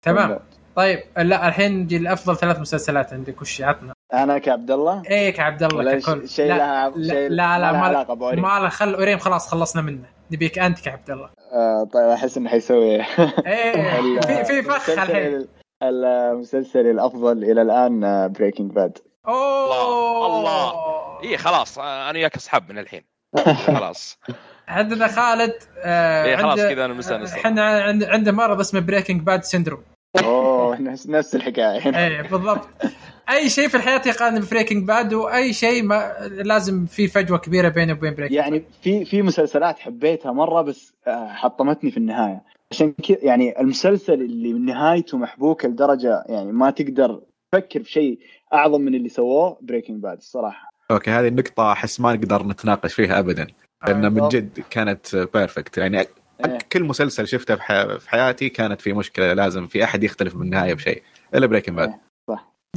[0.05, 0.39] تمام.
[0.75, 5.03] طيب لا الحين نجي لأفضل ثلاث مسلسلات عندك وش عطنا؟ أنا كعبد الله.
[5.09, 6.29] إيه كعبد الله ككل.
[6.29, 10.05] شيء لا لا شيء لا, لا ما علاقة ما له خل أوريم خلاص خلصنا منه.
[10.31, 11.29] نبيك أنت كعبد الله.
[11.53, 12.95] آه طيب أحس إنه حيسوي.
[13.45, 15.47] إيه ال- في في فخ المسلسل الحين.
[15.83, 18.97] ال- المسلسل الأفضل إلى الآن Breaking Bad
[19.27, 20.25] أوه.
[20.25, 20.73] الله.
[21.23, 23.01] اي خلاص آه، أنا وياك أصحاب من الحين.
[23.77, 24.19] خلاص.
[24.67, 27.33] عندنا خالد آه إيه، خلاص عنده- كذا أنا مستأنس.
[27.33, 29.81] إحنا عند- عنده مرض اسمه Breaking Bad syndrome
[30.23, 31.97] أوه نفس نفس الحكاية.
[31.97, 32.67] إيه بالضبط.
[33.29, 37.69] أي شيء في الحياة يقارن ب Breaking Bad وأي شيء ما لازم في فجوة كبيرة
[37.69, 42.41] بينه وبين Breaking يعني في في مسلسلات حبيتها مرة بس آه، حطمتني في النهاية.
[42.71, 47.21] عشان كذا يعني المسلسل اللي نهايته محبوكة لدرجة يعني ما تقدر
[47.51, 48.19] تفكر في شيء
[48.53, 50.69] أعظم من اللي سووه Breaking Bad الصراحة.
[50.91, 53.47] okay هذه النقطه أحس ما نقدر نتناقش فيها ابدا.
[53.87, 54.27] لأن من.
[54.27, 56.57] جد كانت perfect يعني إيه.
[56.71, 57.55] كل مسلسل شفته
[57.97, 61.03] في حياتي كانت في مشكلة لازم في أحد يختلف بالنهايه بشيء.
[61.35, 61.93] إلا Breaking Bad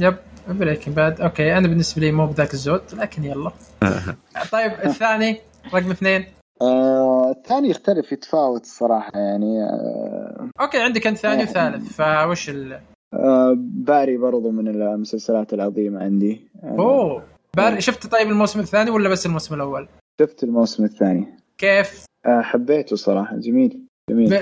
[0.01, 0.15] yep
[0.47, 3.51] Breaking Bad okay أنا بالنسبة لي مو بذاك الزود لكن يلا.
[4.51, 5.41] طيب الثاني
[5.73, 6.25] رقم اثنين.
[6.61, 12.79] آه، الثاني يختلف يتفاوت الصراحه يعني آه، okay عندك أنت ثاني وثالث فوش ال
[13.13, 16.47] آه، Barry برضو من المسلسلات العظيمة عندي.
[16.63, 17.23] آه، أوه
[17.57, 19.87] Barry شفت طيب الموسم الثاني ولا بس الموسم الأول؟
[20.19, 21.27] شفت الموسم الثاني
[21.57, 24.37] كيف؟ آه، حبيته صراحة جميل جميل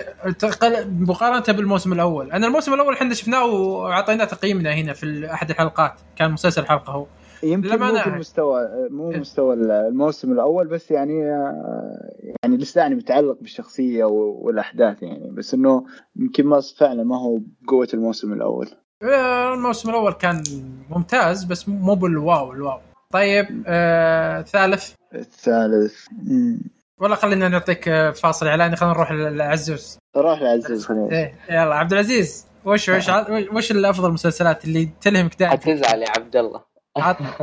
[0.86, 6.32] مقارنة بالموسم الأول، أنا الموسم الأول إحنا شفناه وأعطيناه تقييمنا هنا في أحد الحلقات، كان
[6.32, 7.06] مسلسل حلقه هو.
[7.44, 9.20] يمكن لما مو أنا- في المستوى مو إيه.
[9.20, 12.12] مستوى الموسم الأول بس يعني آه،
[12.44, 15.86] يعني لسه يعني متعلق بالشخصية والأحداث يعني بس إنه
[16.16, 18.68] يمكن ما فعلا ما هو بقوة الموسم الأول
[19.04, 20.44] آه، الموسم الأول كان
[20.90, 22.80] ممتاز بس مو بالواو الواو.
[23.14, 24.94] طيب آه ثالث.
[25.16, 26.06] الثالث.
[26.12, 26.60] مم.
[27.00, 28.76] ولا خلينا نعطيك آه، فاصل إعلاني.
[28.76, 29.98] خلينا نروح لعزوز.
[30.18, 33.10] روح لعزيز خلينا إيه يلا عبد العزيز وش وش
[33.52, 36.62] وش الأفضل المسلسلات اللي تلهمك دائما؟ حتزعل يا عبد الله.
[36.98, 37.34] عطنا.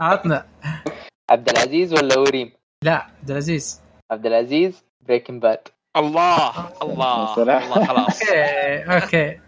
[0.00, 0.46] عطنا.
[1.30, 2.52] عبد العزيز ولا وريم؟
[2.84, 3.80] لا عبد العزيز.
[4.10, 5.60] عبد العزيز بريكنج باد
[5.96, 7.62] الله الله سلام.
[7.72, 8.22] الله خلاص.
[8.22, 9.40] أوكي أوكي.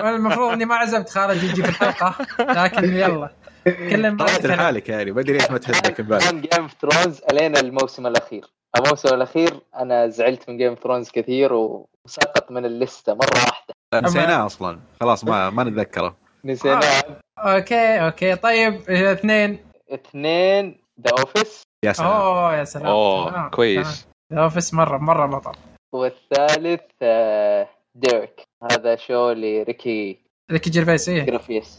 [0.00, 3.30] المفروض إني ما عزمت خالد يجي في الحلقة لكن يلا.
[3.64, 5.60] كلم طلعت لحالك يعني ما أدري ليش ما
[5.98, 8.44] باد كان جيم اوف ثرونز الين الموسم الأخير.
[8.76, 13.74] الموسم الأخير أنا زعلت من جيم اوف ثرونز كثير وسقط من الليستة مرة واحدة.
[13.94, 14.80] نسيناه أصلا.
[15.00, 16.16] خلاص ما ما نتذكره.
[16.44, 17.02] نسيناه.
[17.38, 18.36] okay okay.
[18.36, 19.58] طيب اثنين.
[19.90, 22.10] اثنين The Office يا سلام.
[22.10, 22.86] أوه يا سلام.
[22.86, 24.06] أوه تمام، كويس.
[24.30, 24.42] تمام.
[24.42, 25.52] Office مرة مرة بطل.
[25.94, 28.42] والثالث آه، ديريك
[28.72, 30.18] هذا show لريكي
[30.52, 31.22] ريكي جيرفيس إيه.
[31.22, 31.78] جرافيس.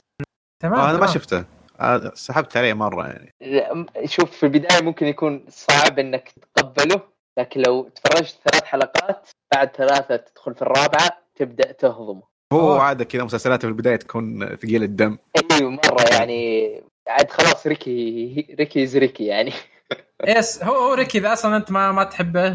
[0.63, 1.07] تمام آه أنا ما.
[1.07, 1.37] شفته.
[1.39, 1.45] آه،
[2.13, 3.33] سحبت عليه مرة يعني.
[4.05, 7.01] شوف في البداية ممكن يكون صعب إنك تتقبله
[7.39, 12.23] لكن لو تفرجت ثلاث حلقات بعد ثلاثة تدخل في الرابعة تبدأ تهضمه.
[12.53, 12.81] هو أوه.
[12.81, 15.17] عادة كذا مسلسلاته في البداية تكون ثقيل الدم.
[15.51, 16.71] أيوه مرة يعني
[17.07, 19.53] عاد خلاص ريكي ريكي is ريكي يعني.
[20.38, 22.49] yes هو هو ريكي إذا أصلا أنت ما ما تحبه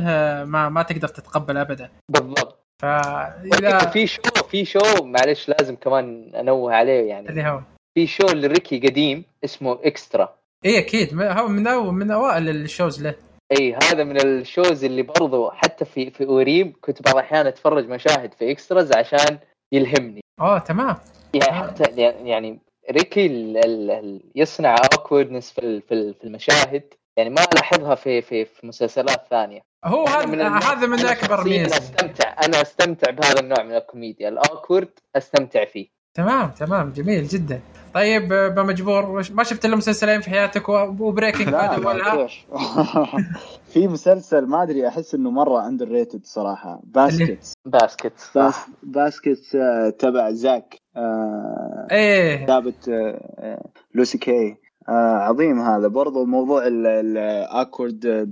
[0.44, 1.90] ما ما تقدر تتقبل ابدا.
[2.08, 2.66] بالضبط.
[2.82, 4.20] فإذا في show
[4.50, 7.28] في show معلش لازم كمان أنوه عليه يعني.
[7.28, 7.60] اللي هو.
[7.96, 11.22] في show لريكي قديم اسمه Extras اي أكيد.
[11.22, 13.14] هو من أو من أوائل ال shows له.
[13.58, 17.88] إي هذا من ال shows اللي برضو حتى في في أوريم كنت بعض الأحيان أتفرج
[17.88, 19.38] مشاهد في Extras عشان
[19.72, 20.20] يلهمني.
[20.40, 20.96] اوه تمام.
[21.34, 21.62] يعني آه.
[21.62, 22.58] حتى يعني
[22.90, 26.82] ريكي ال ال ال يصنع awkwardness في في ال- في المشاهد.
[27.18, 29.60] يعني ما الاحظها في في في مسلسلات ثانية.
[29.84, 31.76] هو هذا النوع- هذا من أكبر ميزة.
[31.78, 34.28] استمتع أنا أستمتع بهذا النوع من الكوميديا.
[34.28, 35.95] ال awkward أستمتع فيه.
[36.16, 37.60] تمام تمام جميل جدا.
[37.94, 41.80] طيب آه، بمجبور وش- ما شفت إلا مسلسلين في حياتك و- و Breaking لا Bad
[41.84, 42.46] لا اولها كيف
[43.72, 46.80] في مسلسل ما أدري أحس إنه مرة underrated صراحة.
[46.84, 52.44] Baskets Basket Bas Baskets آه، تبع زاك آه، إيه.
[52.44, 53.64] كتابة آه، آه،
[53.94, 54.56] لوي سي كي.
[54.88, 55.88] آه، عظيم هذا.
[55.88, 58.28] برضو موضوع ال awkward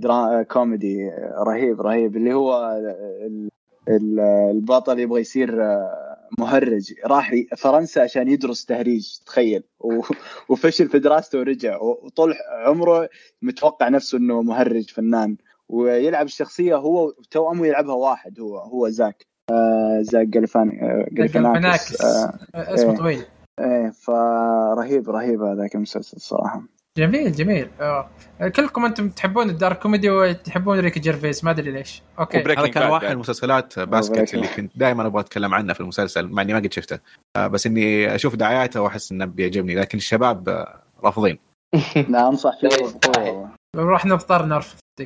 [0.51, 2.15] comedy آه، رهيب رهيب.
[2.17, 2.71] اللي هو
[3.27, 3.49] ال-
[3.89, 4.19] ال-
[4.51, 6.04] البطل يبغى يصير آه،
[6.39, 9.63] مهرج راح فرنسا عشان يدرس تهريج تخيل.
[10.49, 12.33] وفشل في دراسته ورجع وطول
[12.65, 13.09] عمره
[13.41, 15.37] متوقع نفسه إنه مهرج فنان.
[15.69, 19.25] ويلعب الشخصية هو توأمه يلعبها واحد هو هو زاك.
[19.51, 21.05] آه، زاك جلفان آه،
[22.01, 22.97] آه، آه، اسمه إيه.
[22.97, 23.25] طويل.
[23.59, 26.63] إيه فرهيب رهيب هذاك المسلسل صراحة.
[26.97, 27.69] جميل جميل.
[27.81, 28.09] آه.
[28.55, 32.01] كلكم أنتم تحبون ال dark comedy وتحبون ريكي جيرفيس ما أدري ليش.
[32.19, 32.37] okay.
[32.37, 33.05] هذا كان واحد.
[33.05, 36.73] من مسلسلات Basket اللي كنت دائما أبغى أتكلم عنه في المسلسل مع إني ما قد
[36.73, 36.99] شفته.
[37.37, 41.37] آه، بس إني أشوف دعاياته وأحس إنه بيعجبني لكن الشباب آه، رافضين.
[42.09, 42.69] لا أنصح فيه.
[43.09, 43.49] بقوة.
[43.75, 44.77] راح نضطر نرفض.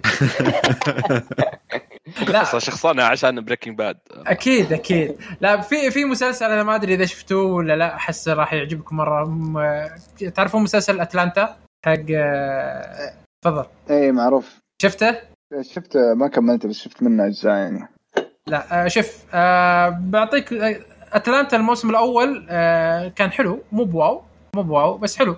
[2.27, 2.41] لا.
[2.41, 5.15] أصلا شخصنا عشان Breaking Bad أكيد أكيد.
[5.41, 9.25] لا في في مسلسل أنا ما أدري إذا شفتوه ولا لا أحس راح يعجبكم مرة.
[9.25, 9.87] م-
[10.35, 13.13] تعرفون مسلسل أتلانتا؟ حق آه،
[13.45, 13.65] تفضل.
[13.89, 14.59] إيه معروف.
[14.81, 15.15] شفته؟
[15.61, 17.87] شفت ما كملته بس شفت منه أجزاء يعني.
[18.47, 20.53] لا آه، شوف آه، بعطيك
[21.13, 22.45] أتلانتا الموسم الأول
[23.15, 24.21] كان حلو مو ب wow
[24.55, 25.35] مو ب wow بس حلو.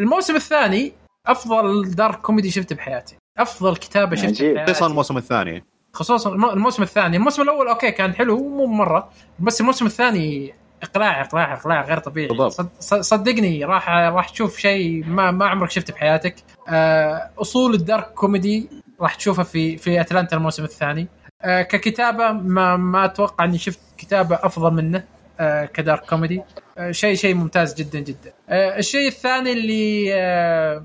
[0.00, 0.92] الموسم الثاني
[1.26, 3.16] أفضل dark comedy شفته بحياتي.
[3.38, 4.52] أفضل كتابة شفتها.
[4.52, 4.72] بحياتي.
[4.72, 5.64] خصوصا الموسم الثاني.
[5.92, 7.16] خصوصا الم- الموسم الثاني.
[7.16, 12.28] الموسم الأول okay كان حلو مو مرة بس الموسم الثاني إقلاع إقلاع إقلاع غير طبيعي.
[12.28, 12.52] بالضبط.
[12.52, 16.34] صد- صد- صدقني راح راح تشوف شيء ما ما عمرك شفته بحياتك.
[16.68, 18.68] آه، أصول ال dark comedy
[19.00, 21.08] راح تشوفها في في أتلانتا الموسم الثاني.
[21.42, 25.04] آه، ككتابة ما ما أتوقع إني شفت كتابة أفضل منه
[25.40, 26.42] آه، ك dark comedy.
[26.90, 28.32] شيء شيء ممتاز جدا جدا.
[28.50, 30.82] الشيء الثاني اللي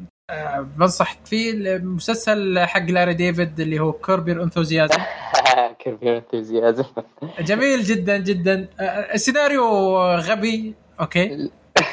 [0.77, 4.97] بنصحك فيه المسلسل حق لاري ديفيد اللي هو Curb Your Enthusiasm
[5.85, 6.83] Curb Your Enthusiasm
[7.39, 8.67] جميل جدا جدا.
[9.13, 10.73] السيناريو غبي.
[10.99, 11.49] okay.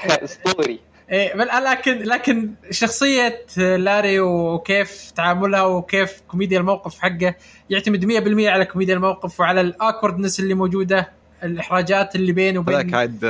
[0.08, 7.34] اسطوري بل لكن لكن شخصية لاري وكيف تعاملها وكيف كوميديا الموقف حقه
[7.70, 11.08] يعتمد 100% على كوميديا الموقف وعلى ال awkwardness اللي موجودة
[11.42, 13.20] الإحراجات اللي بينه هذاك وبين عاد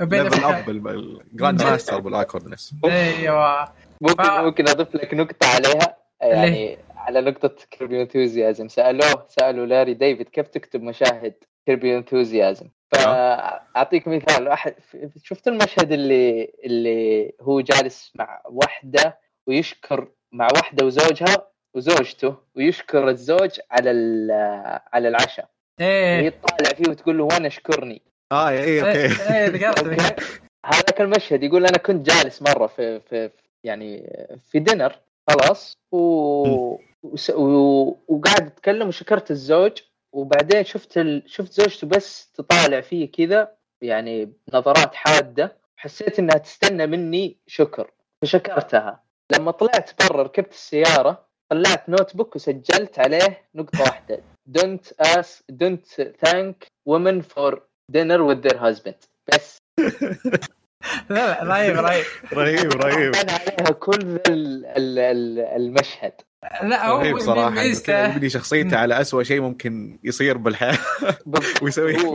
[0.00, 0.44] بين level.
[0.44, 2.74] اب ال grandmaster بال awkwardness.
[2.84, 3.68] إيوه.
[4.00, 5.97] ممكن ف- ممكن أضيف لك نقطة عليها.
[6.20, 11.34] يعني على نقطة Curb Your Enthusiasm سألوه سألوا لاري ديفيد كيف تكتب مشاهد
[11.66, 14.74] Curb Your Enthusiasm فأعطيك مثال أحد
[15.22, 23.60] شفت المشهد اللي اللي هو جالس مع واحدة ويشكر مع واحدة وزوجها وزوجته ويشكر الزوج
[23.70, 25.48] على ال- على العشاء.
[25.80, 26.28] وهي إيه.
[26.28, 29.34] تطالع فيه وتقول له وأنا اشكرني آه اي إيه أوكي.
[29.34, 30.40] إيه، ذكرت ذكرت.
[30.66, 33.30] هذاك المشهد يقول أنا كنت جالس مرة في في
[33.64, 34.10] يعني
[34.50, 35.98] في دينر خلاص و...
[37.02, 37.30] وس...
[37.30, 37.96] و...
[38.08, 39.72] وقاعد أتكلم وشكرت الزوج
[40.12, 41.22] وبعدين شفت ال...
[41.26, 43.52] شفت زوجته بس تطالع فيه كذا
[43.82, 47.90] يعني نظرات حادة حسيت إنها تستنى مني شكر
[48.22, 49.02] فشكرتها.
[49.32, 54.22] لما طلعت برا ركبت السيارة طلعت notebook وسجلت عليه نقطة واحدة
[54.58, 57.60] don't ask don't thank women for
[57.92, 58.96] dinner with their husband.
[59.28, 59.58] بس.
[61.10, 62.04] لا لا رهيب رهيب.
[62.32, 63.12] رهيب رهيب.
[63.14, 66.12] كان عليها كل ال- ال- ال- المشهد.
[66.62, 67.62] لا هو رهيب صراحة.
[67.62, 70.78] يبني شخصيته على أسوأ شيء ممكن يصير بالحياة.
[71.26, 71.44] بالضبط.
[71.62, 72.14] ويسوي هو.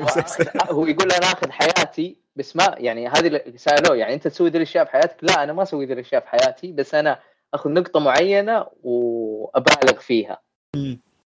[0.71, 4.85] هو يقول أنا آخذ حياتي بس ما يعني هذه سألوه يعني أنت تسوي ذي الأشياء
[4.85, 7.19] في حياتك؟ لا أنا ما أسوي ذي الأشياء في حياتي بس أنا
[7.53, 10.37] آخذ نقطة معينة وأبالغ فيها.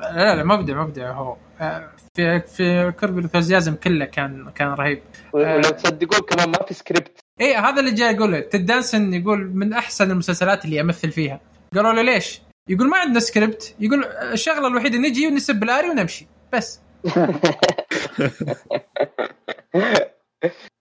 [0.01, 1.37] لا لا مبدع مبدع هو.
[1.61, 5.03] آه، في في Curb Your Enthusiasm كله كان كان رهيب.
[5.33, 9.73] ولو تصدقون كمان ما في سكريبت إيه هذا اللي جاي اقوله تيد دانسون يقول من
[9.73, 11.40] أحسن المسلسلات اللي امثل فيها.
[11.74, 16.27] قالوا له ليش؟ يقول ما عندنا سكريبت يقول الشغلة الوحيدة نجي ونسب لاري ونمشي.
[16.52, 16.81] بس.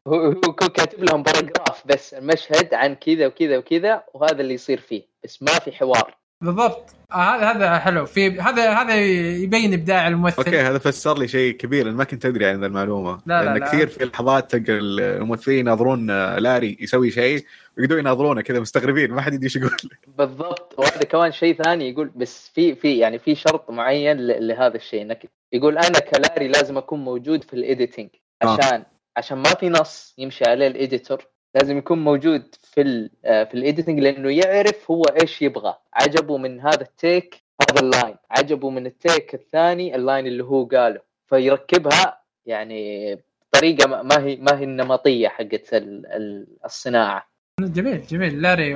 [0.08, 5.04] هو هو كاتب لهم paragraph بس المشهد عن كذا وكذا وكذا وهذا اللي يصير فيه.
[5.24, 6.18] بس ما في حوار.
[6.44, 6.96] بالضبط.
[7.12, 8.06] آه هذا هذا حلو.
[8.06, 8.96] في هذا هذا
[9.36, 10.38] يبين إبداع الممثل.
[10.38, 13.22] okay هذا فسر لي شيء كبير أنا ما كنت أدري عن ذا المعلومة.
[13.26, 13.68] لا، لا، لأن لا.
[13.68, 16.08] كثير في لحظات تلقى الممثلين يناظرون
[16.38, 17.46] لاري يسوي شيء
[17.78, 19.72] ويقدرون يناظرونه كذا مستغربين ما حد يدري إيش يقول.
[20.18, 20.76] بالضبط.
[20.80, 25.02] وهذا كمان شيء ثاني يقول بس في في يعني في شرط معين ل- لهذا الشيء
[25.02, 28.10] إنك يقول أنا كلاري لازم أكون موجود في ال editing
[28.44, 28.48] آه.
[28.58, 28.84] عشان
[29.18, 31.22] عشان ما في نص يمشي عليه ال editor
[31.56, 35.76] لازم يكون موجود في ال آه، في ال editing لأنه يعرف هو إيش يبغى.
[35.94, 40.28] عجبه من هذا ال take هذا ال line عجبه من ال take الثاني ال line
[40.28, 41.00] اللي هو قاله.
[41.30, 43.16] فيركبها يعني
[43.54, 47.28] بطريقة ما- هي ما هي النمطية حقت ال- ال- الصناعة.
[47.60, 48.42] جميل جميل.
[48.42, 48.74] لاري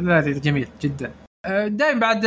[0.00, 1.12] لاري جميل جدا.
[1.66, 2.22] دائما بعد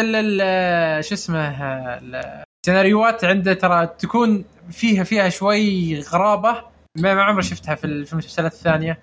[1.01, 1.63] شو اسمه
[1.97, 6.63] ال- السيناريوهات عنده ترى تكون فيها فيها شوي غرابة.
[6.97, 8.97] ما عمري شفتها في ال- في المسلسلات الثانية.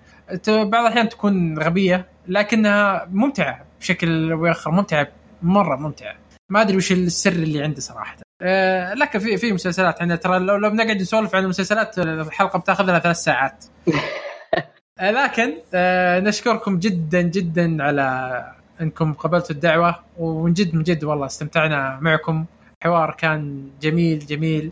[0.47, 5.07] بعض الأحيان تكون غبية لكنها ممتعة بشكل أو بآخر ممتعة
[5.41, 6.15] مرة ممتعة.
[6.49, 8.17] ما أدري وش السر اللي عنده صراحة.
[8.41, 12.85] آه، لكن في في مسلسلات عندنا ترى لو لو بنقعد نسولف عن المسلسلات الحلقة بتاخذ
[12.85, 13.65] لها ثلاث ساعات.
[14.99, 18.45] آه، لكن آه، نشكركم جدا جدا على
[18.81, 22.45] إنكم قبلتوا الدعوة ومن جد من جد والله استمتعنا معكم.
[22.83, 24.71] حوار كان جميل جميل.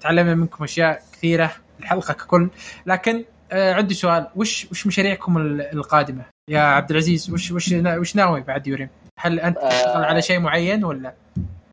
[0.00, 2.48] تعلمنا منكم أشياء كثيرة الحلقة ككل.
[2.86, 8.40] لكن عندي سؤال وش وش مشاريعكم ال- القادمة يا عبد العزيز وش وش وش ناوي
[8.40, 8.88] بعد يوريم؟
[9.18, 10.06] هل أنت تشتغل آه.
[10.06, 11.14] على شيء معين ولا؟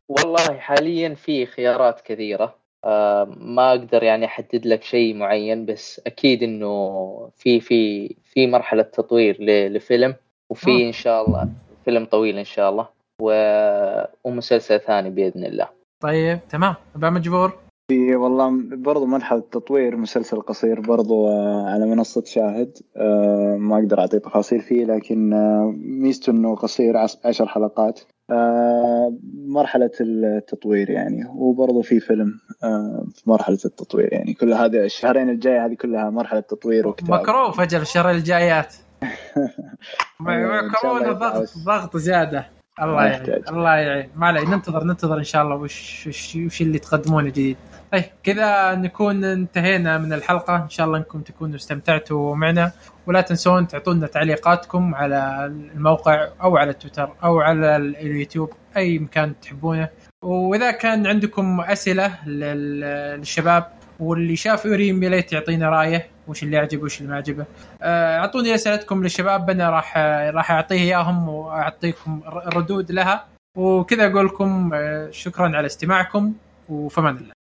[0.08, 2.54] والله حاليا في خيارات كثيرة
[2.84, 8.82] آه، ما أقدر يعني أحدد لك شيء معين بس أكيد إنه في في في مرحلة
[8.82, 9.36] تطوير
[9.68, 10.14] لفيلم
[10.50, 10.86] وفي آه.
[10.86, 11.48] إن شاء الله
[11.84, 12.88] فيلم طويل إن شاء الله
[13.22, 15.68] و- ومسلسل ثاني بإذن الله
[16.02, 17.58] طيب تمام ابا مجبور
[17.90, 22.78] في والله برضو مرحلة تطوير مسلسل قصير برضو آه، على منصة شاهد.
[22.96, 28.00] آه، ما أقدر أعطي تفاصيل فيه لكن آه، ميزته إنه قصير عشر حلقات.
[29.46, 31.24] مرحلة التطوير يعني.
[31.34, 32.40] وبرضو في فيلم
[33.14, 34.34] في مرحلة التطوير يعني.
[34.34, 38.74] كل هذه الشهرين الجاية هذه كلها مرحلة تطوير وكتابة مكروف أجل الشهر الجايات.
[40.20, 41.48] الله ضغط.
[41.66, 42.59] ضغط زيادة.
[42.82, 43.42] الله يعين.
[43.48, 44.08] الله يعين.
[44.16, 47.56] ما علي ننتظر ننتظر إن شاء الله وش وش, وش اللي تقدمونه جديد.
[47.92, 50.56] طيب كذا نكون انتهينا من الحلقة.
[50.56, 52.72] إن شاء الله إنكم تكونوا استمتعتوا معنا
[53.06, 59.88] ولا تنسون تعطونا تعليقاتكم على الموقع أو على تويتر أو على اليوتيوب أي مكان تحبونه.
[60.22, 62.80] وإذا كان عندكم أسئلة لل-
[63.18, 63.64] للشباب
[64.00, 67.44] واللي شاف يوريم يا ليت يعطينا رأيه وش اللي يعجبه وش اللي ما يعجبه.
[67.82, 69.98] آه، أعطوني أسئلتكم للشباب أنا راح
[70.34, 73.26] راح أعطيه إياهم وأعطيكم ردود لها.
[73.56, 76.32] وكذا أقول لكم آه، شكرا على استماعكم
[76.68, 77.39] وفمان الله.